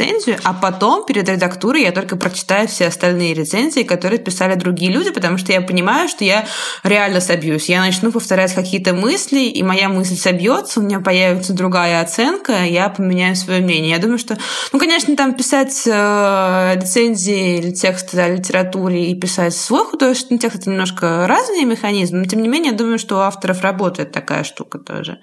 а 0.42 0.52
потом 0.54 1.04
перед 1.04 1.28
редактурой 1.28 1.82
я 1.82 1.92
только 1.92 2.16
прочитаю 2.16 2.68
все 2.68 2.86
остальные 2.86 3.34
рецензии, 3.34 3.82
которые 3.82 4.18
писали 4.18 4.54
другие 4.54 4.92
люди, 4.92 5.10
потому 5.10 5.38
что 5.38 5.52
я 5.52 5.60
понимаю, 5.60 6.08
что 6.08 6.24
я 6.24 6.46
реально 6.82 7.20
собьюсь. 7.20 7.68
Я 7.68 7.80
начну 7.80 8.12
повторять 8.12 8.54
какие-то 8.54 8.94
мысли, 8.94 9.40
и 9.40 9.62
моя 9.62 9.88
мысль 9.88 10.16
собьется, 10.16 10.80
у 10.80 10.82
меня 10.82 11.00
появится 11.00 11.52
другая 11.52 12.00
оценка, 12.00 12.64
я 12.64 12.88
поменяю 12.88 13.36
свое 13.36 13.60
мнение. 13.60 13.90
Я 13.90 13.98
думаю, 13.98 14.18
что, 14.18 14.38
ну, 14.72 14.78
конечно, 14.78 15.16
там 15.16 15.34
писать 15.34 15.82
э, 15.86 16.74
рецензии 16.76 17.58
или 17.58 17.70
текст 17.72 18.14
о 18.14 18.28
литературе 18.28 19.10
и 19.10 19.18
писать 19.18 19.54
свой 19.54 19.84
художественный 19.84 20.38
текст, 20.38 20.60
это 20.60 20.70
немножко 20.70 21.26
разные 21.26 21.64
механизмы, 21.64 22.18
но 22.18 22.24
тем 22.24 22.42
не 22.42 22.48
менее, 22.48 22.72
я 22.72 22.78
думаю, 22.78 22.98
что 22.98 23.16
у 23.16 23.20
авторов 23.20 23.62
работает 23.62 24.12
такая 24.12 24.44
штука 24.44 24.78
тоже 24.78 25.18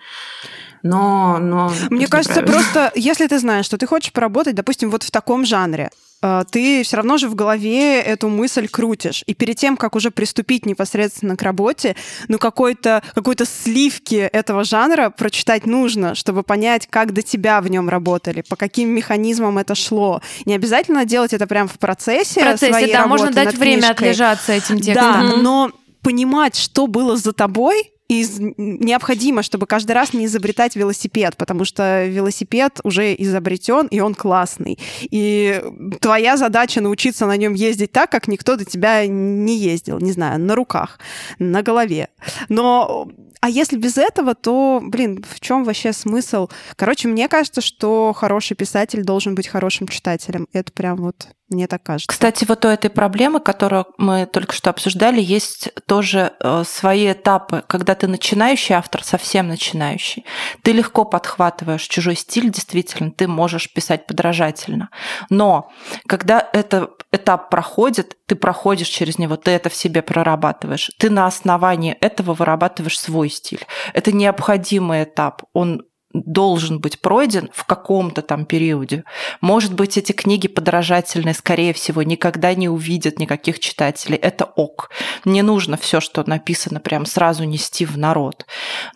но... 0.83 1.37
но 1.39 1.71
Мне 1.89 2.07
кажется, 2.07 2.41
просто 2.41 2.91
если 2.95 3.27
ты 3.27 3.39
знаешь, 3.39 3.65
что 3.65 3.77
ты 3.77 3.85
хочешь 3.85 4.11
поработать, 4.11 4.55
допустим, 4.55 4.89
вот 4.89 5.03
в 5.03 5.11
таком 5.11 5.45
жанре, 5.45 5.89
э, 6.21 6.43
ты 6.49 6.83
все 6.83 6.97
равно 6.97 7.17
же 7.17 7.27
в 7.27 7.35
голове 7.35 8.01
эту 8.01 8.29
мысль 8.29 8.67
крутишь. 8.67 9.23
И 9.25 9.33
перед 9.33 9.57
тем, 9.57 9.77
как 9.77 9.95
уже 9.95 10.11
приступить 10.11 10.65
непосредственно 10.65 11.35
к 11.35 11.41
работе, 11.41 11.95
ну 12.27 12.37
какой-то 12.37 13.03
какой-то 13.13 13.45
сливки 13.45 14.15
этого 14.15 14.63
жанра 14.63 15.09
прочитать 15.09 15.65
нужно, 15.65 16.15
чтобы 16.15 16.43
понять, 16.43 16.87
как 16.89 17.13
до 17.13 17.21
тебя 17.21 17.61
в 17.61 17.69
нем 17.69 17.89
работали, 17.89 18.41
по 18.41 18.55
каким 18.55 18.89
механизмам 18.89 19.57
это 19.57 19.75
шло. 19.75 20.21
Не 20.45 20.55
обязательно 20.55 21.05
делать 21.05 21.33
это 21.33 21.47
прямо 21.47 21.67
в 21.67 21.77
процессе. 21.77 22.41
В 22.41 22.43
процессе, 22.43 22.73
своей 22.73 22.93
да, 22.93 23.03
работы 23.03 23.23
можно 23.23 23.35
дать 23.35 23.55
время 23.55 23.81
книжкой. 23.81 24.09
отлежаться 24.09 24.53
этим 24.53 24.79
текстом. 24.79 25.29
Да, 25.29 25.37
но 25.37 25.71
понимать, 26.01 26.55
что 26.55 26.87
было 26.87 27.17
за 27.17 27.33
тобой, 27.33 27.91
и 28.09 28.25
необходимо, 28.57 29.43
чтобы 29.43 29.67
каждый 29.67 29.91
раз 29.91 30.13
не 30.13 30.25
изобретать 30.25 30.75
велосипед, 30.75 31.37
потому 31.37 31.63
что 31.63 32.05
велосипед 32.05 32.79
уже 32.83 33.13
изобретен, 33.13 33.85
и 33.85 33.99
он 33.99 34.15
классный. 34.15 34.79
И 35.11 35.61
твоя 36.01 36.35
задача 36.35 36.81
научиться 36.81 37.27
на 37.27 37.37
нем 37.37 37.53
ездить 37.53 37.91
так, 37.91 38.11
как 38.11 38.27
никто 38.27 38.55
до 38.55 38.65
тебя 38.65 39.05
не 39.05 39.57
ездил, 39.57 39.99
не 39.99 40.11
знаю, 40.11 40.39
на 40.39 40.55
руках, 40.55 40.99
на 41.37 41.61
голове. 41.61 42.09
Но 42.49 43.07
а 43.41 43.49
если 43.49 43.77
без 43.77 43.97
этого, 43.97 44.33
то, 44.33 44.81
блин, 44.83 45.23
в 45.29 45.39
чем 45.39 45.63
вообще 45.63 45.93
смысл? 45.93 46.49
Короче, 46.75 47.07
мне 47.07 47.27
кажется, 47.29 47.61
что 47.61 48.11
хороший 48.13 48.55
писатель 48.55 49.03
должен 49.03 49.35
быть 49.35 49.47
хорошим 49.47 49.87
читателем. 49.87 50.47
Это 50.51 50.71
прям 50.71 50.97
вот 50.97 51.27
мне 51.49 51.67
так 51.67 51.83
кажется. 51.83 52.07
Кстати, 52.07 52.45
вот 52.45 52.63
у 52.65 52.67
этой 52.67 52.89
проблемы, 52.89 53.39
которую 53.39 53.85
мы 53.97 54.25
только 54.25 54.53
что 54.53 54.69
обсуждали, 54.69 55.21
есть 55.21 55.69
тоже 55.85 56.33
э, 56.39 56.63
свои 56.65 57.11
этапы. 57.11 57.63
Когда 57.67 57.95
ты 57.95 58.07
начинающий 58.07 58.75
автор, 58.75 59.03
совсем 59.03 59.47
начинающий, 59.47 60.25
ты 60.63 60.71
легко 60.71 61.05
подхватываешь 61.05 61.87
чужой 61.87 62.15
стиль, 62.15 62.51
действительно, 62.51 63.11
ты 63.11 63.27
можешь 63.27 63.71
писать 63.71 64.05
подражательно. 64.05 64.89
Но 65.29 65.71
когда 66.07 66.47
этот 66.53 67.05
этап 67.11 67.49
проходит, 67.49 68.15
ты 68.27 68.35
проходишь 68.35 68.87
через 68.87 69.17
него, 69.17 69.35
ты 69.35 69.51
это 69.51 69.69
в 69.69 69.75
себе 69.75 70.01
прорабатываешь, 70.01 70.91
ты 70.97 71.09
на 71.09 71.25
основании 71.25 71.93
этого 71.93 72.33
вырабатываешь 72.33 72.99
свой 72.99 73.29
стиль. 73.29 73.65
Это 73.93 74.11
необходимый 74.11 75.03
этап. 75.03 75.43
Он 75.53 75.81
должен 76.13 76.79
быть 76.79 76.99
пройден 76.99 77.49
в 77.53 77.65
каком-то 77.65 78.21
там 78.21 78.45
периоде. 78.45 79.03
Может 79.41 79.73
быть, 79.73 79.97
эти 79.97 80.11
книги 80.11 80.47
подражательные, 80.47 81.33
скорее 81.33 81.73
всего, 81.73 82.01
никогда 82.03 82.53
не 82.55 82.67
увидят 82.67 83.19
никаких 83.19 83.59
читателей. 83.59 84.17
Это 84.17 84.45
ок. 84.45 84.89
Не 85.25 85.41
нужно 85.41 85.77
все, 85.77 85.99
что 85.99 86.27
написано, 86.27 86.79
прям 86.79 87.05
сразу 87.05 87.43
нести 87.43 87.85
в 87.85 87.97
народ. 87.97 88.45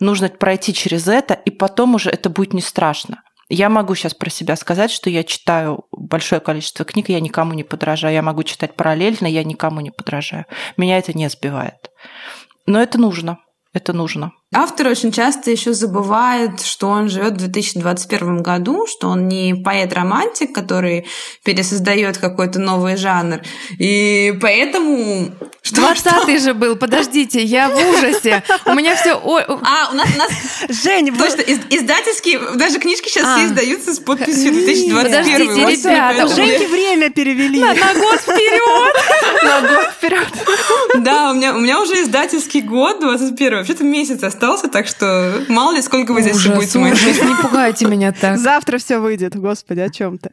Нужно 0.00 0.28
пройти 0.28 0.74
через 0.74 1.06
это, 1.06 1.34
и 1.34 1.50
потом 1.50 1.94
уже 1.94 2.10
это 2.10 2.30
будет 2.30 2.52
не 2.52 2.62
страшно. 2.62 3.22
Я 3.48 3.68
могу 3.68 3.94
сейчас 3.94 4.14
про 4.14 4.30
себя 4.30 4.56
сказать, 4.56 4.90
что 4.90 5.10
я 5.10 5.22
читаю 5.22 5.84
большое 5.92 6.40
количество 6.40 6.84
книг, 6.84 7.10
я 7.10 7.20
никому 7.20 7.52
не 7.52 7.62
подражаю. 7.62 8.14
Я 8.14 8.22
могу 8.22 8.42
читать 8.42 8.74
параллельно, 8.74 9.26
я 9.26 9.44
никому 9.44 9.80
не 9.80 9.90
подражаю. 9.90 10.46
Меня 10.76 10.98
это 10.98 11.12
не 11.12 11.28
сбивает. 11.28 11.90
Но 12.66 12.80
это 12.80 12.98
нужно. 12.98 13.38
Это 13.74 13.92
нужно. 13.92 14.32
Автор 14.52 14.86
очень 14.86 15.10
часто 15.10 15.50
еще 15.50 15.72
забывает, 15.72 16.60
что 16.60 16.88
он 16.88 17.08
живет 17.08 17.32
в 17.32 17.36
2021 17.38 18.40
году, 18.40 18.86
что 18.86 19.08
он 19.08 19.26
не 19.26 19.54
поэт-романтик, 19.54 20.54
который 20.54 21.06
пересоздает 21.44 22.18
какой-то 22.18 22.60
новый 22.60 22.96
жанр. 22.96 23.40
И 23.80 24.32
поэтому... 24.40 25.32
Что, 25.60 25.76
20 25.76 26.42
же 26.42 26.54
был, 26.54 26.76
подождите, 26.76 27.42
я 27.42 27.68
в 27.68 27.76
ужасе. 27.76 28.44
У 28.66 28.74
меня 28.74 28.94
все... 28.94 29.14
А, 29.14 29.90
у 29.90 29.94
нас... 29.94 30.08
У 30.14 30.18
нас... 30.18 30.30
Женя, 30.68 31.12
Точно, 31.16 31.40
издательские, 31.40 32.38
даже 32.54 32.78
книжки 32.78 33.08
сейчас 33.08 33.24
а. 33.24 33.36
все 33.36 33.46
издаются 33.46 33.94
с 33.94 33.98
подписью 33.98 34.52
2021. 34.52 35.02
Подождите, 35.02 35.88
ребята. 35.90 36.26
У 36.26 36.28
Женьки 36.28 36.66
время 36.66 37.10
перевели. 37.10 37.60
На, 37.60 37.74
на 37.74 37.94
год 37.94 38.20
вперед. 38.20 39.42
на 39.42 39.60
год 39.62 39.90
вперед. 39.96 40.28
Да, 40.98 41.30
у 41.30 41.34
меня, 41.34 41.54
у 41.54 41.58
меня 41.58 41.80
уже 41.80 42.02
издательский 42.02 42.60
год, 42.60 43.00
21 43.00 43.58
Вообще-то 43.58 43.84
месяц 43.84 44.22
остался, 44.22 44.43
так 44.72 44.86
что 44.86 45.42
мало 45.48 45.74
ли 45.74 45.82
сколько 45.82 46.12
вы 46.12 46.22
здесь 46.22 46.36
Ужас, 46.36 46.54
будете 46.54 46.78
ужас, 46.78 47.22
не 47.22 47.34
пугайте 47.42 47.86
меня 47.86 48.12
так. 48.12 48.38
Завтра 48.38 48.78
все 48.78 48.98
выйдет, 48.98 49.36
господи, 49.36 49.80
о 49.80 49.88
чем 49.90 50.18
ты? 50.18 50.30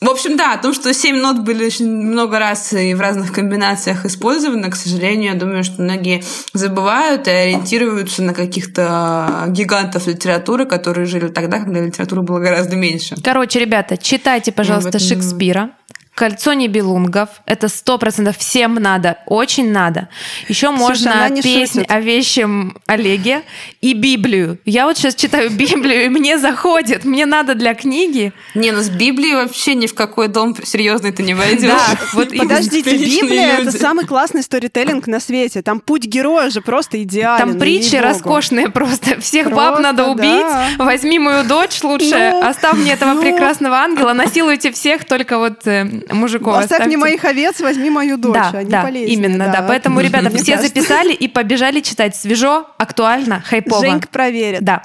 В 0.00 0.08
общем, 0.08 0.36
да, 0.36 0.54
о 0.54 0.58
том, 0.58 0.74
что 0.74 0.92
7 0.92 1.16
нот 1.16 1.38
были 1.40 1.64
очень 1.64 1.90
много 1.90 2.38
раз 2.38 2.72
и 2.72 2.94
в 2.94 3.00
разных 3.00 3.32
комбинациях 3.32 4.04
использованы, 4.04 4.70
к 4.70 4.76
сожалению, 4.76 5.32
я 5.32 5.38
думаю, 5.38 5.64
что 5.64 5.82
многие 5.82 6.22
забывают 6.52 7.26
и 7.26 7.30
ориентируются 7.30 8.22
на 8.22 8.34
каких-то 8.34 9.44
гигантов 9.48 10.06
литературы, 10.06 10.66
которые 10.66 11.06
жили 11.06 11.28
тогда, 11.28 11.58
когда 11.58 11.80
литературы 11.80 12.22
было 12.22 12.38
гораздо 12.38 12.76
меньше. 12.76 13.16
Короче, 13.22 13.58
ребята, 13.58 13.96
читайте, 13.96 14.52
пожалуйста, 14.52 14.88
этом- 14.90 15.00
Шекспира. 15.00 15.70
Кольцо 16.14 16.52
небелунгов. 16.52 17.28
Это 17.44 17.68
сто 17.68 17.98
процентов 17.98 18.38
всем 18.38 18.74
надо, 18.74 19.18
очень 19.26 19.70
надо. 19.70 20.08
Еще 20.48 20.70
можно 20.70 21.28
песнь 21.42 21.80
шутит. 21.80 21.90
о 21.90 22.00
вещем 22.00 22.76
Олеге 22.86 23.42
и 23.80 23.94
Библию. 23.94 24.58
Я 24.64 24.86
вот 24.86 24.96
сейчас 24.96 25.16
читаю 25.16 25.50
Библию, 25.50 26.06
и 26.06 26.08
мне 26.08 26.38
заходит. 26.38 27.04
Мне 27.04 27.26
надо 27.26 27.54
для 27.54 27.74
книги. 27.74 28.32
Не, 28.54 28.70
ну 28.70 28.80
с 28.80 28.90
Библией 28.90 29.34
вообще 29.34 29.74
ни 29.74 29.86
в 29.86 29.94
какой 29.94 30.28
дом 30.28 30.54
серьезный 30.64 31.10
ты 31.12 31.22
не 31.22 31.34
войдешь. 31.34 31.70
Да, 31.70 31.98
вот. 32.12 32.28
Подождите, 32.38 32.96
Библия 32.96 33.56
люди. 33.58 33.68
это 33.68 33.78
самый 33.78 34.06
классный 34.06 34.42
сторителлинг 34.42 35.06
на 35.08 35.18
свете. 35.18 35.62
Там 35.62 35.80
путь 35.80 36.04
героя 36.04 36.50
же 36.50 36.60
просто 36.60 37.02
идеален. 37.02 37.38
Там 37.38 37.58
притчи 37.58 37.94
ей-богу. 37.94 38.12
роскошные 38.12 38.70
просто. 38.70 39.20
Всех 39.20 39.48
Просто, 39.48 39.70
баб 39.70 39.80
надо 39.80 40.06
убить. 40.06 40.24
да. 40.24 40.68
Возьми 40.78 41.18
мою 41.18 41.44
дочь 41.44 41.82
лучше. 41.82 42.30
Ну, 42.32 42.46
Оставь 42.46 42.76
мне 42.76 42.92
этого 42.92 43.14
ну. 43.14 43.20
прекрасного 43.20 43.78
ангела. 43.78 44.12
Насилуйте 44.12 44.70
всех, 44.70 45.04
только 45.04 45.38
вот 45.38 45.66
э, 45.66 46.03
мужиков 46.10 46.54
Оставь 46.56 46.86
мне 46.86 46.96
оставьте. 46.96 46.96
моих 46.98 47.24
овец, 47.24 47.60
возьми 47.60 47.90
мою 47.90 48.16
дочь. 48.16 48.34
Да, 48.34 48.50
Они 48.58 48.70
да, 48.70 48.82
полезнее, 48.82 49.14
именно, 49.14 49.50
да. 49.52 49.62
Поэтому, 49.66 50.00
ребята, 50.00 50.30
Мне 50.30 50.38
все 50.42 50.56
кажется. 50.56 50.68
записали 50.74 51.12
и 51.12 51.28
побежали 51.28 51.80
читать 51.80 52.16
свежо, 52.16 52.66
актуально, 52.78 53.40
хайпово. 53.40 53.80
Женька 53.80 54.08
проверит. 54.08 54.62
Да. 54.62 54.82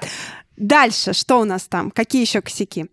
Дальше, 0.58 1.14
что 1.14 1.40
у 1.40 1.46
нас 1.46 1.64
там? 1.68 1.90
Какие 1.92 2.22
еще 2.22 2.42
косяки? 2.42 2.88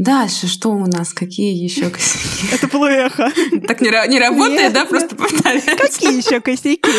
Дальше 0.00 0.46
что 0.46 0.70
у 0.70 0.86
нас? 0.86 1.12
Какие 1.12 1.52
еще 1.54 1.90
косяки? 1.90 2.54
Это 2.54 2.68
плохо. 2.68 3.30
Так 3.68 3.82
не, 3.82 3.90
не 4.08 4.18
работает, 4.18 4.58
Нет, 4.58 4.72
да? 4.72 4.80
нет. 4.80 4.88
Просто 4.88 5.14
повторяю. 5.14 5.60
Какие 5.76 6.16
еще 6.16 6.40
косяки? 6.40 6.90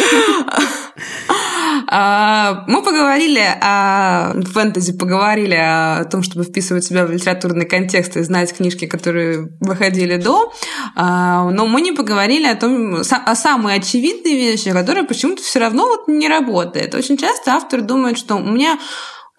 А, 1.88 2.64
Мы 2.68 2.84
поговорили 2.84 3.44
о 3.60 4.34
фэнтези, 4.54 4.94
поговорили 4.94 5.56
о 5.56 6.06
том, 6.12 6.22
чтобы 6.22 6.46
вписывать 6.46 6.84
себя 6.86 7.08
в 7.08 7.12
литературный 7.12 7.66
контекст 7.66 8.18
и 8.18 8.22
знать 8.22 8.56
книжки, 8.56 8.86
которые 8.86 9.50
выходили 9.60 10.18
до, 10.18 10.54
А, 10.96 11.50
но 11.50 11.66
мы 11.66 11.82
не 11.82 11.94
поговорили 11.94 12.46
о 12.46 12.56
том, 12.56 12.98
о 12.98 13.36
самой 13.36 13.76
очевидной 13.78 14.36
вещи, 14.36 14.72
которая 14.72 15.06
почему-то 15.06 15.42
все 15.42 15.58
равно 15.58 15.88
вот 15.88 16.08
не 16.08 16.30
работает. 16.30 16.94
Очень 16.94 17.18
часто 17.18 17.54
автор 17.54 17.82
думает, 17.82 18.20
что 18.20 18.36
у 18.36 18.44
меня 18.44 18.78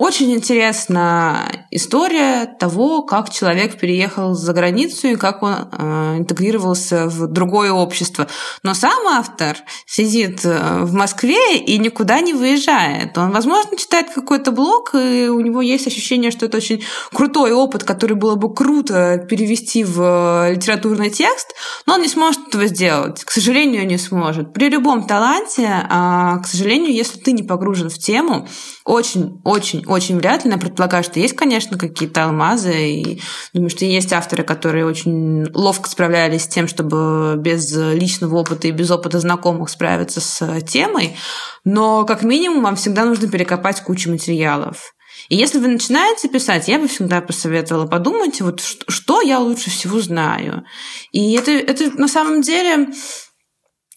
очень 0.02 0.32
интересна 0.34 1.48
история 1.70 2.46
того, 2.58 3.02
как 3.02 3.30
человек 3.30 3.78
переехал 3.78 4.34
за 4.34 4.52
границу 4.52 5.06
и 5.06 5.16
как 5.16 5.44
он 5.44 5.54
э, 5.70 6.16
интегрировался 6.18 7.06
в 7.06 7.28
другое 7.28 7.70
общество. 7.70 8.26
Но 8.64 8.74
сам 8.74 9.06
автор 9.06 9.56
сидит 9.86 10.44
э, 10.44 10.80
в 10.82 10.92
Москве 10.92 11.56
и 11.56 11.78
никуда 11.78 12.20
не 12.20 12.34
выезжает. 12.34 13.16
Он, 13.16 13.30
возможно, 13.30 13.76
читает 13.76 14.08
какой-то 14.12 14.50
блог, 14.50 14.92
и 14.94 15.28
у 15.28 15.38
него 15.38 15.62
есть 15.62 15.86
ощущение, 15.86 16.32
что 16.32 16.46
это 16.46 16.56
очень 16.56 16.82
крутой 17.12 17.52
опыт, 17.52 17.84
который 17.84 18.16
было 18.16 18.34
бы 18.34 18.52
круто 18.52 19.24
перевести 19.30 19.84
в 19.84 20.00
э, 20.48 20.54
литературный 20.54 21.10
текст, 21.10 21.54
но 21.86 21.94
он 21.94 22.02
не 22.02 22.08
сможет 22.08 22.48
этого 22.48 22.66
сделать. 22.66 23.22
К 23.22 23.30
сожалению, 23.30 23.86
не 23.86 23.98
сможет. 23.98 24.52
При 24.52 24.68
любом 24.68 25.06
таланте, 25.06 25.68
а, 25.88 26.38
к 26.38 26.48
сожалению, 26.48 26.92
если 26.92 27.20
ты 27.20 27.30
не 27.30 27.44
погружен 27.44 27.88
в 27.88 27.98
тему, 27.98 28.48
очень-очень-очень 28.84 30.18
вряд 30.18 30.44
ли, 30.44 30.50
я 30.50 30.58
предполагаю, 30.58 31.04
что 31.04 31.20
есть, 31.20 31.36
конечно, 31.36 31.78
какие-то 31.78 32.24
алмазы, 32.24 32.72
и 32.72 33.22
думаю, 33.52 33.70
что 33.70 33.84
есть 33.84 34.12
авторы, 34.12 34.42
которые 34.42 34.86
очень 34.86 35.46
ловко 35.54 35.88
справлялись 35.88 36.44
с 36.44 36.48
тем, 36.48 36.66
чтобы 36.66 37.36
без 37.38 37.74
личного 37.74 38.36
опыта 38.36 38.68
и 38.68 38.72
без 38.72 38.90
опыта 38.90 39.20
знакомых 39.20 39.68
справиться 39.68 40.20
с 40.20 40.60
темой, 40.62 41.16
но 41.64 42.04
как 42.04 42.22
минимум 42.22 42.62
вам 42.62 42.76
всегда 42.76 43.04
нужно 43.04 43.28
перекопать 43.28 43.82
кучу 43.82 44.10
материалов. 44.10 44.92
И 45.28 45.36
если 45.36 45.58
вы 45.58 45.68
начинаете 45.68 46.28
писать, 46.28 46.68
я 46.68 46.78
бы 46.78 46.88
всегда 46.88 47.20
посоветовала 47.20 47.86
подумать, 47.86 48.40
вот 48.40 48.60
что, 48.60 48.84
что 48.90 49.22
я 49.22 49.38
лучше 49.38 49.70
всего 49.70 50.00
знаю. 50.00 50.64
И 51.12 51.34
это, 51.34 51.52
это 51.52 51.90
на 51.98 52.08
самом 52.08 52.42
деле 52.42 52.88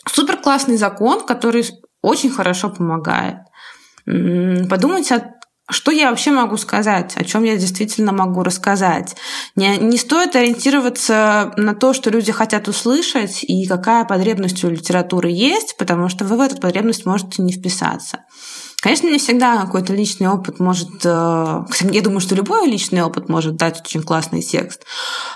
супер 0.08 0.38
классный 0.38 0.78
закон, 0.78 1.26
который 1.26 1.66
очень 2.02 2.30
хорошо 2.30 2.70
помогает. 2.70 3.38
Подумать 4.06 5.12
о 5.12 5.36
что 5.68 5.92
я 5.92 6.12
вообще 6.12 6.30
могу 6.30 6.58
сказать, 6.58 7.14
о 7.16 7.24
чем 7.24 7.44
я 7.44 7.58
действительно 7.58 8.12
могу 8.12 8.44
рассказать. 8.44 9.16
Не, 9.56 9.78
не 9.78 9.98
стоит 9.98 10.36
ориентироваться 10.36 11.54
на 11.58 11.74
то, 11.74 11.94
что 11.94 12.12
люди 12.12 12.32
хотят 12.32 12.68
услышать 12.68 13.44
и 13.44 13.66
какая 13.66 14.06
потребность 14.06 14.64
у 14.64 14.70
литературы 14.70 15.32
есть, 15.32 15.76
потому 15.78 16.08
что 16.08 16.24
вы 16.24 16.38
в 16.38 16.42
эту 16.42 16.58
потребность 16.58 17.08
можете 17.08 17.42
не 17.42 17.52
вписаться. 17.52 18.26
Конечно, 18.86 19.08
не 19.08 19.18
всегда 19.18 19.58
какой-то 19.62 19.94
личный 19.94 20.28
опыт 20.28 20.60
может... 20.60 21.04
э, 21.04 21.64
Я 21.92 22.02
думаю, 22.04 22.20
что 22.20 22.36
любой 22.36 22.70
личный 22.70 23.02
опыт 23.02 23.30
может 23.30 23.56
дать 23.56 23.82
очень 23.82 24.04
классный 24.04 24.44
текст. 24.44 24.86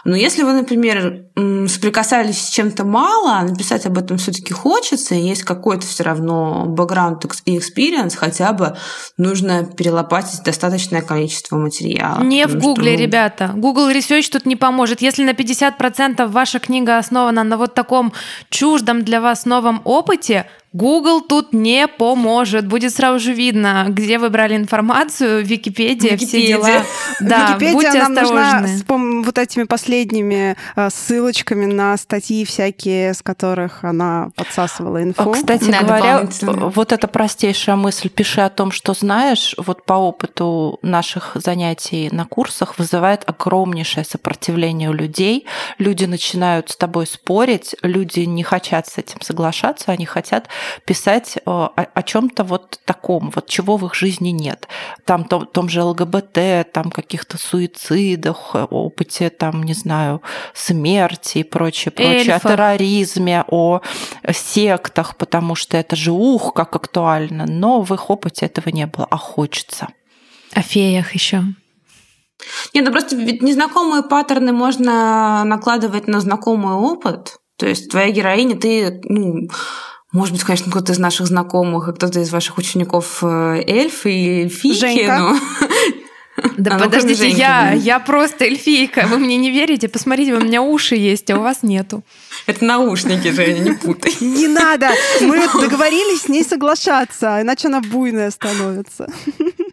Но 0.06 0.16
если 0.16 0.44
вы, 0.44 0.54
например, 0.54 1.24
соприкасались 1.68 2.46
с 2.46 2.50
чем-то 2.52 2.86
мало, 2.86 3.42
написать 3.42 3.88
об 3.88 3.98
этом 3.98 4.20
все 4.20 4.32
таки 4.32 4.54
хочется, 4.54 5.16
и 5.16 5.22
есть 5.22 5.42
какой-то 5.42 5.88
все 5.88 6.04
равно 6.04 6.66
бэкграунд 6.68 7.26
и 7.46 7.58
experience, 7.58 8.16
хотя 8.16 8.54
бы 8.54 8.78
нужно 9.18 9.64
перелопатить 9.64 10.44
достаточное 10.44 11.02
количество 11.02 11.58
материала. 11.58 12.22
Не 12.22 12.44
в 12.44 12.50
Потому 12.50 12.62
что, 12.62 12.70
Гугле, 12.70 12.92
ну, 12.92 13.00
ребята. 13.00 13.52
Google 13.56 13.90
research 13.90 14.30
тут 14.32 14.46
не 14.46 14.58
поможет. 14.58 15.02
Если 15.02 15.24
на 15.24 15.32
50% 15.32 16.28
ваша 16.28 16.60
книга 16.60 17.00
основана 17.00 17.44
на 17.44 17.58
вот 17.58 17.74
таком 17.74 18.14
чуждом 18.52 19.04
для 19.04 19.22
вас 19.22 19.46
новом 19.46 19.82
опыте, 19.86 20.46
Google 20.72 21.22
тут 21.22 21.52
не 21.52 21.88
поможет. 21.88 22.68
Будет 22.68 22.94
сразу 22.94 23.20
же 23.20 23.34
видно, 23.34 23.86
где 23.90 24.20
вы 24.20 24.30
брали 24.30 24.56
информацию, 24.56 25.44
Википедия, 25.44 26.16
все 26.16 26.26
Википедия. 26.26 26.58
дела. 26.58 26.70
Да, 27.20 27.48
Википедия 27.50 27.74
будьте 27.74 28.00
нам 28.00 28.14
нужна 28.14 28.48
осторожны. 28.48 28.78
с 28.78 28.84
пом- 28.84 29.24
вот 29.24 29.38
этими 29.38 29.64
последними 29.64 30.56
э, 30.76 30.90
ссылочками 30.90 31.66
на 31.66 31.98
статьи 31.98 32.46
всякие, 32.46 33.14
с 33.14 33.22
которых 33.22 33.84
она 33.84 34.30
подсасывала 34.36 35.04
инфу. 35.04 35.32
Кстати 35.32 35.70
Да, 35.70 35.82
говоря, 35.82 36.28
вот 36.42 36.92
эта 36.94 37.08
простейшая 37.08 37.76
мысль 37.76 38.10
«пиши 38.10 38.42
о 38.42 38.50
том, 38.50 38.72
что 38.72 38.94
знаешь», 38.94 39.56
вот 39.58 39.86
по 39.86 39.94
опыту 39.94 40.80
наших 40.82 41.32
занятий 41.36 42.10
на 42.12 42.26
курсах 42.26 42.78
вызывает 42.78 43.28
огромнейшее 43.28 44.06
сопротивление 44.06 44.90
у 44.90 44.94
людей. 44.94 45.46
Люди 45.78 46.06
начинают 46.06 46.70
с 46.70 46.78
тобой 46.78 47.08
спорить, 47.08 47.76
люди 47.82 48.22
не 48.22 48.44
хотят 48.44 48.88
с 48.88 48.98
этим 48.98 49.20
соглашаться, 49.22 49.92
они 49.92 50.06
хотят 50.06 50.48
писать 50.86 51.38
э, 51.38 51.42
о, 51.46 51.70
о 51.76 52.04
чем-то 52.04 52.44
вот 52.44 52.80
таком, 52.86 53.32
вот 53.36 53.48
чего 53.48 53.78
в 53.78 53.86
их 53.86 53.96
жизни 53.96 54.30
нет. 54.30 54.68
Там 55.06 55.24
том, 55.24 55.46
том 55.46 55.70
же 55.70 55.84
ЛГБТ, 55.84 56.72
там 56.72 56.92
каких-то 56.92 57.38
суицидах, 57.38 58.52
э, 58.54 58.64
опыте, 58.64 59.30
там, 59.30 59.64
не 59.64 59.74
знаю, 59.74 60.22
смерти 60.54 61.40
и 61.40 61.44
прочее, 61.44 61.92
прочее, 61.92 62.34
о 62.34 62.36
Эльфах. 62.36 62.52
терроризме, 62.52 63.44
о 63.48 63.82
сектах, 64.32 65.16
потому 65.18 65.56
что 65.56 65.78
это 65.78 65.96
же 65.96 66.12
ух, 66.12 66.54
как 66.54 66.76
актуально, 66.76 67.46
но 67.48 67.82
в 67.82 67.94
их 67.94 68.10
опыте 68.10 68.46
этого 68.46 68.70
не 68.70 68.86
было, 68.86 69.08
а 69.10 69.18
хочется. 69.18 69.88
О 70.54 70.62
феях 70.62 71.14
еще. 71.14 71.44
Нет, 72.74 72.86
ну 72.86 72.92
просто 72.92 73.16
ведь 73.16 73.42
незнакомые 73.42 74.04
паттерны 74.04 74.52
можно 74.54 75.44
накладывать 75.44 76.08
на 76.08 76.20
знакомый 76.22 76.76
опыт. 76.76 77.38
То 77.58 77.68
есть 77.68 77.92
твоя 77.92 78.12
героиня, 78.12 78.58
ты, 78.58 79.02
ну, 79.04 79.50
может 80.12 80.34
быть, 80.34 80.44
конечно, 80.44 80.72
кто-то 80.72 80.92
из 80.94 81.00
наших 81.00 81.28
знакомых, 81.28 81.88
и 81.88 81.94
кто-то 81.94 82.20
из 82.20 82.32
ваших 82.32 82.58
учеников 82.58 83.20
э, 83.22 83.64
эльф 83.68 84.06
и 84.06 84.42
эльфийки, 84.44 84.80
Женька. 84.80 85.18
но... 85.20 85.40
Да 86.58 86.76
А 86.76 86.80
подождите, 86.80 87.24
Женьки, 87.24 87.38
я, 87.38 87.70
да. 87.70 87.72
я 87.74 88.00
просто 88.00 88.46
эльфийка. 88.46 89.06
Вы 89.08 89.18
мне 89.20 89.36
не 89.36 89.52
верите? 89.52 89.90
Посмотрите, 89.90 90.34
у 90.34 90.40
меня 90.40 90.62
уши 90.62 90.96
есть, 90.96 91.30
а 91.32 91.38
у 91.38 91.42
вас 91.42 91.64
нету. 91.64 92.02
Это 92.46 92.64
наушники, 92.64 93.30
Женя, 93.30 93.60
не 93.60 93.72
путай. 93.74 94.16
Не 94.22 94.48
надо! 94.48 94.90
Мы 95.20 95.46
договорились 95.60 96.22
с 96.24 96.28
ней 96.30 96.44
соглашаться, 96.46 97.42
иначе 97.42 97.68
она 97.68 97.82
буйная 97.82 98.32
становится. 98.32 99.12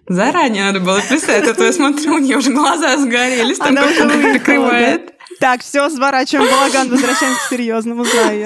Заранее 0.08 0.64
надо 0.64 0.80
было 0.80 1.00
писать, 1.00 1.46
а 1.46 1.54
то 1.54 1.64
я 1.64 1.72
смотрю, 1.72 2.14
у 2.14 2.18
нее 2.18 2.36
уже 2.38 2.52
глаза 2.52 2.96
загорелись, 2.96 3.58
там 3.58 3.68
Она 3.68 3.82
как 3.82 3.90
уже 3.92 4.02
она 4.02 4.14
выехала, 4.14 4.32
прикрывает. 4.32 5.12
Так, 5.40 5.62
все, 5.62 5.88
сворачиваем 5.90 6.50
балаган, 6.50 6.90
возвращаемся 6.90 7.40
к 7.40 7.48
серьезному, 7.50 8.04
знаю 8.04 8.40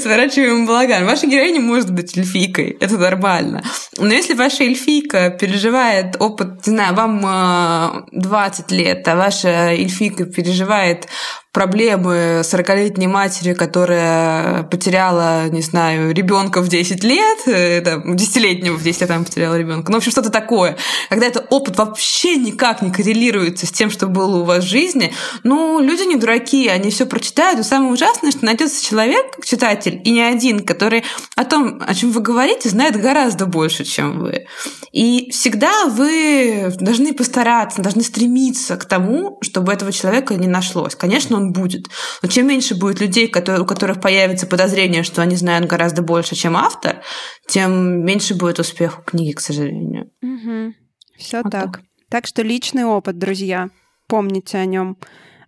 сворачиваем 0.00 0.66
балаган. 0.66 1.04
Ваша 1.04 1.26
героиня 1.26 1.60
может 1.60 1.90
быть 1.90 2.16
эльфийкой, 2.16 2.76
это 2.80 2.96
нормально. 2.98 3.62
Но 3.98 4.12
если 4.12 4.34
ваша 4.34 4.64
эльфийка 4.64 5.30
переживает 5.30 6.16
опыт, 6.18 6.66
не 6.66 6.72
знаю, 6.72 6.94
вам 6.94 7.20
э, 7.24 8.02
20 8.12 8.70
лет, 8.70 9.06
а 9.08 9.16
ваша 9.16 9.48
эльфийка 9.72 10.24
переживает 10.24 11.08
проблемы 11.52 12.40
40-летней 12.42 13.06
матери, 13.06 13.52
которая 13.52 14.62
потеряла, 14.64 15.48
не 15.50 15.60
знаю, 15.60 16.14
ребенка 16.14 16.62
в 16.62 16.68
10 16.68 17.04
лет, 17.04 17.84
там, 17.84 18.16
десятилетнего 18.16 18.76
в 18.76 18.82
10 18.82 19.02
лет 19.02 19.10
она 19.10 19.24
потеряла 19.24 19.58
ребенка. 19.58 19.90
Ну, 19.92 19.96
в 19.96 19.98
общем, 19.98 20.12
что-то 20.12 20.30
такое. 20.30 20.78
Когда 21.10 21.26
этот 21.26 21.46
опыт 21.50 21.76
вообще 21.76 22.36
никак 22.36 22.80
не 22.80 22.90
коррелируется 22.90 23.66
с 23.66 23.70
тем, 23.70 23.90
что 23.90 24.06
было 24.06 24.38
у 24.38 24.44
вас 24.44 24.64
в 24.64 24.68
жизни, 24.68 25.12
ну, 25.42 25.78
люди 25.80 26.02
не 26.02 26.16
дураки, 26.16 26.68
они 26.68 26.90
все 26.90 27.04
прочитают. 27.04 27.60
И 27.60 27.62
самое 27.62 27.92
ужасное, 27.92 28.30
что 28.30 28.44
найдется 28.44 28.84
человек, 28.84 29.44
читатель, 29.44 30.00
и 30.04 30.10
не 30.10 30.22
один, 30.22 30.64
который 30.64 31.04
о 31.36 31.44
том, 31.44 31.82
о 31.86 31.94
чем 31.94 32.12
вы 32.12 32.22
говорите, 32.22 32.70
знает 32.70 33.00
гораздо 33.00 33.44
больше, 33.44 33.84
чем 33.84 34.20
вы. 34.20 34.46
И 34.90 35.30
всегда 35.30 35.86
вы 35.86 36.72
должны 36.80 37.12
постараться, 37.12 37.82
должны 37.82 38.02
стремиться 38.02 38.76
к 38.76 38.84
тому, 38.86 39.38
чтобы 39.42 39.72
этого 39.72 39.92
человека 39.92 40.34
не 40.34 40.48
нашлось. 40.48 40.94
Конечно, 40.94 41.41
он 41.42 41.52
будет. 41.52 41.88
Но 42.22 42.28
чем 42.28 42.46
меньше 42.46 42.74
будет 42.74 43.00
людей, 43.00 43.28
которые, 43.28 43.62
у 43.62 43.66
которых 43.66 44.00
появится 44.00 44.46
подозрение, 44.46 45.02
что 45.02 45.22
они 45.22 45.36
знают 45.36 45.66
гораздо 45.66 46.02
больше, 46.02 46.34
чем 46.34 46.56
автор, 46.56 47.02
тем 47.46 48.04
меньше 48.04 48.34
будет 48.34 48.58
успех 48.58 49.00
у 49.00 49.02
книги, 49.02 49.32
к 49.32 49.40
сожалению. 49.40 50.10
Угу. 50.22 50.74
Все 51.18 51.42
вот 51.42 51.52
так. 51.52 51.64
так. 51.64 51.80
Так 52.08 52.26
что 52.26 52.42
личный 52.42 52.84
опыт, 52.84 53.18
друзья, 53.18 53.70
помните 54.06 54.58
о 54.58 54.66
нем. 54.66 54.96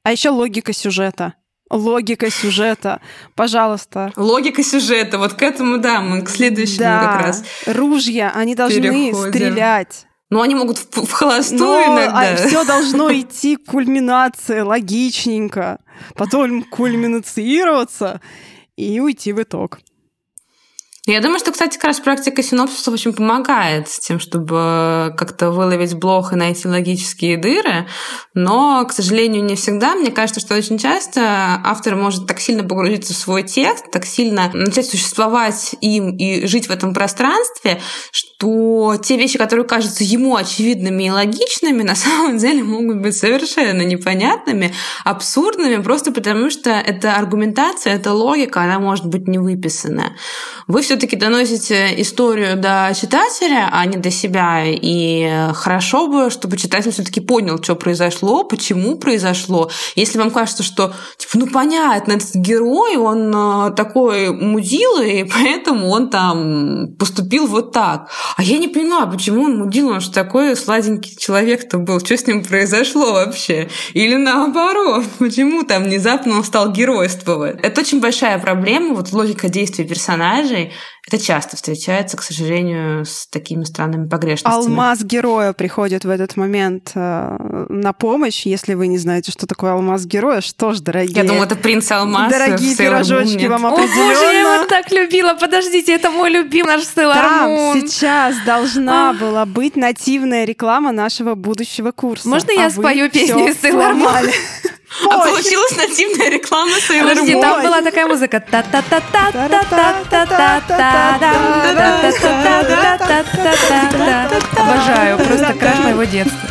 А 0.02 0.12
еще 0.12 0.30
логика 0.30 0.72
сюжета. 0.72 1.34
Логика 1.70 2.30
сюжета, 2.30 3.00
пожалуйста. 3.34 4.12
Логика 4.16 4.62
сюжета, 4.62 5.18
вот 5.18 5.32
к 5.32 5.42
этому, 5.42 5.78
да, 5.78 6.00
мы 6.00 6.22
к 6.22 6.28
следующему 6.28 6.80
да. 6.80 7.00
как 7.00 7.26
раз. 7.26 7.44
Ружья, 7.66 8.30
они 8.34 8.54
должны 8.54 8.80
переходим. 8.82 9.32
стрелять. 9.32 10.06
Ну, 10.34 10.42
они 10.42 10.56
могут 10.56 10.78
в, 10.78 11.06
в 11.06 11.12
холостую 11.12 11.60
Но 11.60 11.80
иногда. 11.84 12.32
А 12.32 12.36
все 12.36 12.64
должно 12.66 13.08
идти 13.12 13.54
к 13.54 13.66
кульминации 13.66 14.62
логичненько, 14.62 15.78
потом 16.16 16.64
кульминацироваться 16.64 18.20
и 18.74 18.98
уйти 18.98 19.32
в 19.32 19.40
итог. 19.40 19.78
Я 21.06 21.20
думаю, 21.20 21.38
что, 21.38 21.52
кстати, 21.52 21.74
как 21.74 21.84
раз 21.84 22.00
практика 22.00 22.42
синопсиса 22.42 22.90
очень 22.90 23.12
помогает 23.12 23.90
с 23.90 23.98
тем, 24.00 24.18
чтобы 24.18 25.14
как-то 25.18 25.50
выловить 25.50 25.92
блок 25.92 26.32
и 26.32 26.36
найти 26.36 26.66
логические 26.66 27.36
дыры, 27.36 27.86
но, 28.32 28.82
к 28.86 28.92
сожалению, 28.94 29.44
не 29.44 29.54
всегда. 29.54 29.94
Мне 29.96 30.10
кажется, 30.10 30.40
что 30.40 30.54
очень 30.54 30.78
часто 30.78 31.60
автор 31.62 31.94
может 31.94 32.26
так 32.26 32.40
сильно 32.40 32.64
погрузиться 32.64 33.12
в 33.12 33.18
свой 33.18 33.42
текст, 33.42 33.90
так 33.90 34.06
сильно 34.06 34.50
начать 34.54 34.86
существовать 34.86 35.76
им 35.82 36.16
и 36.16 36.46
жить 36.46 36.68
в 36.68 36.70
этом 36.70 36.94
пространстве, 36.94 37.82
что 38.10 38.96
те 39.02 39.18
вещи, 39.18 39.36
которые 39.36 39.66
кажутся 39.66 40.04
ему 40.04 40.36
очевидными 40.36 41.04
и 41.04 41.10
логичными, 41.10 41.82
на 41.82 41.96
самом 41.96 42.38
деле 42.38 42.62
могут 42.62 43.02
быть 43.02 43.14
совершенно 43.14 43.82
непонятными, 43.82 44.72
абсурдными, 45.04 45.82
просто 45.82 46.12
потому 46.12 46.48
что 46.48 46.70
эта 46.70 47.16
аргументация, 47.16 47.94
эта 47.94 48.14
логика, 48.14 48.62
она 48.62 48.78
может 48.78 49.04
быть 49.04 49.28
не 49.28 49.36
выписана. 49.36 50.16
Вы 50.66 50.80
все 50.80 50.93
все-таки 50.94 51.16
доносите 51.16 52.00
историю 52.00 52.56
до 52.56 52.92
читателя, 52.94 53.68
а 53.72 53.84
не 53.84 53.96
до 53.96 54.12
себя. 54.12 54.62
И 54.64 55.28
хорошо 55.52 56.06
бы, 56.06 56.30
чтобы 56.30 56.56
читатель 56.56 56.92
все-таки 56.92 57.20
понял, 57.20 57.60
что 57.60 57.74
произошло, 57.74 58.44
почему 58.44 58.96
произошло. 58.96 59.72
Если 59.96 60.18
вам 60.18 60.30
кажется, 60.30 60.62
что, 60.62 60.94
типа, 61.16 61.38
ну 61.38 61.46
понятно, 61.48 62.12
этот 62.12 62.36
герой, 62.36 62.96
он 62.96 63.34
э, 63.34 63.74
такой 63.74 64.30
мудила, 64.30 65.02
и 65.02 65.24
поэтому 65.24 65.88
он 65.88 66.10
там 66.10 66.94
поступил 66.96 67.48
вот 67.48 67.72
так. 67.72 68.08
А 68.36 68.42
я 68.44 68.58
не 68.58 68.68
понимаю, 68.68 69.10
почему 69.10 69.42
он 69.42 69.58
мудил, 69.58 69.88
он 69.88 70.00
же 70.00 70.12
такой 70.12 70.54
сладенький 70.54 71.16
человек-то 71.18 71.78
был, 71.78 71.98
что 71.98 72.16
с 72.16 72.24
ним 72.28 72.44
произошло 72.44 73.14
вообще? 73.14 73.68
Или 73.94 74.14
наоборот, 74.14 75.06
почему 75.18 75.64
там 75.64 75.82
внезапно 75.82 76.36
он 76.36 76.44
стал 76.44 76.70
геройствовать? 76.70 77.58
Это 77.62 77.80
очень 77.80 77.98
большая 77.98 78.38
проблема, 78.38 78.94
вот 78.94 79.10
логика 79.10 79.48
действий 79.48 79.84
персонажей, 79.84 80.72
это 81.06 81.18
часто 81.18 81.56
встречается, 81.56 82.16
к 82.16 82.22
сожалению, 82.22 83.04
с 83.04 83.26
такими 83.26 83.64
странными 83.64 84.08
погрешностями. 84.08 84.64
Алмаз 84.64 85.02
героя 85.02 85.52
приходит 85.52 86.04
в 86.04 86.10
этот 86.10 86.36
момент 86.36 86.92
э, 86.94 87.66
на 87.68 87.92
помощь. 87.92 88.46
Если 88.46 88.74
вы 88.74 88.86
не 88.86 88.98
знаете, 88.98 89.30
что 89.30 89.46
такое 89.46 89.72
алмаз 89.72 90.06
героя, 90.06 90.40
что 90.40 90.72
ж, 90.72 90.80
дорогие... 90.80 91.14
Я 91.14 91.24
думаю, 91.24 91.44
это 91.44 91.56
принц 91.56 91.90
алмаз. 91.90 92.32
Дорогие 92.32 92.74
пирожочки 92.76 93.44
вам 93.46 93.66
определенно. 93.66 94.04
О, 94.04 94.14
боже, 94.14 94.24
я 94.32 94.56
его 94.56 94.66
так 94.66 94.90
любила. 94.90 95.34
Подождите, 95.34 95.92
это 95.92 96.10
мой 96.10 96.30
любимый 96.30 96.74
наш 96.76 96.82
Sailor 96.82 97.14
Там 97.14 97.88
сейчас 97.88 98.36
должна 98.44 99.12
была 99.12 99.46
быть 99.46 99.76
нативная 99.76 100.44
реклама 100.44 100.92
нашего 100.92 101.34
будущего 101.34 101.92
курса. 101.92 102.28
Можно 102.28 102.52
я 102.52 102.66
а 102.66 102.70
спою 102.70 103.10
песню 103.10 103.48
Sailor 103.48 103.94
Moon? 103.94 104.32
А 105.02 105.18
получилась 105.18 105.76
нативная 105.76 106.30
реклама 106.30 106.76
Sailor 106.76 107.08
Подожди, 107.08 107.40
там 107.40 107.62
была 107.62 107.82
такая 107.82 108.06
музыка. 108.06 108.42
Обожаю, 114.56 115.18
просто 115.18 115.54
краш 115.54 115.78
моего 115.80 116.04
детства. 116.04 116.48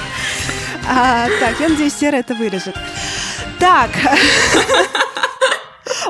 Так, 1.40 1.60
я 1.60 1.70
надеюсь, 1.70 1.94
Сера 1.94 2.18
это 2.18 2.36
вырежет. 2.36 2.76
Так. 3.60 3.90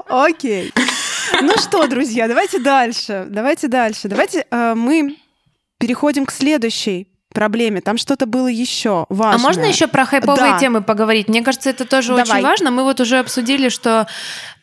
Окей. 0.07 0.73
Ну 1.41 1.57
что, 1.57 1.87
друзья, 1.87 2.27
давайте 2.27 2.59
дальше. 2.59 3.25
Давайте 3.29 3.67
дальше. 3.67 4.07
Давайте 4.07 4.45
мы 4.51 5.17
переходим 5.77 6.25
к 6.25 6.31
следующей 6.31 7.07
проблеме. 7.33 7.81
Там 7.81 7.97
что-то 7.97 8.25
было 8.25 8.47
еще 8.47 9.05
важное. 9.09 9.35
А 9.35 9.39
можно 9.39 9.65
еще 9.65 9.87
про 9.87 10.05
хайповые 10.05 10.53
да. 10.53 10.59
темы 10.59 10.81
поговорить? 10.81 11.27
Мне 11.27 11.41
кажется, 11.41 11.69
это 11.69 11.85
тоже 11.85 12.09
Давай. 12.09 12.23
очень 12.23 12.41
важно. 12.41 12.71
Мы 12.71 12.83
вот 12.83 13.01
уже 13.01 13.19
обсудили, 13.19 13.69
что 13.69 14.07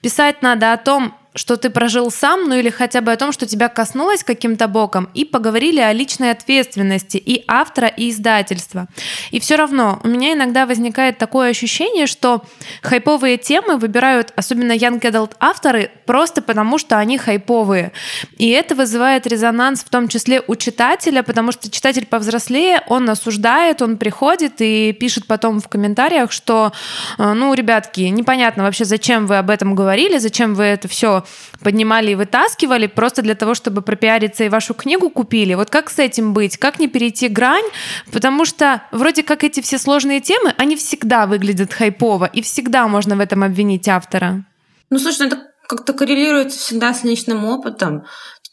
писать 0.01 0.43
надо 0.43 0.73
о 0.73 0.77
том, 0.77 1.15
что 1.35 1.57
ты 1.57 1.71
прожил 1.71 2.11
сам, 2.11 2.49
ну 2.49 2.57
или 2.57 2.71
хотя 2.71 3.01
бы 3.01 3.13
о 3.13 3.17
том, 3.17 3.33
что 3.33 3.47
тебя 3.47 3.69
коснулось 3.69 4.25
каким-то 4.25 4.67
боком, 4.67 5.09
и 5.15 5.25
поговорили 5.25 5.81
о 5.81 5.93
личной 5.93 6.33
ответственности 6.33 7.17
и 7.19 7.45
автора, 7.47 7.89
и 7.89 8.11
издательства. 8.11 8.89
И 9.31 9.39
все 9.39 9.57
равно 9.57 10.01
у 10.03 10.09
меня 10.09 10.33
иногда 10.33 10.67
возникает 10.67 11.19
такое 11.19 11.51
ощущение, 11.51 12.07
что 12.07 12.45
хайповые 12.83 13.37
темы 13.37 13.77
выбирают, 13.77 14.33
особенно 14.35 14.73
young 14.73 15.01
adult 15.01 15.33
авторы, 15.39 15.91
просто 16.05 16.43
потому, 16.43 16.79
что 16.79 16.99
они 16.99 17.17
хайповые. 17.17 17.93
И 18.39 18.49
это 18.51 18.75
вызывает 18.75 19.27
резонанс 19.27 19.85
в 19.85 19.89
том 19.89 20.09
числе 20.09 20.43
у 20.47 20.57
читателя, 20.57 21.23
потому 21.23 21.53
что 21.53 21.71
читатель 21.71 22.07
повзрослее, 22.07 22.83
он 22.89 23.09
осуждает, 23.09 23.83
он 23.83 23.99
приходит 23.99 24.55
и 24.59 24.93
пишет 24.93 25.27
потом 25.27 25.61
в 25.61 25.69
комментариях, 25.69 26.33
что, 26.33 26.73
э, 27.19 27.33
ну, 27.33 27.55
ребятки, 27.55 28.01
непонятно 28.01 28.65
вообще, 28.65 28.85
зачем 28.85 29.27
вы 29.27 29.39
об 29.39 29.51
этом 29.51 29.75
говорили, 29.91 30.19
зачем 30.19 30.55
вы 30.55 30.65
это 30.65 30.87
все 30.87 31.25
поднимали 31.65 32.13
и 32.13 32.15
вытаскивали 32.15 32.87
просто 32.87 33.23
для 33.23 33.35
того, 33.35 33.55
чтобы 33.55 33.83
пропиариться 33.83 34.45
и 34.45 34.49
вашу 34.49 34.73
книгу 34.73 35.11
купили. 35.11 35.55
Вот 35.55 35.69
как 35.69 35.91
с 35.91 35.99
этим 35.99 36.33
быть? 36.33 36.57
Как 36.59 36.79
не 36.79 36.87
перейти 36.87 37.27
грань? 37.27 37.65
Потому 38.13 38.45
что 38.45 38.83
вроде 38.93 39.25
как 39.25 39.43
эти 39.43 39.61
все 39.61 39.79
сложные 39.79 40.21
темы, 40.21 40.55
они 40.59 40.77
всегда 40.77 41.27
выглядят 41.27 41.73
хайпово, 41.73 42.27
и 42.27 42.41
всегда 42.41 42.87
можно 42.87 43.17
в 43.17 43.21
этом 43.21 43.43
обвинить 43.43 43.89
автора. 43.89 44.45
Ну, 44.91 44.99
слушай, 45.01 45.23
ну 45.23 45.27
это 45.27 45.39
как-то 45.67 45.93
коррелируется 45.93 46.61
всегда 46.61 46.95
с 46.95 47.03
личным 47.03 47.45
опытом 47.45 48.05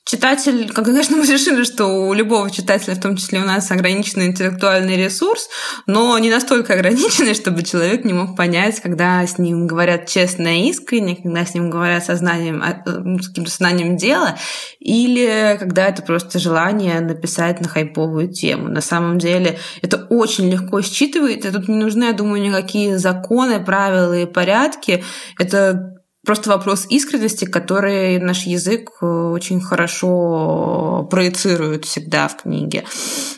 читатель, 0.08 0.72
конечно, 0.72 1.18
мы 1.18 1.26
решили, 1.26 1.64
что 1.64 1.86
у 1.86 2.14
любого 2.14 2.49
читателя, 2.49 2.95
в 2.95 3.01
том 3.01 3.18
числе 3.18 3.39
у 3.39 3.43
нас, 3.43 3.70
ограниченный 3.70 4.28
интеллектуальный 4.28 4.95
ресурс, 4.95 5.49
но 5.86 6.18
не 6.18 6.30
настолько 6.30 6.74
ограниченный, 6.74 7.34
чтобы 7.36 7.64
человек 7.64 8.05
не 8.05 8.14
мог 8.14 8.36
понять, 8.36 8.80
когда 8.80 9.26
с 9.26 9.38
ним 9.38 9.68
говорят 9.68 10.08
честно 10.08 10.47
и 10.47 10.70
искренне, 10.70 11.18
когда 11.18 11.45
с 11.45 11.53
ним 11.53 11.70
говорят 11.70 12.05
сознанием, 12.05 12.64
а, 12.64 12.82
ну, 12.86 13.20
с 13.20 13.28
каким-то 13.28 13.51
сознанием 13.51 13.97
дела, 13.97 14.38
или 14.80 15.58
когда 15.60 15.88
это 15.88 16.01
просто 16.01 16.39
желание 16.39 16.99
написать 17.01 17.60
на 17.62 17.68
хайповую 17.68 18.30
тему. 18.32 18.70
На 18.70 18.82
самом 18.82 19.20
деле 19.20 19.60
это 19.82 20.08
очень 20.10 20.49
легко 20.49 20.80
считывается, 20.80 21.51
тут 21.51 21.68
не 21.68 21.76
нужны, 21.76 22.05
я 22.05 22.14
думаю, 22.14 22.41
никакие 22.41 22.97
законы, 22.97 23.64
правила 23.64 24.18
и 24.18 24.26
порядки. 24.26 25.03
Это 25.38 25.96
просто 26.28 26.49
вопрос 26.49 26.86
искренности, 26.89 27.45
который 27.45 28.19
наш 28.19 28.45
язык 28.45 28.91
э, 29.01 29.05
очень 29.05 29.61
хорошо 29.61 31.07
проецирует 31.09 31.86
всегда 31.86 32.28
в 32.28 32.38
книге. 32.38 32.84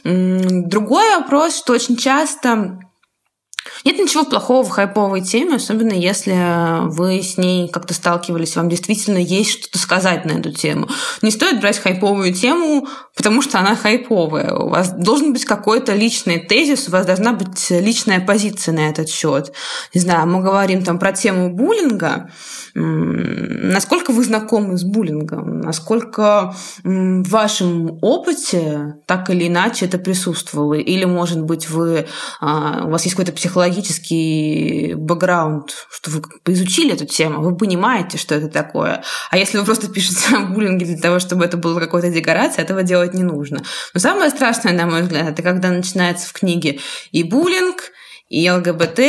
Другой 0.04 1.16
вопрос, 1.16 1.56
что 1.56 1.74
очень 1.74 1.96
часто 1.96 2.80
нет 3.86 3.98
ничего 3.98 4.26
плохого 4.26 4.64
в 4.64 4.70
хайповой 4.70 5.22
теме, 5.22 5.56
особенно 5.56 5.94
если 5.94 6.88
вы 6.90 7.22
с 7.22 7.38
ней 7.38 7.70
как-то 7.70 7.94
сталкивались, 7.94 8.56
вам 8.56 8.70
действительно 8.70 9.18
есть 9.18 9.52
что-то 9.52 9.80
сказать 9.80 10.26
на 10.26 10.32
эту 10.32 10.52
тему. 10.52 10.88
Не 11.22 11.32
стоит 11.32 11.62
брать 11.62 11.80
хайповую 11.80 12.34
тему, 12.34 12.88
потому 13.16 13.42
что 13.42 13.60
она 13.60 13.76
хайповая. 13.76 14.54
У 14.54 14.70
вас 14.70 14.92
должен 14.92 15.34
быть 15.34 15.46
какой-то 15.46 15.94
личный 15.94 16.40
тезис, 16.40 16.88
у 16.88 16.92
вас 16.92 17.06
должна 17.06 17.34
быть 17.34 17.70
личная 17.70 18.20
позиция 18.20 18.74
на 18.74 18.90
этот 18.90 19.10
счет. 19.10 19.54
Не 19.94 20.02
знаю, 20.02 20.28
мы 20.28 20.42
говорим 20.42 20.84
там 20.84 21.00
про 21.00 21.14
тему 21.14 21.50
буллинга. 21.50 22.30
Насколько 22.76 24.12
вы 24.12 24.24
знакомы 24.24 24.78
с 24.78 24.84
буллингом? 24.84 25.62
Насколько 25.62 26.56
в 26.84 27.30
вашем 27.30 27.98
опыте 28.02 28.96
так 29.06 29.30
или 29.30 29.48
иначе 29.48 29.86
это 29.86 29.98
присутствовало? 29.98 30.76
Или, 30.76 31.06
может 31.06 31.42
быть, 31.42 31.70
вы, 31.70 32.08
а, 32.40 32.84
у 32.86 32.92
вас 32.92 33.04
есть 33.04 33.16
какой-то 33.16 33.34
психологический 33.34 33.59
психологический 33.60 34.94
бэкграунд, 34.96 35.72
что 35.92 36.12
вы 36.12 36.22
изучили 36.48 36.94
эту 36.94 37.06
тему, 37.06 37.42
вы 37.42 37.58
понимаете, 37.58 38.18
что 38.18 38.36
это 38.36 38.48
такое. 38.48 39.04
А 39.30 39.38
если 39.38 39.58
вы 39.58 39.66
просто 39.66 39.90
пишете 39.90 40.20
о 40.36 40.46
буллинге 40.46 40.86
для 40.86 40.98
того, 40.98 41.20
чтобы 41.20 41.44
это 41.44 41.58
было 41.58 41.80
какой-то 41.80 42.10
декорацией, 42.10 42.64
этого 42.64 42.84
делать 42.84 43.14
не 43.14 43.24
нужно. 43.24 43.62
Но 43.94 44.00
самое 44.00 44.30
страшное, 44.30 44.74
на 44.74 44.86
мой 44.86 45.02
взгляд, 45.02 45.30
это 45.30 45.42
когда 45.42 45.70
начинается 45.70 46.30
в 46.30 46.34
книге 46.34 46.80
и 47.12 47.24
буллинг, 47.24 47.92
и 48.30 48.50
ЛГБТ, 48.50 49.00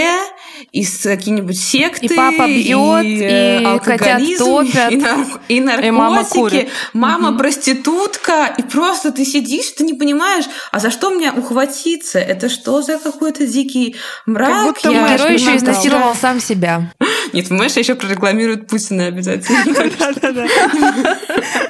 и 0.73 0.85
какие-нибудь 0.85 1.61
секты, 1.61 2.07
и 2.07 2.17
папа 2.17 2.47
бьет, 2.47 3.05
и, 3.05 3.61
и 3.61 3.65
алкоголизм, 3.65 4.45
топят, 4.45 4.93
и, 4.93 4.97
нар... 4.97 5.27
и 5.49 5.61
наркотики, 5.61 5.87
и 5.87 5.91
мама, 5.91 6.25
курит. 6.25 6.69
мама 6.95 7.31
угу. 7.31 7.39
проститутка, 7.39 8.55
и 8.57 8.63
просто 8.63 9.13
ты 9.13 9.27
сидишь, 9.27 9.71
ты 9.73 9.85
не 9.85 9.93
понимаешь, 9.93 10.47
а 10.73 10.81
за 10.81 10.91
что 10.91 11.11
мне 11.11 11.33
ухватиться? 11.33 12.19
Это 12.19 12.49
что 12.49 12.81
за 12.81 12.99
какой-то 12.99 13.47
дикий 13.47 13.95
мрак? 14.25 14.49
Как 14.49 14.65
будто 14.65 14.91
Я 14.91 15.17
герой 15.17 15.35
еще 15.35 15.55
изнасиловал 15.55 16.15
сам 16.15 16.41
себя. 16.41 16.91
Нет, 17.35 17.49
понимаешь, 17.49 17.77
еще 17.77 17.95
прорекламируют 17.95 18.69
Путина 18.69 19.07
обязательно. 19.07 19.65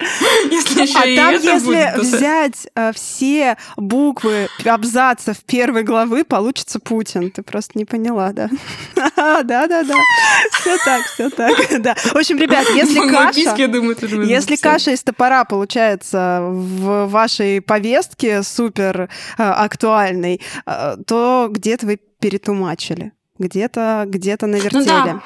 Если 0.00 0.82
еще 0.82 0.98
а 0.98 1.06
и 1.06 1.16
там, 1.16 1.34
это 1.34 1.44
если 1.44 1.66
будет, 1.66 1.98
взять 1.98 2.68
то... 2.72 2.92
все 2.94 3.56
буквы 3.76 4.48
абзацев 4.64 5.38
первой 5.44 5.82
главы, 5.82 6.24
получится 6.24 6.78
Путин. 6.78 7.32
Ты 7.32 7.42
просто 7.42 7.72
не 7.74 7.84
поняла, 7.84 8.32
да? 8.32 8.48
Да, 9.16 9.66
да, 9.66 9.82
да. 9.82 9.94
Все 10.52 10.76
так, 10.84 11.04
все 11.06 11.30
так. 11.30 11.56
Да. 11.80 11.94
В 11.94 12.16
общем, 12.16 12.38
ребят, 12.38 12.66
если 12.74 13.08
каша, 13.08 13.40
если 14.24 14.56
каша 14.56 14.92
из 14.92 15.02
топора 15.02 15.44
получается 15.44 16.40
в 16.42 17.06
вашей 17.06 17.60
повестке 17.60 18.42
супер 18.42 19.08
актуальной, 19.36 20.40
то 21.06 21.48
где-то 21.50 21.86
вы 21.86 21.98
перетумачили, 22.20 23.12
где-то 23.38 24.04
где-то 24.06 24.46
навертели. 24.46 24.78
Ну, 24.78 24.84
да. 24.84 25.22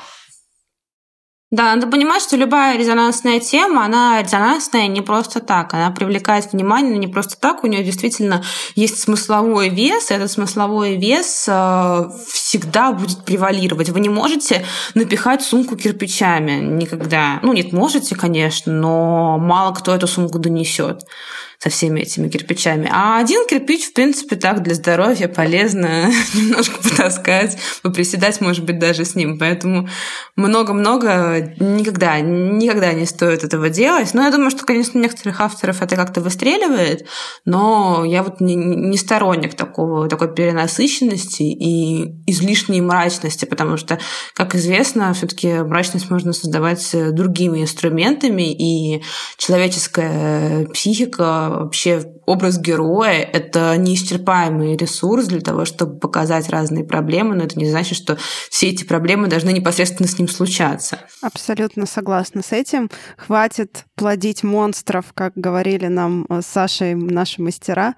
Да, 1.53 1.75
надо 1.75 1.87
понимать, 1.87 2.23
что 2.23 2.39
любая 2.39 2.79
резонансная 2.79 3.39
тема, 3.39 3.85
она 3.85 4.23
резонансная 4.23 4.87
не 4.87 5.03
просто 5.03 5.41
так. 5.41 5.75
Она 5.75 5.91
привлекает 5.91 6.51
внимание, 6.51 6.95
но 6.95 6.99
не 6.99 7.09
просто 7.09 7.39
так. 7.39 7.63
У 7.63 7.67
нее 7.67 7.85
действительно 7.85 8.43
есть 8.75 8.99
смысловой 8.99 9.69
вес, 9.69 10.11
и 10.11 10.15
этот 10.15 10.31
смысловой 10.31 10.97
вес 10.97 11.45
э, 11.47 12.11
всегда 12.33 12.93
будет 12.93 13.27
превалировать. 13.27 13.91
Вы 13.91 14.01
не 14.01 14.09
можете 14.09 14.65
напихать 14.95 15.43
сумку 15.43 15.77
кирпичами 15.77 16.53
никогда. 16.53 17.39
Ну, 17.43 17.53
нет, 17.53 17.75
можете, 17.75 18.17
конечно, 18.17 18.73
но 18.73 19.37
мало 19.37 19.75
кто 19.75 19.95
эту 19.95 20.07
сумку 20.07 20.39
донесет 20.39 21.03
со 21.63 21.71
всеми 21.71 22.01
этими 22.01 22.29
кирпичами. 22.29 22.91
А 22.91 23.21
один 23.21 23.47
кирпич, 23.47 23.85
в 23.85 23.93
принципе, 23.93 24.35
так 24.35 24.65
для 24.65 24.75
здоровья 24.75 25.29
полезно 25.29 26.11
немножко 26.35 26.83
потаскать, 26.83 27.57
поприседать, 27.83 28.41
может 28.41 28.65
быть, 28.65 28.81
даже 28.81 29.05
с 29.05 29.15
ним. 29.15 29.39
Поэтому 29.39 29.89
много-много 30.35 31.55
никогда, 31.61 32.19
никогда 32.19 32.93
не 32.93 33.07
стоит 33.07 33.45
этого 33.45 33.71
делать. 33.71 34.13
Но 34.13 34.25
я 34.25 34.33
думаю, 34.33 34.51
что, 34.51 34.65
конечно, 34.65 34.99
некоторых 34.99 35.41
авторов 35.41 35.83
это 35.83 35.95
как-то 35.95 36.21
выстреливает, 36.21 37.07
но 37.45 38.05
я 38.05 38.25
вот 38.25 38.41
не, 38.41 38.57
не 38.57 38.97
сторонник 38.97 39.55
такого, 39.55 40.09
такой 40.09 40.35
перенасыщенности 40.35 41.45
и 41.45 42.25
излишней 42.27 42.81
мрачности, 42.81 43.45
потому 43.45 43.77
что, 43.77 44.01
как 44.35 44.57
известно, 44.57 45.15
все 45.15 45.29
таки 45.29 45.53
мрачность 45.53 46.11
можно 46.11 46.33
создавать 46.33 46.91
другими 47.13 47.63
инструментами, 47.63 48.53
и 48.53 49.05
человеческая 49.37 50.67
психика 50.67 51.52
вообще 51.61 52.05
образ 52.27 52.59
героя— 52.59 53.21
это 53.33 53.77
неисчерпаемый 53.77 54.77
ресурс 54.77 55.27
для 55.27 55.41
того, 55.41 55.65
чтобы 55.65 55.99
показать 55.99 56.49
разные 56.49 56.85
проблемы, 56.85 57.35
но 57.35 57.45
это 57.45 57.59
не 57.59 57.69
значит, 57.69 57.97
что 57.97 58.17
все 58.51 58.69
эти 58.69 58.85
проблемы 58.85 59.29
должны 59.29 59.51
непосредственно 59.51 60.09
с 60.09 60.19
ним 60.19 60.29
случаться. 60.29 60.99
Абсолютно 61.21 61.87
согласна 61.87 62.43
с 62.43 62.53
этим. 62.53 62.91
Хватит 63.17 63.85
плодить 63.97 64.43
монстров, 64.43 65.13
как 65.15 65.33
говорили 65.35 65.87
нам 65.87 66.27
с 66.29 66.47
Сашей 66.47 66.95
наши 66.95 67.43
мастера, 67.43 67.95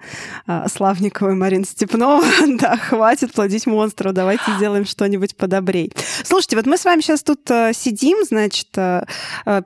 э, 0.46 0.66
Славникова 0.72 1.30
и 1.30 1.34
Марина 1.34 1.64
Степнова. 1.64 2.24
да, 2.58 2.76
хватит 2.76 3.32
плодить 3.32 3.66
монстров, 3.66 4.12
давайте 4.14 4.44
сделаем 4.56 4.86
что-нибудь 4.86 5.36
подобрей. 5.36 5.92
Слушайте, 6.24 6.56
вот 6.56 6.66
мы 6.66 6.78
с 6.78 6.84
вами 6.84 7.00
сейчас 7.00 7.22
тут 7.22 7.50
э, 7.50 7.72
сидим, 7.74 8.24
значит, 8.24 8.68
э, 8.76 9.04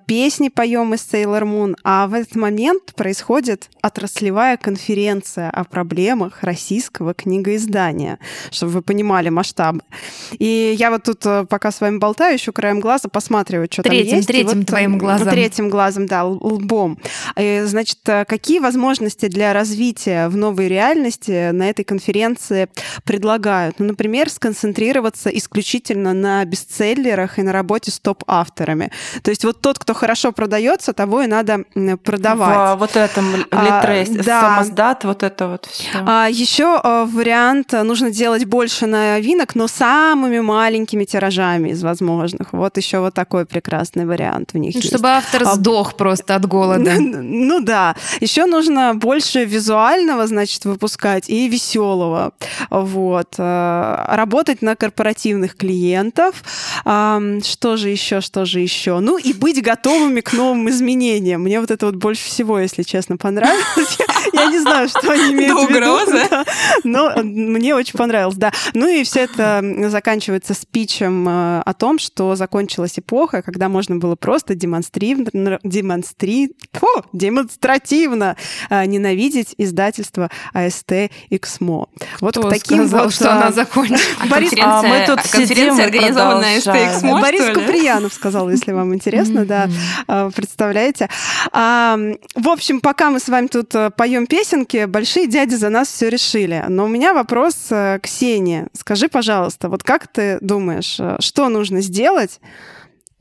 песни 0.06 0.48
поем 0.48 0.94
из 0.94 1.00
Sailor 1.00 1.42
Moon, 1.42 1.76
а 1.84 2.06
в 2.06 2.14
этот 2.14 2.34
момент 2.34 2.94
происходит 2.94 3.68
отраслевая 3.82 4.56
конференция 4.56 5.50
о 5.50 5.64
проблемах 5.64 6.42
российского 6.42 7.14
книгоиздания, 7.14 8.18
чтобы 8.50 8.72
вы 8.72 8.82
понимали 8.82 9.28
масштабы. 9.28 9.80
И 10.38 10.74
я 10.78 10.90
вот 10.90 11.04
тут, 11.04 11.24
э, 11.26 11.44
пока 11.48 11.70
с 11.70 11.80
вами 11.80 11.98
болтаю, 11.98 12.34
еще 12.34 12.52
краем 12.52 12.80
глаза 12.80 13.08
посматриваю, 13.08 13.68
что 13.70 13.82
третьим, 13.82 14.08
там 14.08 14.16
есть. 14.16 14.28
Третьим 14.28 14.58
вот, 14.58 14.66
твоим 14.66 14.98
глазом. 14.98 15.28
Третьим 15.28 15.70
глазом, 15.70 16.06
да, 16.06 16.24
лбом. 16.24 16.98
И, 17.36 17.62
значит, 17.64 17.98
э, 18.06 18.24
какие 18.24 18.58
возможности 18.58 19.26
для 19.26 19.52
развития 19.52 20.28
в 20.28 20.36
новой 20.36 20.68
реальности 20.68 21.50
на 21.50 21.68
этой 21.68 21.84
конференции 21.84 22.68
предлагают? 23.04 23.78
Ну, 23.78 23.86
например, 23.86 24.30
сконцентрироваться 24.30 25.30
исключительно 25.30 26.12
на 26.14 26.44
бестселлерах 26.44 27.38
и 27.38 27.42
на 27.42 27.52
работе 27.52 27.90
с 27.90 27.98
топ-авторами. 27.98 28.90
То 29.22 29.30
есть 29.30 29.44
вот 29.44 29.60
тот, 29.60 29.78
кто 29.78 29.94
хорошо 29.94 30.32
продается, 30.32 30.92
того 30.92 31.22
и 31.22 31.26
надо 31.26 31.64
продавать. 32.04 32.76
В 32.76 32.80
вот 32.80 32.96
этом 32.96 33.44
а, 33.68 33.80
Литрейс, 33.80 34.08
да. 34.24 34.40
самоздат, 34.40 35.04
вот 35.04 35.22
это 35.22 35.48
вот 35.48 35.66
все. 35.66 35.88
А, 36.06 36.28
еще 36.28 36.80
а, 36.82 37.04
вариант 37.04 37.74
э, 37.74 37.82
нужно 37.82 38.10
делать 38.10 38.44
больше 38.44 38.86
новинок, 38.86 39.54
но 39.54 39.68
самыми 39.68 40.40
маленькими 40.40 41.04
тиражами 41.04 41.70
из 41.70 41.82
возможных. 41.82 42.52
Вот 42.52 42.76
еще 42.76 42.98
вот 43.00 43.14
такой 43.14 43.46
прекрасный 43.46 44.06
вариант 44.06 44.52
в 44.52 44.58
них 44.58 44.72
Чтобы 44.72 44.82
есть. 44.82 44.94
Чтобы 44.94 45.08
автор 45.08 45.42
а, 45.42 45.54
сдох 45.54 45.94
просто 45.94 46.34
от 46.34 46.46
голода. 46.46 46.92
Ну 47.38 47.60
да. 47.60 47.96
Еще 48.20 48.46
нужно 48.46 48.94
больше 48.94 49.44
визуального, 49.44 50.26
значит, 50.26 50.64
выпускать 50.64 51.28
и 51.28 51.48
веселого. 51.48 52.32
Вот. 52.70 53.34
Работать 53.38 54.62
на 54.62 54.76
корпоративных 54.76 55.56
клиентов. 55.56 56.42
Что 56.84 57.76
же 57.76 57.88
еще, 57.88 58.20
что 58.20 58.44
же 58.44 58.60
еще? 58.60 58.98
Ну 59.00 59.18
и 59.18 59.32
быть 59.32 59.62
готовыми 59.62 60.20
к 60.20 60.32
новым 60.32 60.68
изменениям. 60.68 61.42
Мне 61.42 61.60
вот 61.60 61.70
это 61.70 61.86
вот 61.86 61.96
больше 61.96 62.24
всего, 62.24 62.58
если 62.58 62.82
честно, 62.82 63.16
понравилось. 63.16 63.57
Я 64.32 64.46
не 64.46 64.58
знаю, 64.58 64.88
что 64.88 65.10
они 65.10 65.32
имеют 65.32 65.58
в 65.58 65.70
виду. 65.70 66.44
Но 66.84 67.12
мне 67.22 67.74
очень 67.74 67.96
понравилось, 67.98 68.36
да. 68.36 68.52
Ну 68.74 68.88
и 68.88 69.02
все 69.04 69.20
это 69.20 69.62
заканчивается 69.88 70.54
спичем 70.54 71.28
э, 71.28 71.62
о 71.64 71.74
том, 71.74 71.98
что 71.98 72.34
закончилась 72.36 72.98
эпоха, 72.98 73.42
когда 73.42 73.68
можно 73.68 73.96
было 73.96 74.16
просто 74.16 74.54
демонстративно, 74.54 75.58
демонстри... 75.64 76.54
Фу, 76.72 76.86
демонстративно 77.12 78.36
э, 78.70 78.84
ненавидеть 78.86 79.54
издательство 79.58 80.30
АСТ 80.52 81.10
Эксмо. 81.30 81.88
Вот 82.20 82.36
Кто 82.36 82.50
таким 82.50 82.86
сказал, 82.86 83.04
вот, 83.04 83.14
что 83.14 83.32
она 83.32 83.48
э, 83.48 83.52
закончилась? 83.52 84.02
Борис, 84.30 84.52
а 84.60 84.82
мы 84.82 85.04
тут 85.06 85.20
конференция 85.30 85.86
организованная 85.86 86.58
АСТ 86.58 86.68
Эксмо, 86.68 87.20
Борис 87.20 87.54
Куприянов 87.54 88.12
сказал, 88.12 88.50
если 88.50 88.72
вам 88.72 88.94
интересно, 88.94 89.44
да, 89.44 89.68
представляете. 90.34 91.08
В 91.52 92.48
общем, 92.48 92.80
пока 92.80 93.10
мы 93.10 93.20
с 93.20 93.28
вами 93.28 93.47
тут 93.48 93.74
э, 93.74 93.90
поем 93.90 94.26
песенки, 94.26 94.84
большие 94.84 95.26
дяди 95.26 95.54
за 95.54 95.68
нас 95.68 95.88
все 95.88 96.08
решили. 96.08 96.64
Но 96.68 96.84
у 96.84 96.88
меня 96.88 97.14
вопрос 97.14 97.68
э, 97.70 97.98
к 97.98 98.04
Ксении. 98.04 98.66
Скажи, 98.72 99.08
пожалуйста, 99.08 99.68
вот 99.68 99.82
как 99.82 100.06
ты 100.06 100.38
думаешь, 100.40 100.96
э, 101.00 101.16
что 101.20 101.48
нужно 101.48 101.80
сделать 101.80 102.40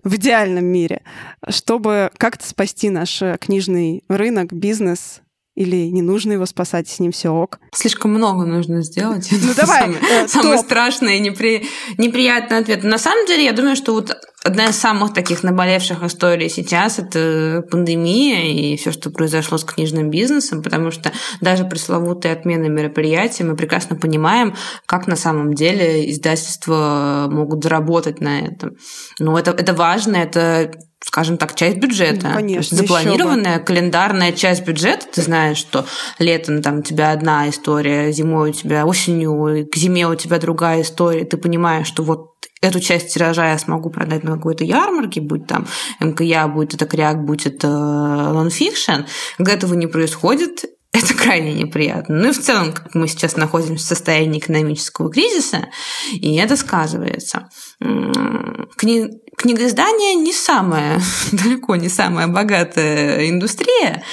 в 0.03 0.15
идеальном 0.15 0.65
мире, 0.65 1.01
чтобы 1.49 2.11
как-то 2.17 2.47
спасти 2.47 2.89
наш 2.89 3.21
книжный 3.39 4.03
рынок, 4.07 4.53
бизнес, 4.53 5.21
или 5.57 5.89
не 5.89 6.03
нужно 6.03 6.33
его 6.33 6.45
спасать, 6.45 6.87
с 6.87 6.99
ним 6.99 7.11
все 7.11 7.29
ок? 7.29 7.59
Слишком 7.73 8.11
много 8.11 8.45
нужно 8.45 8.83
сделать. 8.83 9.29
Ну 9.47 9.53
давай. 9.55 9.95
Самый, 10.27 10.55
э, 10.55 10.57
страшный 10.57 11.17
и 11.17 11.19
непри... 11.19 11.67
неприятный 11.97 12.57
ответ. 12.57 12.83
На 12.83 12.97
самом 12.97 13.25
деле, 13.25 13.45
я 13.45 13.53
думаю, 13.53 13.75
что 13.75 13.93
вот 13.93 14.15
одна 14.43 14.65
из 14.65 14.75
самых 14.75 15.13
таких 15.13 15.43
наболевших 15.43 16.03
историй 16.03 16.49
сейчас 16.49 16.99
это 16.99 17.63
пандемия 17.71 18.51
и 18.51 18.77
все, 18.77 18.91
что 18.91 19.09
произошло 19.09 19.57
с 19.57 19.63
книжным 19.63 20.09
бизнесом, 20.09 20.61
потому 20.61 20.91
что 20.91 21.11
даже 21.41 21.65
пресловутые 21.65 22.33
отмены 22.33 22.69
мероприятий 22.69 23.43
мы 23.43 23.55
прекрасно 23.55 23.95
понимаем, 23.95 24.53
как 24.85 25.07
на 25.07 25.15
самом 25.15 25.53
деле 25.53 26.11
издательства 26.11 27.27
могут 27.29 27.63
заработать 27.63 28.21
на 28.21 28.41
этом. 28.41 28.71
Ну, 29.19 29.37
это, 29.37 29.51
это 29.51 29.73
важно, 29.73 30.17
это 30.17 30.71
скажем 30.99 31.37
так, 31.37 31.55
часть 31.55 31.77
бюджета. 31.77 32.29
Ну, 32.29 32.33
конечно, 32.35 32.77
запланированная 32.77 33.59
календарная 33.59 34.31
часть 34.31 34.65
бюджета. 34.65 35.05
Ты 35.13 35.21
знаешь, 35.21 35.57
что 35.57 35.85
летом 36.19 36.61
там 36.61 36.79
у 36.79 36.81
тебя 36.81 37.11
одна 37.11 37.49
история, 37.49 38.11
зимой 38.11 38.49
у 38.49 38.53
тебя 38.53 38.85
осенью, 38.85 39.67
к 39.71 39.75
зиме 39.75 40.07
у 40.07 40.15
тебя 40.15 40.39
другая 40.39 40.81
история. 40.81 41.25
Ты 41.25 41.37
понимаешь, 41.37 41.87
что 41.87 42.03
вот 42.03 42.31
эту 42.61 42.79
часть 42.79 43.13
тиража 43.13 43.51
я 43.51 43.57
смогу 43.57 43.89
продать 43.89 44.23
на 44.23 44.35
какой-то 44.35 44.63
ярмарке, 44.63 45.21
будь 45.21 45.45
там 45.45 45.67
МКЯ, 45.99 46.47
будь 46.47 46.73
это 46.73 46.85
кряк, 46.85 47.23
будь 47.23 47.45
это 47.45 47.67
нонфикшн. 47.67 49.05
Когда 49.37 49.53
этого 49.53 49.75
не 49.75 49.87
происходит, 49.87 50.65
это 50.91 51.13
крайне 51.13 51.53
неприятно. 51.53 52.15
Ну 52.15 52.29
и 52.29 52.31
в 52.31 52.41
целом, 52.41 52.73
как 52.73 52.95
мы 52.95 53.07
сейчас 53.07 53.35
находимся 53.35 53.85
в 53.85 53.87
состоянии 53.87 54.39
экономического 54.39 55.11
кризиса, 55.11 55.67
и 56.13 56.35
это 56.35 56.55
сказывается. 56.55 57.49
Кни... 57.79 59.07
Книгоиздание 59.37 60.15
не 60.15 60.33
самая, 60.33 60.99
далеко 61.31 61.75
не 61.75 61.89
самая 61.89 62.27
богатая 62.27 63.29
индустрия, 63.29 64.03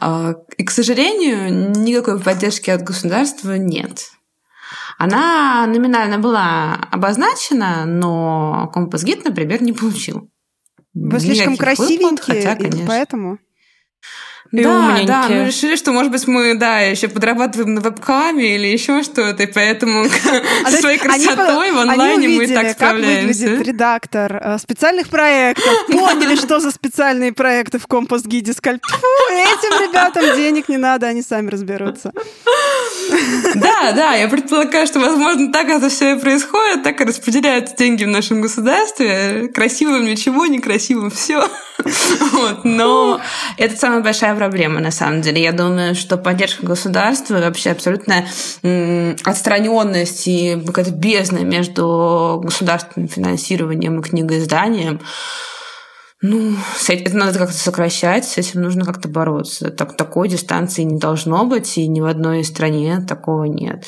а, 0.00 0.34
и, 0.58 0.64
к 0.64 0.70
сожалению, 0.70 1.70
никакой 1.70 2.20
поддержки 2.20 2.68
от 2.68 2.82
государства 2.82 3.56
нет. 3.56 4.10
Она 4.98 5.66
номинально 5.66 6.18
была 6.18 6.74
обозначена, 6.90 7.84
но 7.86 8.70
компас-гид, 8.72 9.24
например, 9.24 9.62
не 9.62 9.72
получил. 9.72 10.30
Вы 10.94 11.20
слишком 11.20 11.56
красивенькие, 11.56 12.42
хотя, 12.42 12.56
конечно... 12.56 12.86
поэтому? 12.86 13.38
И 14.52 14.62
да, 14.62 14.70
умненькие. 14.70 15.06
Да, 15.06 15.28
мы 15.28 15.46
решили, 15.46 15.76
что, 15.76 15.92
может 15.92 16.12
быть, 16.12 16.26
мы, 16.26 16.54
да, 16.54 16.80
еще 16.80 17.08
подрабатываем 17.08 17.74
на 17.74 17.80
вебкаме 17.80 18.54
или 18.54 18.66
еще 18.66 19.02
что-то, 19.02 19.42
и 19.42 19.46
поэтому 19.46 20.06
а 20.64 20.70
своей 20.70 20.98
красотой 20.98 21.72
в 21.72 21.78
онлайне 21.78 22.28
мы 22.28 22.46
так 22.46 22.70
справляемся. 22.70 23.44
как 23.44 23.50
выглядит 23.50 23.66
редактор 23.66 24.40
э, 24.42 24.58
специальных 24.58 25.08
проектов, 25.08 25.86
поняли, 25.88 26.36
что 26.36 26.60
за 26.60 26.70
специальные 26.70 27.32
проекты 27.32 27.78
в 27.78 27.86
компост-гиде, 27.86 28.52
сказали, 28.52 28.80
этим 29.30 29.88
ребятам 29.88 30.36
денег 30.36 30.68
не 30.68 30.76
надо, 30.76 31.06
они 31.06 31.22
сами 31.22 31.50
разберутся. 31.50 32.12
Да, 33.54 33.92
да, 33.92 34.14
я 34.14 34.28
предполагаю, 34.28 34.86
что, 34.86 34.98
возможно, 35.00 35.52
так 35.52 35.68
это 35.68 35.88
все 35.88 36.16
и 36.16 36.18
происходит, 36.18 36.82
так 36.82 37.00
и 37.00 37.04
распределяются 37.04 37.76
деньги 37.76 38.04
в 38.04 38.08
нашем 38.08 38.40
государстве. 38.40 39.48
Красивым 39.54 40.04
ничего, 40.04 40.46
некрасивым 40.46 41.10
все. 41.10 41.48
Вот. 42.32 42.64
Но 42.64 43.20
это 43.56 43.76
самая 43.76 44.00
большая 44.00 44.32
проблема, 44.36 44.80
на 44.80 44.90
самом 44.90 45.22
деле. 45.22 45.42
Я 45.42 45.52
думаю, 45.52 45.94
что 45.94 46.16
поддержка 46.16 46.66
государства 46.66 47.38
и 47.38 47.42
вообще 47.42 47.70
абсолютная 47.70 48.26
отстраненность 49.24 50.28
и 50.28 50.62
какая-то 50.64 50.92
бездна 50.92 51.38
между 51.38 52.40
государственным 52.44 53.08
финансированием 53.08 53.98
и 54.00 54.02
книгоизданием 54.02 55.00
ну, 56.22 56.56
это 56.88 57.16
надо 57.16 57.38
как-то 57.38 57.56
сокращать, 57.56 58.24
с 58.24 58.38
этим 58.38 58.62
нужно 58.62 58.84
как-то 58.84 59.06
бороться. 59.06 59.70
Так, 59.70 59.96
такой 59.96 60.28
дистанции 60.28 60.82
не 60.82 60.98
должно 60.98 61.44
быть, 61.44 61.76
и 61.76 61.86
ни 61.86 62.00
в 62.00 62.06
одной 62.06 62.42
стране 62.42 63.04
такого 63.06 63.44
нет. 63.44 63.84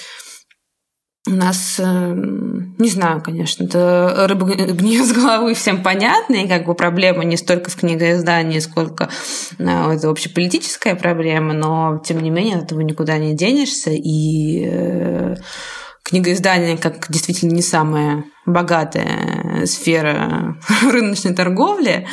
У 1.29 1.35
нас, 1.35 1.77
э, 1.79 2.15
не 2.79 2.89
знаю, 2.89 3.23
конечно, 3.23 3.65
это 3.65 4.27
рыба 4.29 4.47
гниет 4.73 5.05
с 5.05 5.13
головы 5.13 5.53
всем 5.53 5.83
понятно, 5.83 6.37
и 6.37 6.49
как 6.49 6.65
бы 6.65 6.75
проблема 6.75 7.23
не 7.25 7.37
столько 7.37 7.71
в 7.71 7.77
книгоиздании, 7.77 8.61
сколько 8.61 9.11
ну, 9.59 9.91
это 9.91 10.09
общеполитическая 10.09 10.95
проблема, 10.95 11.53
но 11.53 12.01
тем 12.03 12.21
не 12.21 12.31
менее 12.31 12.57
от 12.57 12.65
этого 12.65 12.81
никуда 12.81 13.19
не 13.19 13.35
денешься, 13.35 13.91
и 13.91 14.65
э, 14.67 15.37
книгоиздание 16.03 16.79
как 16.79 17.11
действительно 17.11 17.53
не 17.53 17.63
самая 17.63 18.25
богатая 18.47 19.38
сфера 19.67 20.59
рыночной 20.83 21.35
торговли, 21.35 22.07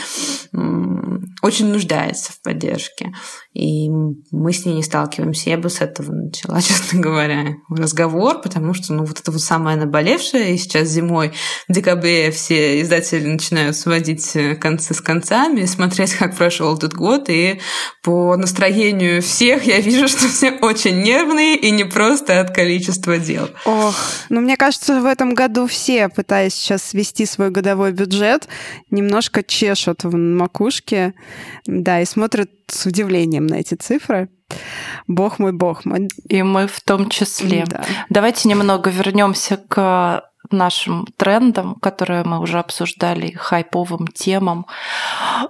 очень 1.42 1.68
нуждается 1.68 2.32
в 2.32 2.42
поддержке. 2.42 3.14
И 3.54 3.90
мы 3.90 4.52
с 4.52 4.66
ней 4.66 4.74
не 4.74 4.84
сталкиваемся. 4.84 5.50
Я 5.50 5.58
бы 5.58 5.70
с 5.70 5.80
этого 5.80 6.12
начала, 6.12 6.62
честно 6.62 7.00
говоря, 7.00 7.56
разговор, 7.70 8.42
потому 8.42 8.74
что 8.74 8.94
ну, 8.94 9.06
вот 9.06 9.20
это 9.20 9.32
вот 9.32 9.42
самое 9.42 9.78
наболевшее. 9.78 10.54
И 10.54 10.58
сейчас 10.58 10.90
зимой, 10.90 11.34
в 11.70 11.74
декабре 11.74 12.32
все 12.32 12.82
издатели 12.82 13.26
начинают 13.26 13.78
сводить 13.78 14.36
э, 14.36 14.56
концы 14.56 14.94
с 14.94 15.02
концами, 15.02 15.66
смотреть, 15.66 16.16
как 16.16 16.36
прошел 16.36 16.76
этот 16.76 16.94
год. 16.94 17.30
И 17.30 17.62
по 18.04 18.36
настроению 18.36 19.22
всех 19.22 19.64
я 19.64 19.80
вижу, 19.80 20.08
что 20.10 20.28
все 20.28 20.52
очень 20.52 21.02
нервные 21.02 21.56
и 21.56 21.72
не 21.72 21.84
просто 21.84 22.42
от 22.42 22.56
количества 22.56 23.18
дел. 23.18 23.50
Ох, 23.66 23.96
ну 24.30 24.42
мне 24.42 24.58
кажется, 24.58 25.00
в 25.00 25.06
этом 25.06 25.34
году 25.34 25.68
все, 25.68 26.10
пытаясь 26.10 26.56
сейчас 26.56 26.84
свести 26.84 27.26
свой 27.36 27.52
годовой 27.52 27.92
бюджет, 27.92 28.48
немножко 28.92 29.44
чешут 29.44 30.04
в 30.04 30.16
макушке, 30.16 31.14
да, 31.66 32.02
и 32.02 32.06
смотрят 32.06 32.50
с 32.68 32.86
удивлением 32.86 33.48
на 33.48 33.56
эти 33.56 33.76
цифры. 33.76 34.30
Бог 35.08 35.40
мой, 35.40 35.52
бог 35.52 35.86
мой. 35.86 36.08
И 36.30 36.44
мы 36.44 36.68
в 36.68 36.80
том 36.82 37.10
числе. 37.10 37.66
Да. 37.68 37.84
Давайте 38.10 38.48
немного 38.48 38.90
вернемся 38.90 39.58
к 39.58 40.24
нашим 40.52 41.08
трендам, 41.18 41.76
которые 41.76 42.24
мы 42.24 42.40
уже 42.40 42.60
обсуждали, 42.60 43.32
хайповым 43.32 44.08
темам. 44.08 44.66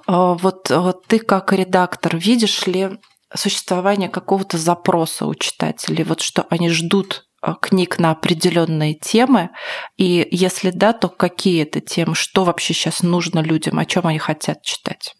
А, 0.08 0.34
вот, 0.34 0.70
вот 0.70 1.06
ты 1.06 1.20
как 1.20 1.54
редактор 1.54 2.18
видишь 2.18 2.66
ли 2.66 2.98
существование 3.34 4.10
какого-то 4.10 4.58
запроса 4.58 5.26
у 5.26 5.36
читателей, 5.36 6.06
вот 6.06 6.22
что 6.22 6.46
они 6.50 6.70
ждут 6.70 7.26
а, 7.35 7.35
книг 7.54 8.00
на 8.00 8.12
определенные 8.12 8.94
темы? 8.96 9.52
И 9.98 10.28
если 10.32 10.72
да, 10.72 10.94
то 10.94 11.10
какие 11.10 11.64
это 11.64 11.80
темы? 11.80 12.16
Что 12.16 12.44
вообще 12.44 12.74
сейчас 12.74 13.04
нужно 13.04 13.40
людям? 13.40 13.80
О 13.80 13.86
чем 13.86 14.08
они 14.08 14.20
хотят 14.20 14.64
читать? 14.64 15.16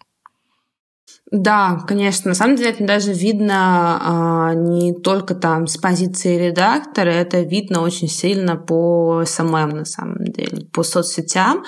Да, 1.32 1.84
конечно. 1.88 2.30
На 2.30 2.36
самом 2.36 2.56
деле 2.56 2.70
это 2.70 2.86
даже 2.86 3.12
видно 3.12 4.00
а, 4.02 4.54
не 4.54 4.94
только 4.94 5.34
там 5.34 5.66
с 5.66 5.76
позиции 5.76 6.38
редактора, 6.38 7.10
это 7.10 7.42
видно 7.42 7.82
очень 7.82 8.08
сильно 8.08 8.56
по 8.56 9.24
SMM 9.26 9.70
на 9.70 9.86
самом 9.86 10.24
деле, 10.26 10.68
по 10.72 10.84
соцсетям. 10.84 11.64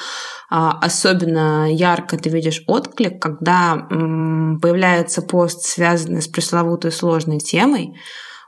А, 0.49 0.78
особенно 0.80 1.74
ярко 1.74 2.18
ты 2.18 2.30
видишь 2.30 2.64
отклик, 2.68 3.20
когда 3.20 3.88
м, 3.89 4.60
появляется 4.62 5.24
пост, 5.24 5.64
связанный 5.66 6.22
с 6.22 6.28
пресловутой 6.28 6.91
сложной 6.91 7.39
темой, 7.39 7.95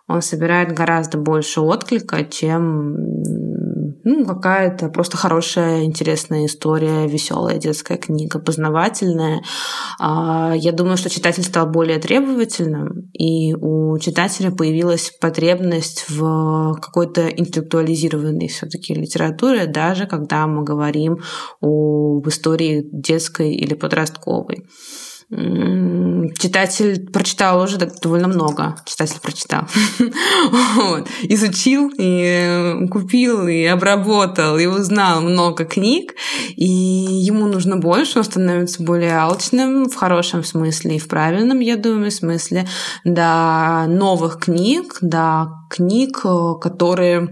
он 0.09 0.23
собирает 0.23 0.73
гораздо 0.73 1.19
больше 1.19 1.61
отклика, 1.61 2.25
чем 2.25 2.95
ну, 4.03 4.25
какая-то 4.25 4.89
просто 4.89 5.17
хорошая, 5.17 5.83
интересная 5.83 6.47
история, 6.47 7.05
веселая 7.07 7.57
детская 7.57 7.97
книга, 7.97 8.39
познавательная. 8.39 9.43
А, 9.99 10.53
я 10.55 10.71
думаю, 10.71 10.97
что 10.97 11.11
читатель 11.11 11.43
стал 11.43 11.67
более 11.67 11.99
требовательным, 11.99 13.11
и 13.13 13.53
у 13.53 13.97
читателя 13.99 14.49
появилась 14.49 15.11
потребность 15.21 16.05
в 16.09 16.75
какой-то 16.81 17.27
интеллектуализированной 17.27 18.47
все-таки 18.47 18.95
литературе, 18.95 19.67
даже 19.67 20.07
когда 20.07 20.47
мы 20.47 20.63
говорим 20.63 21.19
об 21.61 22.27
истории 22.27 22.89
детской 22.91 23.53
или 23.53 23.75
подростковой 23.75 24.65
читатель 25.31 27.07
прочитал 27.11 27.61
уже 27.61 27.77
довольно 27.77 28.27
много. 28.27 28.75
Читатель 28.85 29.19
прочитал. 29.21 29.65
вот. 30.75 31.07
Изучил, 31.23 31.91
и 31.97 32.23
э, 32.41 32.87
купил, 32.87 33.47
и 33.47 33.63
обработал, 33.65 34.57
и 34.57 34.65
узнал 34.65 35.21
много 35.21 35.65
книг. 35.65 36.15
И 36.55 36.65
ему 36.65 37.45
нужно 37.45 37.77
больше, 37.77 38.19
он 38.19 38.25
становится 38.25 38.81
более 38.81 39.17
алчным 39.17 39.85
в 39.85 39.95
хорошем 39.95 40.43
смысле 40.43 40.95
и 40.95 40.99
в 40.99 41.07
правильном, 41.07 41.59
я 41.59 41.77
думаю, 41.77 42.11
смысле, 42.11 42.67
до 43.03 43.85
новых 43.87 44.39
книг, 44.39 44.97
до 45.01 45.49
книг, 45.69 46.21
э, 46.23 46.53
которые 46.59 47.29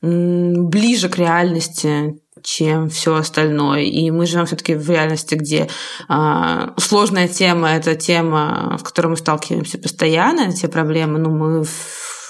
ближе 0.00 1.08
к 1.08 1.18
реальности, 1.18 2.16
чем 2.46 2.88
все 2.88 3.16
остальное. 3.16 3.82
И 3.82 4.08
мы 4.12 4.24
живем 4.24 4.46
все-таки 4.46 4.74
в 4.74 4.88
реальности, 4.88 5.34
где 5.34 5.68
э, 6.08 6.68
сложная 6.76 7.26
тема 7.26 7.70
это 7.70 7.96
тема, 7.96 8.78
в 8.78 8.84
которой 8.84 9.08
мы 9.08 9.16
сталкиваемся 9.16 9.78
постоянно, 9.78 10.52
те 10.52 10.68
проблемы, 10.68 11.18
ну, 11.18 11.30
мы 11.30 11.64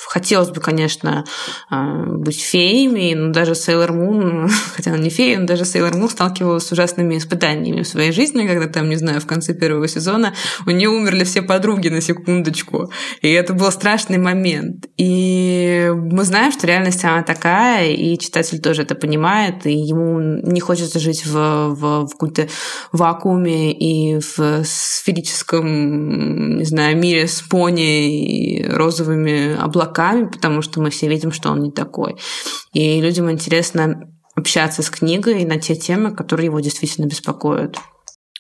Хотелось 0.07 0.51
бы, 0.51 0.61
конечно, 0.61 1.25
а, 1.69 2.05
быть 2.07 2.41
феями, 2.41 3.13
но 3.15 3.33
даже 3.33 3.57
Сейлор 3.57 3.93
Мун, 3.93 4.49
хотя 4.75 4.93
она 4.93 5.03
не 5.03 5.11
фея, 5.11 5.39
но 5.41 5.47
даже 5.47 5.65
Сейлор 5.65 5.97
Мун 5.97 6.09
сталкивалась 6.09 6.67
с 6.67 6.73
ужасными 6.73 7.19
испытаниями 7.19 7.83
в 7.83 7.89
своей 7.89 8.13
жизни, 8.13 8.47
когда 8.47 8.69
там, 8.69 8.89
не 8.89 8.97
знаю, 8.97 9.21
в 9.21 9.27
конце 9.27 9.53
первого 9.53 9.89
сезона 9.89 10.33
у 10.65 10.71
нее 10.71 10.89
умерли 10.89 11.25
все 11.25 11.43
подруги 11.43 11.89
на 11.89 12.01
секундочку. 12.01 12.93
И 13.21 13.31
это 13.31 13.53
был 13.53 13.71
страшный 13.73 14.19
момент. 14.19 14.87
И 14.97 15.91
мы 15.93 16.23
знаем, 16.23 16.53
что 16.53 16.69
реальность 16.69 17.05
она 17.05 17.25
такая, 17.25 17.91
и 17.91 18.17
читатель 18.17 18.61
тоже 18.61 18.83
это 18.83 18.95
понимает, 18.95 19.67
и 19.67 19.73
ему 19.73 20.21
не 20.21 20.61
хочется 20.61 21.01
жить 21.01 21.27
в, 21.27 21.35
в, 21.35 22.07
в 22.07 22.13
каком-то 22.13 22.49
вакууме 22.93 23.73
и 23.73 24.21
в 24.21 24.65
сферическом, 24.65 26.59
не 26.59 26.65
знаю, 26.65 26.97
мире 26.97 27.27
с 27.27 27.43
пони 27.43 28.61
и 28.61 28.65
розовыми 28.65 29.57
облаками 29.57 29.96
руками, 29.97 30.27
потому 30.27 30.63
что 30.63 30.81
мы 30.81 30.91
все 30.91 31.09
видим, 31.09 31.33
что 31.33 31.51
он 31.51 31.63
не 31.63 31.71
такой. 31.71 32.17
И 32.73 33.01
людям 33.01 33.31
интересно 33.31 34.11
общаться 34.35 34.83
с 34.83 34.91
книгой 34.91 35.45
на 35.45 35.59
те 35.59 35.75
темы, 35.75 36.15
которые 36.15 36.47
его 36.47 36.61
действительно 36.61 37.07
беспокоят. 37.07 37.77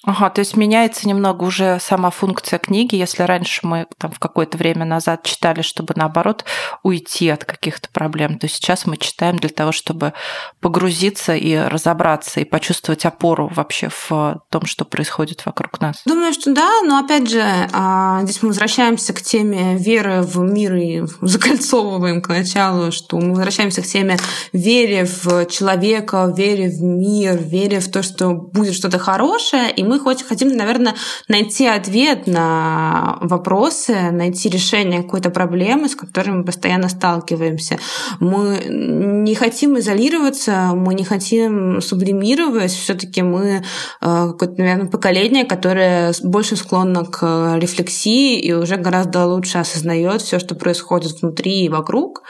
Ага, 0.07 0.31
то 0.31 0.39
есть 0.39 0.57
меняется 0.57 1.09
немного 1.09 1.43
уже 1.43 1.79
сама 1.81 2.11
функция 2.11 2.61
книги. 2.61 2.95
Если 2.95 3.25
раньше 3.25 3.67
мы 3.67 3.89
там 3.99 4.13
в 4.13 4.21
какое-то 4.21 4.57
время 4.57 4.85
назад 4.85 5.25
читали, 5.25 5.63
чтобы 5.63 5.95
наоборот 5.97 6.45
уйти 6.85 7.29
от 7.29 7.45
каких-то 7.45 7.89
проблем, 7.93 8.39
то 8.39 8.47
сейчас 8.47 8.87
мы 8.87 8.99
читаем 8.99 9.37
для 9.39 9.49
того, 9.49 9.73
чтобы 9.73 10.13
погрузиться 10.61 11.35
и 11.35 11.57
разобраться 11.57 12.39
и 12.39 12.45
почувствовать 12.45 13.05
опору 13.05 13.51
вообще 13.53 13.89
в 13.89 14.41
том, 14.49 14.67
что 14.67 14.85
происходит 14.85 15.45
вокруг 15.45 15.81
нас. 15.81 16.03
Думаю, 16.07 16.33
что 16.33 16.55
да, 16.55 16.83
но 16.85 16.99
опять 16.99 17.29
же, 17.29 17.43
а, 17.73 18.23
здесь 18.23 18.41
мы 18.43 18.51
возвращаемся 18.51 19.13
к 19.13 19.21
теме 19.21 19.77
веры 19.77 20.23
в 20.23 20.39
мир 20.39 20.77
и 20.77 21.03
закольцовываем 21.21 22.23
к 22.23 22.29
началу, 22.29 22.93
что 22.93 23.17
мы 23.19 23.31
возвращаемся 23.31 23.83
к 23.83 23.87
теме 23.87 24.19
веры 24.53 25.05
в 25.05 25.47
человека, 25.47 26.33
вере 26.37 26.69
в 26.69 26.81
мир, 26.81 27.37
вере 27.39 27.81
в 27.81 27.91
то, 27.91 28.05
что 28.05 28.31
будет 28.31 28.77
что-то 28.77 29.01
хорошее, 29.01 29.73
и 29.73 29.83
мы 29.83 29.96
мы 30.05 30.17
хотим, 30.25 30.49
наверное, 30.57 30.95
найти 31.29 31.67
ответ 31.67 32.27
на 32.27 33.19
вопросы, 33.21 34.11
найти 34.11 34.49
решение 34.49 35.03
какой-то 35.03 35.31
проблемы, 35.31 35.89
с 35.89 35.95
которой 35.95 36.31
мы 36.31 36.45
постоянно 36.45 36.89
сталкиваемся. 36.89 37.79
Мы 38.21 38.65
не 38.69 39.35
хотим 39.35 39.79
изолироваться, 39.79 40.73
мы 40.75 40.95
не 40.95 41.05
хотим 41.05 41.81
сублимировать, 41.81 42.73
все-таки 42.73 43.23
мы 43.23 43.63
э, 44.01 44.27
какое-то, 44.31 44.55
наверное, 44.59 44.91
поколение, 44.91 45.45
которое 45.45 46.13
больше 46.23 46.57
склонно 46.57 47.05
к 47.05 47.57
рефлексии 47.59 48.39
и 48.39 48.53
уже 48.53 48.77
гораздо 48.77 49.27
лучше 49.27 49.59
осознает 49.59 50.23
все, 50.23 50.39
что 50.39 50.55
происходит 50.55 51.21
внутри 51.23 51.65
и 51.65 51.69
вокруг. 51.69 52.23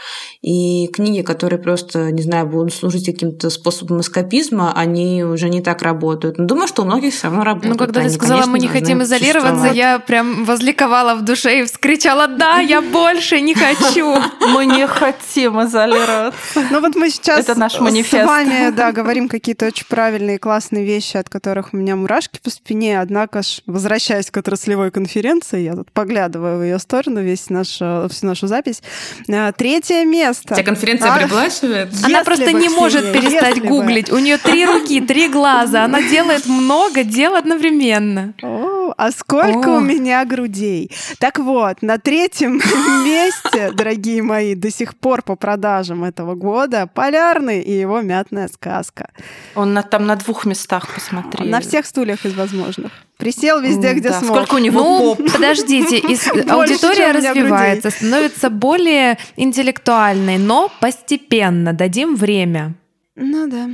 И 0.43 0.89
книги, 0.93 1.23
которые 1.23 1.59
просто, 1.59 2.12
не 2.12 2.23
знаю, 2.23 2.47
будут 2.47 2.75
служить 2.75 3.07
каким-то 3.07 3.51
способом 3.51 4.01
эскапизма, 4.01 4.73
они 4.75 5.25
уже 5.25 5.49
не 5.49 5.61
так 5.61 5.83
работают. 5.83 6.39
Но 6.39 6.47
думаю, 6.47 6.69
что 6.69 6.83
у 6.83 6.85
многих 6.85 7.12
все 7.12 7.29
равно 7.29 7.43
работают. 7.43 7.55
Ну, 7.62 7.76
когда 7.76 8.02
ты 8.02 8.11
сказала, 8.11 8.46
мы 8.46 8.59
не 8.59 8.68
хотим 8.68 9.02
изолироваться, 9.02 9.68
я 9.68 9.98
прям 9.98 10.44
возликовала 10.44 11.14
в 11.14 11.22
душе 11.22 11.61
и 11.61 11.64
вскричала, 11.64 12.26
да, 12.26 12.59
я 12.59 12.80
больше 12.80 13.40
не 13.40 13.54
хочу. 13.54 14.16
Мы 14.52 14.66
не 14.66 14.86
хотим 14.86 15.62
изолироваться. 15.64 16.64
Ну 16.70 16.80
вот 16.80 16.94
мы 16.94 17.11
сейчас 17.11 17.40
Это 17.40 17.59
наш 17.59 17.78
манифест. 17.80 18.24
с 18.24 18.26
вами 18.26 18.70
да, 18.70 18.92
говорим 18.92 19.28
какие-то 19.28 19.66
очень 19.66 19.86
правильные, 19.86 20.38
классные 20.38 20.84
вещи, 20.84 21.16
от 21.16 21.28
которых 21.28 21.70
у 21.72 21.76
меня 21.76 21.96
мурашки 21.96 22.38
по 22.42 22.50
спине, 22.50 23.00
однако 23.00 23.42
ж, 23.42 23.61
возвращаясь 23.66 24.30
к 24.30 24.36
отраслевой 24.36 24.90
конференции, 24.90 25.61
я 25.61 25.74
тут 25.74 25.90
поглядываю 25.92 26.59
в 26.59 26.62
ее 26.62 26.78
сторону 26.78 27.22
весь 27.22 27.50
наш, 27.50 27.78
э, 27.80 28.09
всю 28.11 28.26
нашу 28.26 28.46
запись. 28.46 28.82
Э, 29.28 29.52
третье 29.57 30.04
место. 30.04 30.54
Тебя 30.54 30.64
конференция 30.64 31.12
а? 31.12 31.18
приглашивает? 31.18 31.88
Она 32.04 32.24
просто 32.24 32.52
не 32.52 32.68
может 32.68 33.12
перестать 33.12 33.62
гуглить. 33.62 34.11
У 34.11 34.18
нее 34.18 34.38
три 34.38 34.64
руки, 34.64 35.00
три 35.00 35.28
глаза. 35.28 35.84
Она 35.84 36.02
делает 36.02 36.46
много 36.46 37.02
дел 37.02 37.34
одновременно. 37.47 38.34
О, 38.42 38.92
а 38.97 39.11
сколько 39.12 39.68
О. 39.68 39.76
у 39.78 39.80
меня 39.80 40.24
грудей. 40.24 40.90
Так 41.18 41.38
вот, 41.38 41.82
на 41.82 41.99
третьем 41.99 42.55
месте, 43.05 43.70
дорогие 43.72 44.22
мои, 44.22 44.55
до 44.55 44.70
сих 44.70 44.97
пор 44.97 45.22
по 45.22 45.36
продажам 45.36 46.05
этого 46.05 46.34
года 46.34 46.88
«Полярный» 46.92 47.62
и 47.62 47.72
его 47.72 48.01
«Мятная 48.01 48.49
сказка». 48.49 49.11
Он 49.55 49.72
на, 49.72 49.82
там 49.82 50.07
на 50.07 50.16
двух 50.16 50.44
местах, 50.44 50.88
посмотри. 50.92 51.49
На 51.49 51.61
всех 51.61 51.86
стульях 51.86 52.24
из 52.26 52.34
возможных. 52.34 52.92
Присел 53.16 53.61
везде, 53.61 53.94
где 53.94 54.11
да. 54.11 54.20
смог. 54.20 54.36
Сколько 54.36 54.57
у 54.57 54.59
него 54.59 54.80
ну, 54.80 55.14
поп? 55.14 55.32
подождите, 55.32 55.99
аудитория 56.51 57.12
развивается, 57.12 57.90
становится 57.90 58.51
более 58.51 59.18
интеллектуальной, 59.36 60.36
но 60.38 60.70
постепенно. 60.80 61.72
Дадим 61.72 62.16
время. 62.16 62.74
Ну 63.14 63.49
да. 63.49 63.70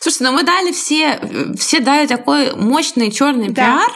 Слушайте, 0.00 0.24
ну 0.24 0.32
мы 0.32 0.42
дали 0.42 0.72
все, 0.72 1.20
все 1.58 1.80
дали 1.80 2.06
такой 2.06 2.54
мощный 2.54 3.10
черный 3.10 3.48
да. 3.48 3.62
пиар, 3.62 3.92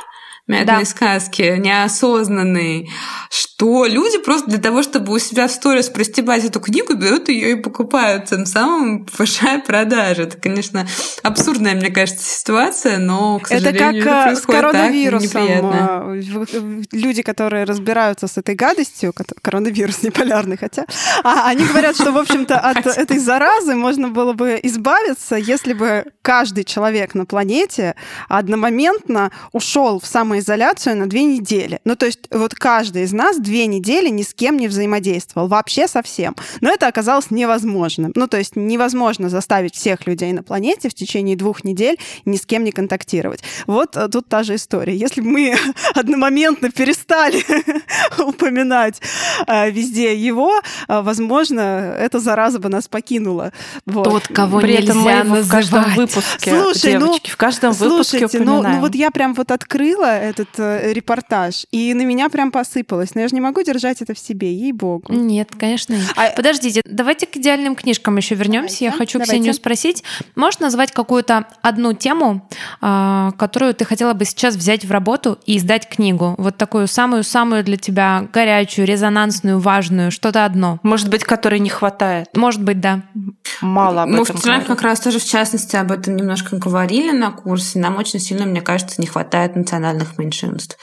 мятной 0.47 0.81
да. 0.81 0.85
сказки, 0.85 1.57
неосознанный, 1.59 2.91
что 3.31 3.87
люди 3.87 4.19
просто 4.19 4.51
для 4.51 4.59
того, 4.59 4.83
чтобы 4.83 5.13
у 5.13 5.19
себя 5.19 5.47
в 5.47 5.53
сторис 5.53 5.89
простебать 5.89 6.45
эту 6.45 6.61
книгу, 6.61 6.95
берут 6.95 7.29
ее 7.29 7.53
и 7.53 7.55
покупают, 7.55 8.27
тем 8.27 8.47
самым 8.47 9.05
повышая 9.07 9.61
продажи. 9.61 10.23
Это, 10.23 10.37
конечно, 10.37 10.87
абсурдная, 11.23 11.75
мне 11.75 11.91
кажется, 11.91 12.27
ситуация, 12.27 12.99
но, 12.99 13.39
к 13.39 13.49
сожалению, 13.49 14.03
Это 14.03 14.05
как 14.05 14.37
с 14.37 14.43
коронавирусом. 14.43 15.49
А, 15.63 16.15
люди, 16.93 17.23
которые 17.23 17.65
разбираются 17.65 18.27
с 18.27 18.37
этой 18.37 18.55
гадостью, 18.55 19.15
коронавирус 19.43 20.03
неполярный, 20.03 20.57
хотя, 20.57 20.87
а 21.23 21.49
они 21.49 21.65
говорят, 21.65 21.97
что, 21.97 22.13
в 22.13 22.17
общем-то, 22.17 22.59
от 22.59 22.87
этой 22.87 23.19
заразы 23.19 23.75
можно 23.75 24.09
было 24.09 24.33
бы 24.33 24.59
избавиться, 24.63 25.37
если 25.37 25.75
бы 25.75 26.05
каждый 26.23 26.65
человек 26.65 27.15
на 27.15 27.27
планете 27.27 27.95
одномоментно 28.29 29.31
ушел 29.53 30.01
в 30.01 30.07
самое 30.07 30.40
самоизоляцию 30.41 30.97
на 30.97 31.09
две 31.09 31.25
недели. 31.25 31.81
Ну, 31.85 31.97
то 31.97 32.07
есть 32.07 32.21
вот 32.31 32.55
каждый 32.55 33.03
из 33.03 33.13
нас 33.13 33.39
две 33.39 33.67
недели 33.67 34.09
ни 34.09 34.23
с 34.23 34.35
кем 34.35 34.57
не 34.57 34.69
взаимодействовал, 34.69 35.49
вообще 35.49 35.87
совсем. 35.87 36.35
Но 36.61 36.71
это 36.71 36.87
оказалось 36.87 37.31
невозможным. 37.31 38.13
Ну, 38.15 38.27
то 38.27 38.39
есть 38.39 38.57
невозможно 38.57 39.29
заставить 39.29 39.75
всех 39.75 40.07
людей 40.07 40.33
на 40.33 40.43
планете 40.43 40.89
в 40.89 40.95
течение 40.95 41.37
двух 41.37 41.65
недель 41.65 41.99
ни 42.25 42.37
с 42.37 42.47
кем 42.47 42.65
не 42.65 42.73
контактировать. 42.73 43.43
Вот 43.67 43.97
э, 43.97 44.09
тут 44.09 44.29
та 44.29 44.43
же 44.43 44.55
история. 44.55 44.97
Если 44.97 45.21
бы 45.21 45.29
мы 45.29 45.57
одномоментно 45.95 46.71
перестали 46.71 47.43
упоминать 48.23 49.01
э, 49.47 49.71
везде 49.71 50.17
его, 50.17 50.61
э, 50.89 51.01
возможно, 51.03 51.61
эта 51.99 52.19
зараза 52.19 52.59
бы 52.59 52.69
нас 52.69 52.89
покинула. 52.89 53.53
Вот. 53.87 54.05
Тот, 54.05 54.29
кого 54.29 54.61
При 54.61 54.75
этом 54.75 54.99
мы 54.99 55.25
называть. 55.25 55.47
в 55.47 55.51
каждом 55.51 55.95
выпуске, 55.95 56.51
Слушай, 56.51 56.95
ну, 56.95 57.07
девочки, 57.07 57.29
ну, 57.29 57.33
в 57.33 57.37
каждом 57.37 57.73
выпуске 57.73 58.19
слушайте, 58.19 58.39
упоминаем. 58.39 58.63
Ну, 58.63 58.77
ну 58.77 58.81
вот 58.81 58.95
я 58.95 59.11
прям 59.11 59.35
вот 59.35 59.51
открыла 59.51 60.20
этот 60.21 60.49
э, 60.59 60.93
репортаж, 60.93 61.67
и 61.71 61.95
на 61.95 62.03
меня 62.03 62.29
прям 62.29 62.51
посыпалось. 62.51 63.15
Но 63.15 63.23
я 63.23 63.29
же 63.29 63.35
не 63.35 63.41
могу 63.41 63.63
держать 63.63 64.03
это 64.03 64.15
в 64.15 64.19
себе, 64.19 64.53
ей-богу. 64.53 65.13
Нет, 65.13 65.51
конечно 65.59 65.95
нет. 65.95 66.13
А... 66.17 66.31
Подождите, 66.31 66.83
давайте 66.85 67.27
к 67.27 67.37
идеальным 67.37 67.75
книжкам 67.75 68.17
еще 68.17 68.35
вернемся. 68.35 68.85
Я 68.85 68.93
хочу 68.93 69.19
давайте. 69.19 69.33
Ксению 69.33 69.55
спросить, 69.55 70.03
можешь 70.35 70.61
назвать 70.61 70.93
какую-то 70.93 71.47
одну 71.63 71.93
тему, 71.93 72.49
э, 72.81 73.31
которую 73.39 73.75
ты 73.75 73.85
хотела 73.85 74.13
бы 74.15 74.25
сейчас 74.25 74.57
взять 74.57 74.85
в 74.85 74.91
работу 74.91 75.39
и 75.47 75.57
издать 75.57 75.89
книгу? 75.89 76.35
Вот 76.39 76.57
такую 76.57 76.87
самую-самую 76.87 77.65
для 77.65 77.77
тебя 77.77 78.29
горячую, 78.33 78.87
резонансную, 78.87 79.59
важную, 79.59 80.11
что-то 80.11 80.45
одно. 80.45 80.79
Может 80.83 81.09
быть, 81.09 81.25
которой 81.25 81.61
не 81.61 81.71
хватает. 81.71 82.29
Может 82.37 82.63
быть, 82.63 82.81
да. 82.81 83.03
Мало 83.61 84.03
об 84.03 84.11
Мы 84.11 84.23
этом 84.23 84.37
вчера 84.37 84.61
как 84.61 84.83
раз 84.83 85.01
тоже, 85.01 85.19
в 85.19 85.25
частности, 85.25 85.77
об 85.77 85.93
этом 85.93 86.17
немножко 86.17 86.57
говорили 86.57 87.11
на 87.11 87.31
курсе. 87.31 87.79
Нам 87.79 87.97
очень 87.97 88.19
сильно, 88.19 88.47
мне 88.47 88.61
кажется, 88.61 89.01
не 89.01 89.07
хватает 89.07 89.57
национальных 89.57 90.10
меньшинств. 90.19 90.77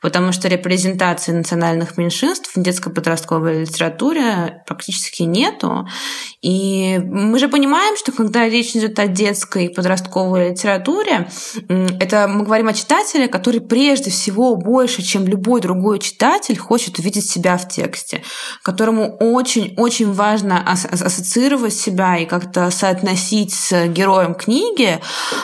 Потому 0.00 0.32
что 0.32 0.48
репрезентации 0.48 1.32
национальных 1.32 1.96
меньшинств 1.98 2.52
в 2.54 2.60
детско-подростковой 2.60 3.62
литературе 3.62 4.62
практически 4.66 5.22
нету. 5.22 5.86
И 6.42 6.98
мы 6.98 7.38
же 7.38 7.48
понимаем, 7.48 7.96
что 7.96 8.12
когда 8.12 8.48
речь 8.48 8.74
идет 8.76 8.98
о 8.98 9.06
детской 9.06 9.66
и 9.66 9.74
подростковой 9.74 10.50
литературе, 10.50 11.28
это 11.68 12.28
мы 12.28 12.44
говорим 12.44 12.68
о 12.68 12.72
читателе, 12.72 13.28
который 13.28 13.60
прежде 13.60 14.10
всего 14.10 14.56
больше, 14.56 15.02
чем 15.02 15.26
любой 15.26 15.60
другой 15.60 15.98
читатель, 15.98 16.58
хочет 16.58 16.98
увидеть 16.98 17.28
себя 17.28 17.56
в 17.56 17.68
тексте, 17.68 18.22
которому 18.62 19.16
очень-очень 19.16 20.12
важно 20.12 20.64
ассоциировать 20.66 21.74
себя 21.74 22.16
и 22.18 22.26
как-то 22.26 22.70
соотносить 22.70 23.52
с 23.52 23.86
героем 23.88 24.34
книги. 24.34 24.98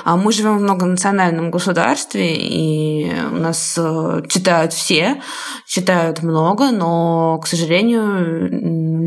А 0.05 0.17
мы 0.17 0.33
живем 0.33 0.59
в 0.59 0.63
многонациональном 0.63 1.51
государстве, 1.51 2.37
и 2.37 3.13
у 3.33 3.37
нас 3.37 3.75
э, 3.79 4.23
читают 4.29 4.73
все, 4.73 5.23
читают 5.67 6.23
много, 6.23 6.71
но, 6.71 7.39
к 7.43 7.47
сожалению, 7.47 8.49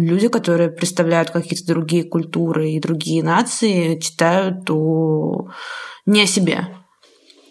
люди, 0.02 0.28
которые 0.28 0.70
представляют 0.70 1.30
какие-то 1.30 1.66
другие 1.68 2.04
культуры 2.04 2.72
и 2.72 2.80
другие 2.80 3.24
нации, 3.24 4.00
читают 4.00 4.70
о... 4.70 5.50
не 6.06 6.24
о 6.24 6.28
себе. 6.28 6.68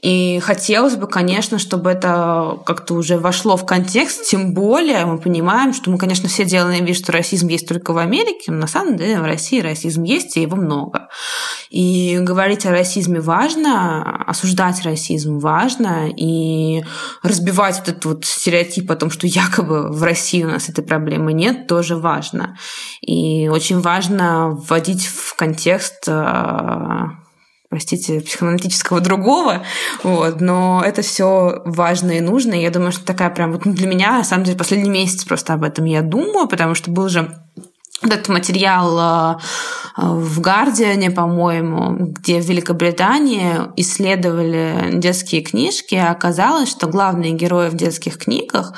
И 0.03 0.39
хотелось 0.41 0.97
бы, 0.97 1.07
конечно, 1.07 1.59
чтобы 1.59 1.91
это 1.91 2.59
как-то 2.65 2.95
уже 2.95 3.19
вошло 3.19 3.57
в 3.57 3.67
контекст, 3.67 4.29
тем 4.29 4.55
более 4.55 5.05
мы 5.07 5.19
понимаем, 5.19 5.73
что 5.75 5.91
мы, 5.91 5.99
конечно, 5.99 6.29
все 6.29 6.45
делаем 6.45 6.85
вид, 6.85 6.97
что 6.97 7.13
расизм 7.13 7.49
есть 7.49 7.67
только 7.67 7.93
в 7.93 7.99
Америке, 7.99 8.53
но 8.53 8.59
на 8.59 8.67
самом 8.67 8.97
деле 8.97 9.21
в 9.21 9.25
России 9.25 9.61
расизм 9.61 10.05
есть, 10.05 10.37
и 10.37 10.43
его 10.43 10.57
много. 10.57 11.09
И 11.71 12.19
говорить 12.21 12.65
о 12.67 12.71
расизме 12.71 13.21
важно, 13.21 14.25
осуждать 14.27 14.83
расизм 14.83 15.39
важно, 15.39 16.09
и 16.09 16.85
разбивать 17.23 17.81
этот 17.81 18.05
вот 18.05 18.25
стереотип 18.25 18.91
о 18.91 18.97
том, 18.97 19.11
что 19.11 19.27
якобы 19.27 19.91
в 19.91 20.03
России 20.03 20.45
у 20.45 20.49
нас 20.49 20.69
этой 20.69 20.85
проблемы 20.85 21.33
нет, 21.33 21.67
тоже 21.67 21.97
важно. 21.97 22.57
И 23.01 23.49
очень 23.49 23.81
важно 23.81 24.51
вводить 24.51 25.07
в 25.07 25.35
контекст 25.37 26.05
а, 26.09 27.19
простите, 27.69 28.21
психоаналитического 28.21 29.01
другого, 29.01 29.63
вот, 30.03 30.41
но 30.41 30.83
это 30.85 31.03
все 31.03 31.61
важно 31.65 32.13
и 32.13 32.21
нужно, 32.21 32.55
и 32.55 32.63
я 32.63 32.71
думаю, 32.71 32.93
что 32.93 33.05
такая 33.05 33.31
прям 33.31 33.53
вот 33.53 33.67
ну, 33.67 33.75
для 33.75 33.87
меня, 33.87 34.13
на 34.13 34.25
самом 34.25 34.45
деле, 34.45 34.57
последний 34.57 34.91
месяц 34.91 35.25
просто 35.25 35.53
об 35.53 35.65
этом 35.65 35.85
я 35.85 36.03
думаю, 36.03 36.49
потому 36.49 36.75
что 36.75 36.91
был 36.91 37.09
же 37.09 37.31
этот 38.03 38.29
материал 38.29 39.37
э, 39.37 39.39
в 39.97 40.41
Гардиане, 40.41 41.11
по-моему, 41.11 41.97
где 42.13 42.41
в 42.41 42.45
Великобритании 42.45 43.57
исследовали 43.77 44.91
детские 44.93 45.43
книжки, 45.43 45.97
и 45.97 45.99
оказалось, 45.99 46.69
что 46.69 46.87
главные 46.87 47.33
герои 47.33 47.69
в 47.69 47.75
детских 47.75 48.19
книгах 48.19 48.73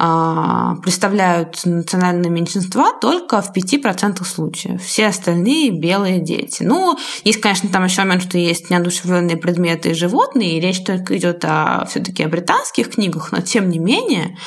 э, 0.00 0.74
представляют 0.82 1.60
национальные 1.66 2.30
меньшинства 2.30 2.94
только 2.98 3.42
в 3.42 3.54
5% 3.54 4.24
случаев. 4.24 4.82
Все 4.82 5.08
остальные 5.08 5.70
белые 5.70 6.20
дети. 6.20 6.62
Ну, 6.62 6.96
есть, 7.24 7.42
конечно, 7.42 7.68
там 7.68 7.84
еще 7.84 8.02
момент, 8.02 8.22
что 8.22 8.38
есть 8.38 8.70
неодушевленные 8.70 9.36
предметы 9.36 9.90
и 9.90 9.94
животные, 9.94 10.56
и 10.56 10.60
речь 10.60 10.82
только 10.82 11.18
идет 11.18 11.44
о 11.44 11.84
все-таки 11.90 12.22
о 12.22 12.28
британских 12.28 12.92
книгах, 12.92 13.32
но 13.32 13.42
тем 13.42 13.68
не 13.68 13.78
менее, 13.78 14.38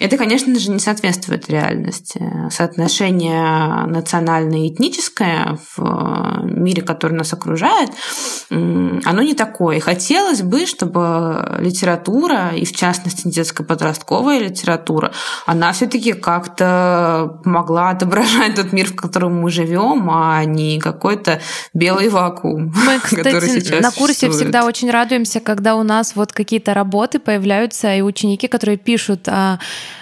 это, 0.00 0.16
конечно 0.16 0.56
же, 0.58 0.70
не 0.70 0.78
соответствует 0.78 1.48
реальности. 1.48 2.20
Соотношение 2.50 3.57
национальное 3.86 4.60
и 4.60 4.68
этническое 4.68 5.58
в 5.76 5.82
э, 5.82 6.44
мире, 6.44 6.82
который 6.82 7.12
нас 7.12 7.32
окружает, 7.32 7.90
оно 8.50 9.22
не 9.22 9.34
такое. 9.34 9.76
И 9.76 9.80
хотелось 9.80 10.42
бы, 10.42 10.66
чтобы 10.66 11.58
литература, 11.60 12.50
и 12.54 12.64
в 12.64 12.72
частности 12.72 13.28
детско-подростковая 13.28 14.38
литература, 14.38 15.12
она 15.46 15.72
все-таки 15.72 16.12
как-то 16.12 17.40
могла 17.44 17.90
отображать 17.90 18.54
тот 18.56 18.72
мир, 18.72 18.88
в 18.88 18.96
котором 18.96 19.40
мы 19.40 19.50
живем, 19.50 20.08
а 20.10 20.44
не 20.44 20.78
какой-то 20.78 21.40
белый 21.74 22.08
вакуум. 22.08 22.72
Мы, 22.74 22.98
кстати, 23.02 23.80
на 23.80 23.90
курсе 23.90 24.14
существует. 24.14 24.34
всегда 24.34 24.64
очень 24.64 24.90
радуемся, 24.90 25.40
когда 25.40 25.76
у 25.76 25.82
нас 25.82 26.16
вот 26.16 26.32
какие-то 26.32 26.74
работы 26.74 27.18
появляются, 27.18 27.94
и 27.94 28.02
ученики, 28.02 28.48
которые 28.48 28.78
пишут 28.78 29.28
о 29.28 29.58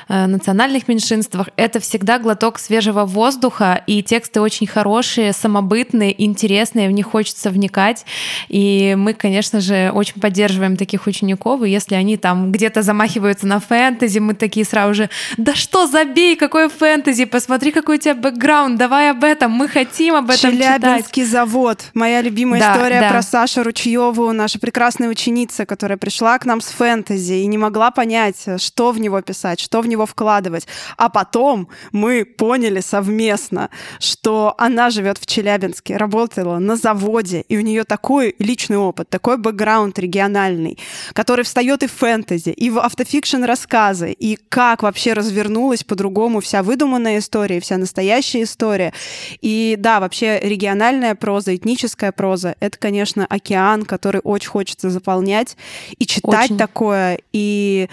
Э, 0.08 0.26
национальных 0.26 0.86
меньшинствах, 0.86 1.48
это 1.56 1.80
всегда 1.80 2.20
глоток 2.20 2.60
свежего 2.60 3.04
воздуха, 3.04 3.45
и 3.86 4.02
тексты 4.02 4.40
очень 4.40 4.66
хорошие, 4.66 5.32
самобытные, 5.32 6.24
интересные, 6.24 6.88
в 6.88 6.92
них 6.92 7.06
хочется 7.06 7.50
вникать. 7.50 8.04
И 8.48 8.94
мы, 8.96 9.12
конечно 9.14 9.60
же, 9.60 9.90
очень 9.94 10.20
поддерживаем 10.20 10.76
таких 10.76 11.06
учеников, 11.06 11.62
и 11.62 11.70
если 11.70 11.94
они 11.94 12.16
там 12.16 12.52
где-то 12.52 12.82
замахиваются 12.82 13.46
на 13.46 13.60
фэнтези, 13.60 14.18
мы 14.18 14.34
такие 14.34 14.64
сразу 14.66 14.94
же, 14.94 15.10
да 15.36 15.54
что, 15.54 15.86
забей, 15.86 16.36
какое 16.36 16.68
фэнтези, 16.68 17.24
посмотри, 17.24 17.72
какой 17.72 17.96
у 17.96 18.00
тебя 18.00 18.14
бэкграунд, 18.14 18.76
давай 18.78 19.10
об 19.10 19.24
этом, 19.24 19.52
мы 19.52 19.68
хотим 19.68 20.14
об 20.14 20.30
этом 20.30 20.52
Челябинский 20.52 21.22
читать. 21.22 21.28
завод. 21.30 21.84
Моя 21.94 22.22
любимая 22.22 22.60
Да, 22.60 22.74
история 22.74 23.00
да. 23.00 23.10
про 23.10 23.22
Сашу 23.22 23.62
Ручьеву, 23.62 24.32
наша 24.32 24.58
прекрасная 24.58 25.08
ученица, 25.08 25.66
которая 25.66 25.98
пришла 25.98 26.38
к 26.38 26.44
нам 26.44 26.60
с 26.60 26.66
фэнтези 26.66 27.34
и 27.34 27.46
не 27.46 27.58
могла 27.58 27.90
понять, 27.90 28.36
что 28.58 28.92
в 28.92 28.98
него 29.00 29.20
писать, 29.20 29.60
что 29.60 29.80
в 29.80 29.86
него 29.86 30.06
вкладывать. 30.06 30.66
А 30.96 31.08
потом 31.08 31.68
мы 31.92 32.24
поняли 32.24 32.80
совместно, 32.80 33.35
что 34.00 34.54
она 34.58 34.90
живет 34.90 35.18
в 35.18 35.26
Челябинске, 35.26 35.96
работала 35.96 36.58
на 36.58 36.76
заводе, 36.76 37.44
и 37.48 37.56
у 37.56 37.60
нее 37.60 37.84
такой 37.84 38.34
личный 38.38 38.76
опыт, 38.76 39.08
такой 39.08 39.36
бэкграунд 39.36 39.98
региональный, 39.98 40.78
который 41.12 41.44
встает 41.44 41.82
и 41.82 41.86
в 41.86 41.92
фэнтези, 41.92 42.50
и 42.50 42.70
в 42.70 42.78
автофикшн 42.78 43.44
рассказы, 43.44 44.12
и 44.12 44.36
как 44.48 44.82
вообще 44.82 45.12
развернулась 45.12 45.84
по-другому 45.84 46.40
вся 46.40 46.62
выдуманная 46.62 47.18
история, 47.18 47.60
вся 47.60 47.76
настоящая 47.76 48.42
история. 48.42 48.92
И 49.40 49.76
да, 49.78 50.00
вообще 50.00 50.40
региональная 50.40 51.14
проза, 51.14 51.54
этническая 51.54 52.12
проза— 52.12 52.56
это, 52.60 52.78
конечно, 52.78 53.26
океан, 53.26 53.84
который 53.84 54.20
очень 54.22 54.48
хочется 54.48 54.90
заполнять 54.90 55.56
и 55.98 56.06
читать 56.06 56.46
Очень. 56.46 56.58
такое, 56.58 57.18
и 57.32 57.88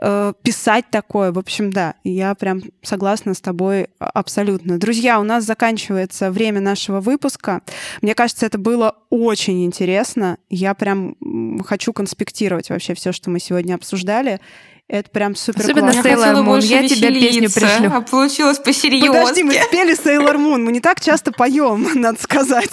э, 0.00 0.32
писать 0.42 0.86
такое. 0.90 1.32
В 1.32 1.38
общем, 1.38 1.72
да, 1.72 1.94
я 2.04 2.34
прям 2.34 2.62
согласна 2.82 3.34
с 3.34 3.40
тобой 3.40 3.88
абсолютно. 3.98 4.78
Друзья, 4.78 5.20
у 5.20 5.24
нас 5.24 5.44
заканчивается 5.44 6.30
время 6.30 6.60
нашего 6.60 7.00
выпуска. 7.00 7.62
Мне 8.02 8.14
кажется, 8.14 8.46
это 8.46 8.58
было 8.58 8.96
очень 9.10 9.64
интересно. 9.64 10.38
Я 10.50 10.74
прям 10.74 11.16
хочу 11.64 11.92
конспектировать 11.92 12.70
вообще 12.70 12.94
все, 12.94 13.12
что 13.12 13.30
мы 13.30 13.40
сегодня 13.40 13.74
обсуждали. 13.74 14.40
Это 14.88 15.10
прям 15.10 15.36
супер 15.36 15.60
Особенно 15.60 15.92
классно. 15.92 16.08
Sailor 16.08 16.34
Moon, 16.34 16.44
больше 16.44 16.68
я 16.68 16.88
тебе 16.88 17.08
песню 17.10 17.50
пришлю. 17.52 17.92
А 17.92 18.00
получилось 18.00 18.58
посерьезки. 18.58 19.08
Подожди, 19.08 19.42
мы 19.42 19.52
спели 19.52 19.94
Sailor 19.94 20.36
Moon. 20.36 20.58
Мы 20.58 20.72
не 20.72 20.80
так 20.80 21.00
часто 21.00 21.30
поем, 21.30 21.86
надо 21.94 22.20
сказать. 22.20 22.72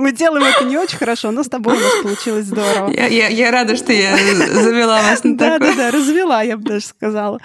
Мы 0.00 0.12
делаем 0.12 0.44
это 0.46 0.64
не 0.64 0.78
очень 0.78 0.96
хорошо, 0.98 1.30
но 1.30 1.42
с 1.44 1.48
тобой 1.48 1.76
у 1.76 1.80
нас 1.80 1.92
получилось 2.02 2.46
здорово. 2.46 2.90
Я, 2.90 3.06
я- 3.06 3.28
я 3.28 3.50
рада, 3.50 3.76
что 3.76 3.92
я 3.92 4.16
завела 4.16 5.02
вас 5.02 5.22
на 5.24 5.36
такое. 5.36 5.58
да, 5.58 5.74
да, 5.76 5.90
развела, 5.90 6.42
я 6.42 6.56
бы 6.56 6.64
даже 6.64 6.86
сказала. 6.86 7.38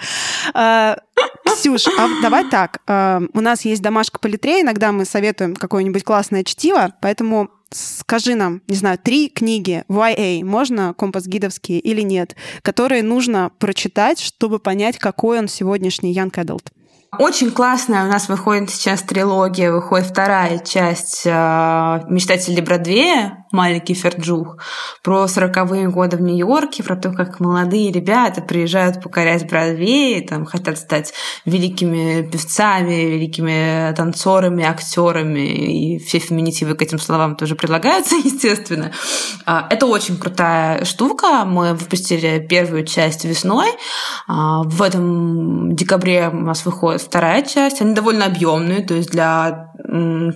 А, 0.54 0.96
Ксюш, 1.44 1.86
а 1.98 2.08
давай 2.22 2.48
так. 2.48 2.80
а, 2.86 3.20
У 3.34 3.40
нас 3.40 3.64
есть 3.64 3.82
домашка 3.82 4.18
по 4.18 4.26
литре, 4.26 4.62
иногда 4.62 4.90
мы 4.92 5.04
советуем 5.04 5.54
какое-нибудь 5.54 6.02
классное 6.04 6.44
чтиво, 6.44 6.94
поэтому 7.02 7.50
скажи 7.70 8.34
нам, 8.36 8.62
не 8.68 8.76
знаю, 8.76 8.98
три 8.98 9.28
книги 9.28 9.84
YA, 9.88 10.44
можно 10.44 10.94
компас-гидовские 10.94 11.80
или 11.80 12.00
нет, 12.00 12.36
которые 12.62 13.02
нужно 13.02 13.50
прочитать, 13.58 14.20
чтобы 14.20 14.58
понять, 14.60 14.98
какой 14.98 15.38
он 15.40 15.48
сегодняшний 15.48 16.14
Young 16.14 16.30
Adult. 16.32 16.68
Очень 17.18 17.50
классная 17.50 18.04
у 18.04 18.08
нас 18.08 18.28
выходит 18.28 18.70
сейчас 18.70 19.02
трилогия, 19.02 19.72
выходит 19.72 20.06
вторая 20.06 20.58
часть 20.58 21.22
э, 21.24 21.30
«Мечтатели 22.08 22.60
Бродвея», 22.60 23.45
маленький 23.52 23.94
Ферджух, 23.94 24.58
про 25.02 25.26
сороковые 25.28 25.88
годы 25.88 26.16
в 26.16 26.20
Нью-Йорке, 26.20 26.82
про 26.82 26.96
то, 26.96 27.12
как 27.12 27.40
молодые 27.40 27.92
ребята 27.92 28.42
приезжают 28.42 29.02
покорять 29.02 29.48
Бродвей, 29.48 30.26
там 30.26 30.46
хотят 30.46 30.78
стать 30.78 31.12
великими 31.44 32.22
певцами, 32.22 33.04
великими 33.06 33.94
танцорами, 33.94 34.64
актерами, 34.64 35.94
и 35.94 35.98
все 35.98 36.18
феминитивы 36.18 36.74
к 36.74 36.82
этим 36.82 36.98
словам 36.98 37.36
тоже 37.36 37.54
предлагаются, 37.54 38.14
естественно. 38.24 38.92
А, 39.44 39.66
Это 39.70 39.86
очень 39.86 40.16
крутая 40.16 40.84
штука. 40.84 41.44
Мы 41.44 41.74
выпустили 41.74 42.44
первую 42.48 42.84
часть 42.84 43.24
весной. 43.24 43.68
А, 44.26 44.62
В 44.64 44.82
этом 44.82 45.74
декабре 45.74 46.28
у 46.32 46.36
нас 46.36 46.64
выходит 46.64 47.02
вторая 47.02 47.42
часть. 47.42 47.80
Они 47.80 47.94
довольно 47.94 48.26
объемные, 48.26 48.82
то 48.82 48.94
есть 48.94 49.10
для 49.10 49.72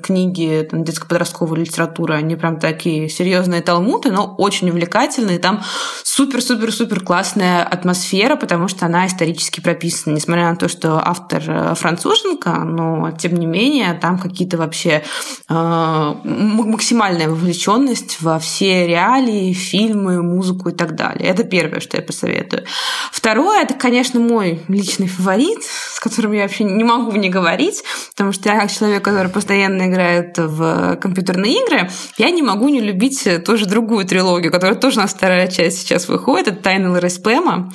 книги 0.02 0.68
детско-подростковой 0.70 1.60
литературы 1.60 2.14
они 2.14 2.36
прям 2.36 2.58
такие 2.58 2.99
серьезные 3.08 3.62
талмуды, 3.62 4.10
но 4.10 4.34
очень 4.38 4.70
увлекательные. 4.70 5.38
Там 5.38 5.62
супер-супер-супер 6.04 7.00
классная 7.00 7.62
атмосфера, 7.62 8.36
потому 8.36 8.68
что 8.68 8.86
она 8.86 9.06
исторически 9.06 9.60
прописана. 9.60 10.14
Несмотря 10.14 10.50
на 10.50 10.56
то, 10.56 10.68
что 10.68 11.00
автор 11.02 11.42
э, 11.46 11.74
француженка, 11.74 12.50
но 12.50 13.10
тем 13.12 13.34
не 13.34 13.46
менее 13.46 13.94
там 13.94 14.18
какие-то 14.18 14.56
вообще 14.56 15.02
э, 15.48 16.14
максимальная 16.24 17.28
вовлеченность 17.28 18.20
во 18.20 18.38
все 18.38 18.86
реалии, 18.86 19.52
фильмы, 19.52 20.22
музыку 20.22 20.68
и 20.68 20.72
так 20.72 20.94
далее. 20.94 21.28
Это 21.28 21.44
первое, 21.44 21.80
что 21.80 21.96
я 21.96 22.02
посоветую. 22.02 22.64
Второе, 23.12 23.62
это, 23.62 23.74
конечно, 23.74 24.20
мой 24.20 24.62
личный 24.68 25.08
фаворит, 25.08 25.62
с 25.62 26.00
которым 26.00 26.32
я 26.32 26.42
вообще 26.42 26.64
не 26.64 26.84
могу 26.84 27.12
не 27.12 27.28
говорить, 27.28 27.82
потому 28.10 28.32
что 28.32 28.48
я 28.48 28.60
как 28.60 28.70
человек, 28.70 29.04
который 29.04 29.30
постоянно 29.30 29.86
играет 29.86 30.38
в 30.38 30.96
компьютерные 30.96 31.62
игры, 31.62 31.90
я 32.18 32.30
не 32.30 32.42
могу 32.42 32.68
не 32.68 32.80
любить 32.90 33.26
тоже 33.44 33.66
другую 33.66 34.04
трилогию, 34.04 34.52
которая 34.52 34.76
тоже 34.76 34.98
у 34.98 35.02
нас 35.02 35.12
вторая 35.12 35.46
часть 35.48 35.80
сейчас 35.80 36.08
выходит, 36.08 36.48
это 36.48 36.56
«Тайны 36.62 36.90
Лоры 36.90 37.08
Спэма». 37.08 37.72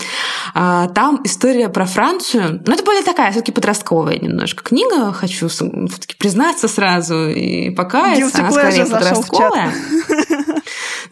А, 0.53 0.88
Там 0.89 1.22
история 1.24 1.70
про 1.70 1.86
Францию, 1.86 2.61
но 2.66 2.74
это 2.74 2.84
более 2.84 3.03
такая 3.03 3.32
все-таки 3.32 3.51
подростковая 3.51 4.18
немножко 4.18 4.63
книга, 4.63 5.11
хочу 5.13 5.47
все-таки 5.47 6.16
признаться 6.18 6.68
сразу 6.68 7.30
и 7.30 7.70
покаяться, 7.72 8.38
Guilty 8.38 8.39
она 8.39 8.51
скорее 8.51 8.86
подростковая. 8.86 9.74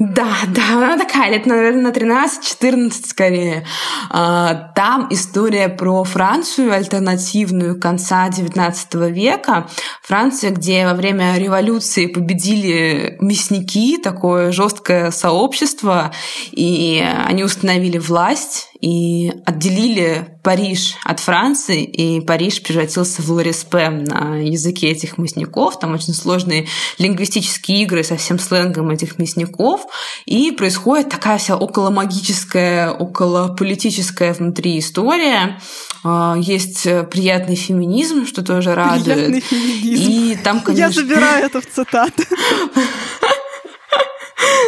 Да, 0.03 0.35
да, 0.49 0.63
она 0.73 0.97
такая, 0.97 1.31
лет, 1.31 1.45
наверное, 1.45 1.83
на 1.83 2.27
13-14 2.27 3.07
скорее. 3.07 3.65
А, 4.09 4.71
Там 4.75 5.07
история 5.11 5.69
про 5.69 6.03
Францию 6.03 6.73
альтернативную 6.73 7.79
конца 7.79 8.27
XIX 8.27 9.09
века. 9.11 9.69
Франция, 10.01 10.51
где 10.51 10.85
во 10.85 10.93
время 10.93 11.37
революции 11.37 12.07
победили 12.07 13.15
мясники, 13.21 13.97
такое 13.97 14.51
жесткое 14.51 15.11
сообщество, 15.11 16.11
и 16.51 17.01
они 17.25 17.43
установили 17.43 17.97
власть 17.97 18.72
и 18.83 19.31
отделили 19.45 20.27
Париж 20.43 20.95
от 21.05 21.21
Франции, 21.21 21.85
и 21.85 22.19
Париж 22.19 22.61
превратился 22.61 23.21
в 23.21 23.29
Лориспем 23.29 24.03
на 24.03 24.35
языке 24.35 24.89
этих 24.89 25.17
мясников. 25.17 25.79
Там 25.79 25.93
очень 25.93 26.13
сложные 26.13 26.67
лингвистические 26.97 27.83
игры 27.83 28.03
со 28.03 28.17
всем 28.17 28.39
сленгом 28.39 28.89
этих 28.89 29.17
мясников. 29.19 29.85
И 30.25 30.51
происходит 30.51 31.07
такая 31.07 31.37
вся 31.37 31.55
околомагическая, 31.55 32.91
околополитическая 32.91 34.33
внутри 34.33 34.79
история. 34.79 35.61
А, 36.03 36.35
Есть 36.37 36.83
приятный 37.09 37.55
феминизм, 37.55 38.25
что 38.25 38.43
тоже 38.43 38.75
радует. 38.75 39.05
Приятный 39.05 39.39
феминизм. 39.39 40.11
И 40.11 40.35
там, 40.43 40.57
Я 40.57 40.63
конечно, 40.63 40.91
забираю 40.91 41.45
это 41.45 41.61
в 41.61 41.65
цитаты. 41.67 42.27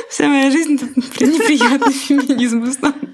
вся 0.10 0.28
моя 0.28 0.52
жизнь 0.52 0.80
неприятный 1.20 1.94
феминизм 2.08 2.62
в 2.62 2.70
основном. 2.70 3.14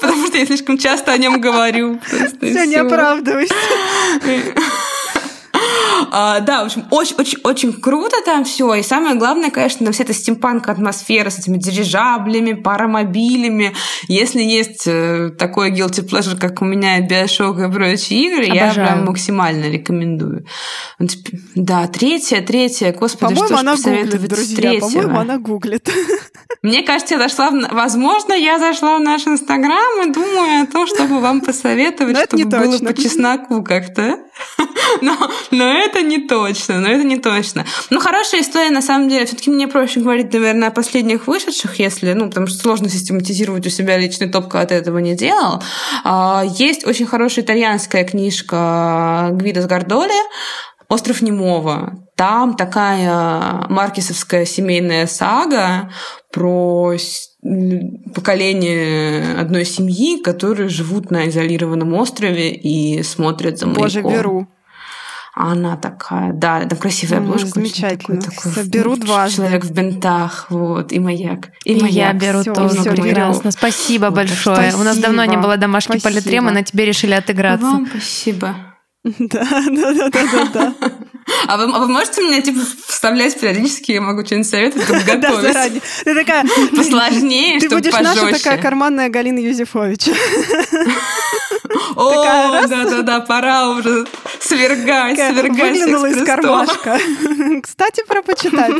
Потому 0.00 0.26
что 0.26 0.38
я 0.38 0.46
слишком 0.46 0.78
часто 0.78 1.12
о 1.12 1.18
нем 1.18 1.40
говорю. 1.40 2.00
Все, 2.40 2.66
не 2.66 2.76
оправдывайся. 2.76 3.54
А, 6.10 6.40
да, 6.40 6.62
в 6.62 6.66
общем, 6.66 6.84
очень-очень-очень 6.90 7.72
круто 7.74 8.16
там 8.24 8.44
все. 8.44 8.74
И 8.74 8.82
самое 8.82 9.16
главное, 9.16 9.50
конечно, 9.50 9.90
вся 9.92 10.04
эта 10.04 10.14
стимпанк 10.14 10.68
атмосфера 10.68 11.30
с 11.30 11.38
этими 11.38 11.58
дирижаблями, 11.58 12.52
паромобилями. 12.52 13.74
Если 14.08 14.42
есть 14.42 14.84
э, 14.86 15.30
такой 15.38 15.72
guilty 15.72 16.06
pleasure, 16.06 16.38
как 16.38 16.62
у 16.62 16.64
меня 16.64 17.00
Bioshock 17.00 17.68
и 17.68 17.72
прочие 17.72 18.26
игры, 18.26 18.46
Обожаю. 18.46 18.66
я 18.66 18.72
прям 18.72 19.04
максимально 19.06 19.70
рекомендую. 19.70 20.46
Да, 21.54 21.86
третья, 21.86 22.40
третья, 22.40 22.92
господи, 22.92 23.34
по-моему, 23.34 23.46
что 23.46 23.58
она 23.58 23.76
гуглит, 23.76 24.28
друзья, 24.28 24.80
по-моему, 24.80 25.18
она 25.18 25.38
гуглит. 25.38 25.90
Мне 26.62 26.82
кажется, 26.82 27.14
я 27.14 27.20
зашла, 27.20 27.50
в... 27.50 27.74
возможно, 27.74 28.32
я 28.32 28.58
зашла 28.58 28.98
в 28.98 29.00
наш 29.00 29.26
Инстаграм 29.26 30.08
и 30.08 30.12
думаю 30.12 30.62
о 30.62 30.66
том, 30.66 30.86
чтобы 30.86 31.20
вам 31.20 31.40
посоветовать, 31.40 32.16
чтобы 32.26 32.44
было 32.44 32.78
по 32.78 32.94
чесноку 32.94 33.62
как-то. 33.62 34.18
Но, 35.00 35.16
но 35.56 35.72
это 35.72 36.02
не 36.02 36.18
точно, 36.18 36.80
но 36.80 36.88
это 36.88 37.04
не 37.04 37.18
точно. 37.18 37.64
Ну, 37.90 38.00
хорошая 38.00 38.42
история, 38.42 38.70
на 38.70 38.82
самом 38.82 39.08
деле. 39.08 39.26
все 39.26 39.36
таки 39.36 39.50
мне 39.50 39.68
проще 39.68 40.00
говорить, 40.00 40.32
наверное, 40.32 40.68
о 40.68 40.70
последних 40.70 41.26
вышедших, 41.26 41.78
если, 41.78 42.12
ну, 42.12 42.28
потому 42.28 42.46
что 42.46 42.58
сложно 42.58 42.88
систематизировать 42.88 43.66
у 43.66 43.70
себя 43.70 43.96
личный 43.96 44.28
топ, 44.28 44.48
когда 44.48 44.66
ты 44.66 44.74
этого 44.74 44.98
не 44.98 45.14
делал. 45.14 45.62
А, 46.04 46.44
есть 46.46 46.86
очень 46.86 47.06
хорошая 47.06 47.44
итальянская 47.44 48.04
книжка 48.04 49.30
Гвида 49.32 49.62
Сгардоли 49.62 50.12
«Остров 50.88 51.22
Немого». 51.22 52.06
Там 52.16 52.56
такая 52.56 53.66
маркесовская 53.68 54.46
семейная 54.46 55.06
сага 55.06 55.90
про 56.32 56.94
поколение 58.14 59.38
одной 59.38 59.64
семьи, 59.64 60.22
которые 60.22 60.68
живут 60.68 61.10
на 61.10 61.28
изолированном 61.28 61.94
острове 61.94 62.52
и 62.52 63.02
смотрят 63.02 63.58
за 63.58 63.66
маяком. 63.66 63.82
Боже, 63.82 64.02
беру. 64.02 64.46
Она 65.38 65.76
такая, 65.76 66.32
да, 66.32 66.64
там 66.64 66.78
красивая 66.78 67.18
обложка. 67.18 67.48
Замечательно. 67.48 68.22
Такой, 68.22 68.52
такой, 68.52 68.64
беру 68.64 68.96
дважды. 68.96 69.36
Человек 69.36 69.66
в 69.66 69.70
бинтах, 69.70 70.46
вот, 70.48 70.92
и 70.92 70.98
маяк. 70.98 71.50
И, 71.64 71.74
и 71.74 71.82
маяк. 71.82 71.92
я 71.94 72.12
беру 72.14 72.42
тоже 72.42 72.80
всё, 72.80 72.90
прекрасно. 72.92 73.50
Спасибо 73.50 74.06
вот, 74.06 74.14
большое. 74.14 74.56
Спасибо. 74.56 74.80
У 74.80 74.84
нас 74.84 74.96
давно 74.96 75.26
не 75.26 75.36
было 75.36 75.58
домашней 75.58 76.00
политремы, 76.00 76.52
на 76.52 76.62
тебе 76.62 76.86
решили 76.86 77.12
отыграться. 77.12 77.66
Вам 77.66 77.86
спасибо. 77.86 78.56
Да, 79.18 79.46
да, 79.68 79.92
да, 79.92 80.10
да, 80.10 80.44
да. 80.52 80.74
А 81.48 81.56
вы, 81.56 81.64
а 81.64 81.78
вы 81.80 81.88
можете 81.88 82.22
меня 82.22 82.40
типа 82.40 82.60
вставлять 82.88 83.38
периодически, 83.38 83.92
я 83.92 84.00
могу 84.00 84.24
что-нибудь 84.24 84.48
советовать, 84.48 84.86
чтобы 84.86 85.00
готовить? 85.06 85.42
Да, 85.42 85.52
заранее. 85.52 85.82
Ты 86.04 86.14
такая... 86.14 86.44
Посложнее, 86.74 87.60
Ты 87.60 87.68
будешь 87.68 87.92
наша 87.92 88.30
такая 88.30 88.58
карманная 88.58 89.08
Галина 89.10 89.40
Юзефович. 89.40 90.08
О, 91.96 92.66
да-да-да, 92.66 93.20
пора 93.20 93.70
уже 93.70 94.06
свергать, 94.46 95.16
свергать 95.16 95.58
Выглянула 95.58 96.06
из 96.06 96.24
кармашка. 96.24 96.98
Кстати, 97.62 98.04
про 98.06 98.22
почитать. 98.22 98.74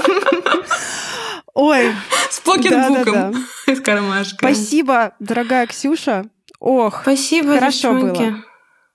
Ой. 1.55 1.93
С 2.31 2.41
покетбуком 2.41 3.47
из 3.67 3.81
кармашка. 3.81 4.37
Спасибо, 4.39 5.13
дорогая 5.21 5.67
Ксюша. 5.67 6.27
Ох, 6.61 7.01
Спасибо, 7.03 7.55
хорошо 7.55 7.93
было. 7.93 8.43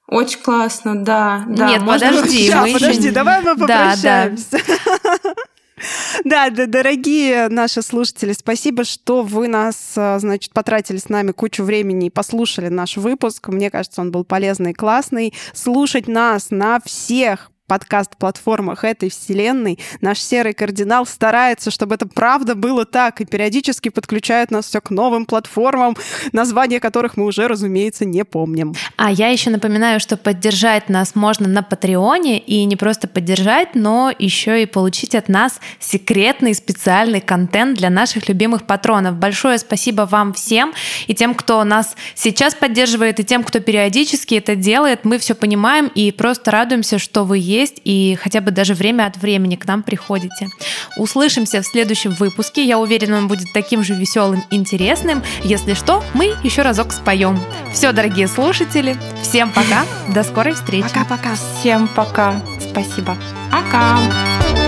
Очень 0.08 0.40
классно, 0.42 1.04
да. 1.04 1.46
да. 1.48 1.70
Нет, 1.70 1.86
подожди. 1.86 2.46
Сейчас, 2.46 2.68
мы 2.68 2.74
подожди, 2.74 3.04
еще... 3.04 3.12
давай 3.12 3.42
мы 3.42 3.56
попрощаемся. 3.56 4.60
Да, 4.68 5.20
да, 5.24 5.34
дорогие 6.24 7.50
наши 7.50 7.82
слушатели, 7.82 8.34
спасибо, 8.34 8.84
что 8.84 9.24
вы 9.24 9.48
нас, 9.48 9.94
а, 9.96 10.20
значит, 10.20 10.54
потратили 10.54 10.98
с 10.98 11.10
нами 11.10 11.32
кучу 11.32 11.64
времени 11.64 12.08
и 12.08 12.10
послушали 12.10 12.70
наш 12.70 12.98
выпуск. 12.98 13.48
Мне 13.50 13.70
кажется, 13.70 14.02
он 14.02 14.12
был 14.12 14.24
полезный 14.24 14.72
и 14.72 14.76
классный. 14.76 15.34
Слушать 15.54 16.08
нас 16.08 16.52
на 16.52 16.80
всех 16.80 17.52
подкаст-платформах 17.72 18.84
этой 18.84 19.10
вселенной. 19.10 19.80
Наш 20.02 20.20
серый 20.20 20.54
кардинал 20.54 21.06
старается, 21.06 21.72
чтобы 21.72 21.96
это 21.96 22.06
правда 22.06 22.54
было 22.54 22.84
так, 22.86 23.22
и 23.22 23.26
периодически 23.26 23.88
подключает 23.88 24.52
нас 24.52 24.66
все 24.66 24.82
к 24.82 24.90
новым 24.90 25.26
платформам, 25.26 25.96
названия 26.34 26.82
которых 26.82 27.16
мы 27.16 27.26
уже, 27.26 27.48
разумеется, 27.48 28.04
не 28.04 28.26
помним. 28.26 28.74
А 28.98 29.10
я 29.10 29.30
еще 29.30 29.52
напоминаю, 29.52 30.02
что 30.02 30.18
поддержать 30.18 30.90
нас 30.90 31.16
можно 31.16 31.48
на 31.48 31.64
Патреоне, 31.64 32.40
и 32.40 32.66
не 32.66 32.76
просто 32.76 33.08
поддержать, 33.08 33.74
но 33.74 34.12
еще 34.20 34.62
и 34.62 34.66
получить 34.66 35.16
от 35.16 35.30
нас 35.30 35.62
секретный 35.80 36.54
специальный 36.54 37.22
контент 37.22 37.78
для 37.78 37.90
наших 37.90 38.28
любимых 38.28 38.64
патронов. 38.68 39.16
Большое 39.16 39.58
спасибо 39.58 40.02
вам 40.02 40.34
всем, 40.34 40.74
и 41.08 41.16
тем, 41.16 41.34
кто 41.36 41.64
нас 41.64 41.96
сейчас 42.16 42.54
поддерживает, 42.54 43.22
и 43.22 43.24
тем, 43.24 43.46
кто 43.46 43.62
периодически 43.62 44.36
это 44.36 44.58
делает. 44.58 45.06
Мы 45.06 45.20
все 45.20 45.36
понимаем 45.36 45.88
и 45.88 46.12
просто 46.12 46.52
радуемся, 46.52 47.00
что 47.00 47.24
вы 47.24 47.38
есть 47.38 47.61
есть, 47.62 47.82
и 47.84 48.18
хотя 48.22 48.42
бы 48.42 48.52
даже 48.52 48.74
время 48.74 49.06
от 49.06 49.18
времени 49.18 49.56
к 49.56 49.66
нам 49.66 49.84
приходите. 49.84 50.50
Услышимся 50.98 51.62
в 51.62 51.66
следующем 51.66 52.12
выпуске. 52.12 52.66
Я 52.66 52.80
уверена, 52.80 53.18
он 53.18 53.28
будет 53.28 53.54
таким 53.54 53.84
же 53.84 53.94
веселым, 53.94 54.44
интересным. 54.52 55.24
Если 55.44 55.74
что, 55.74 56.04
мы 56.14 56.36
еще 56.44 56.62
разок 56.62 56.92
споем. 56.92 57.40
Все, 57.74 57.92
дорогие 57.92 58.28
слушатели, 58.28 58.98
всем 59.22 59.52
пока, 59.52 59.86
до 60.14 60.24
скорой 60.24 60.54
встречи. 60.54 60.90
Пока-пока. 60.90 61.36
Всем 61.60 61.88
пока. 61.88 62.42
Спасибо. 62.60 63.18
Пока. 63.52 64.61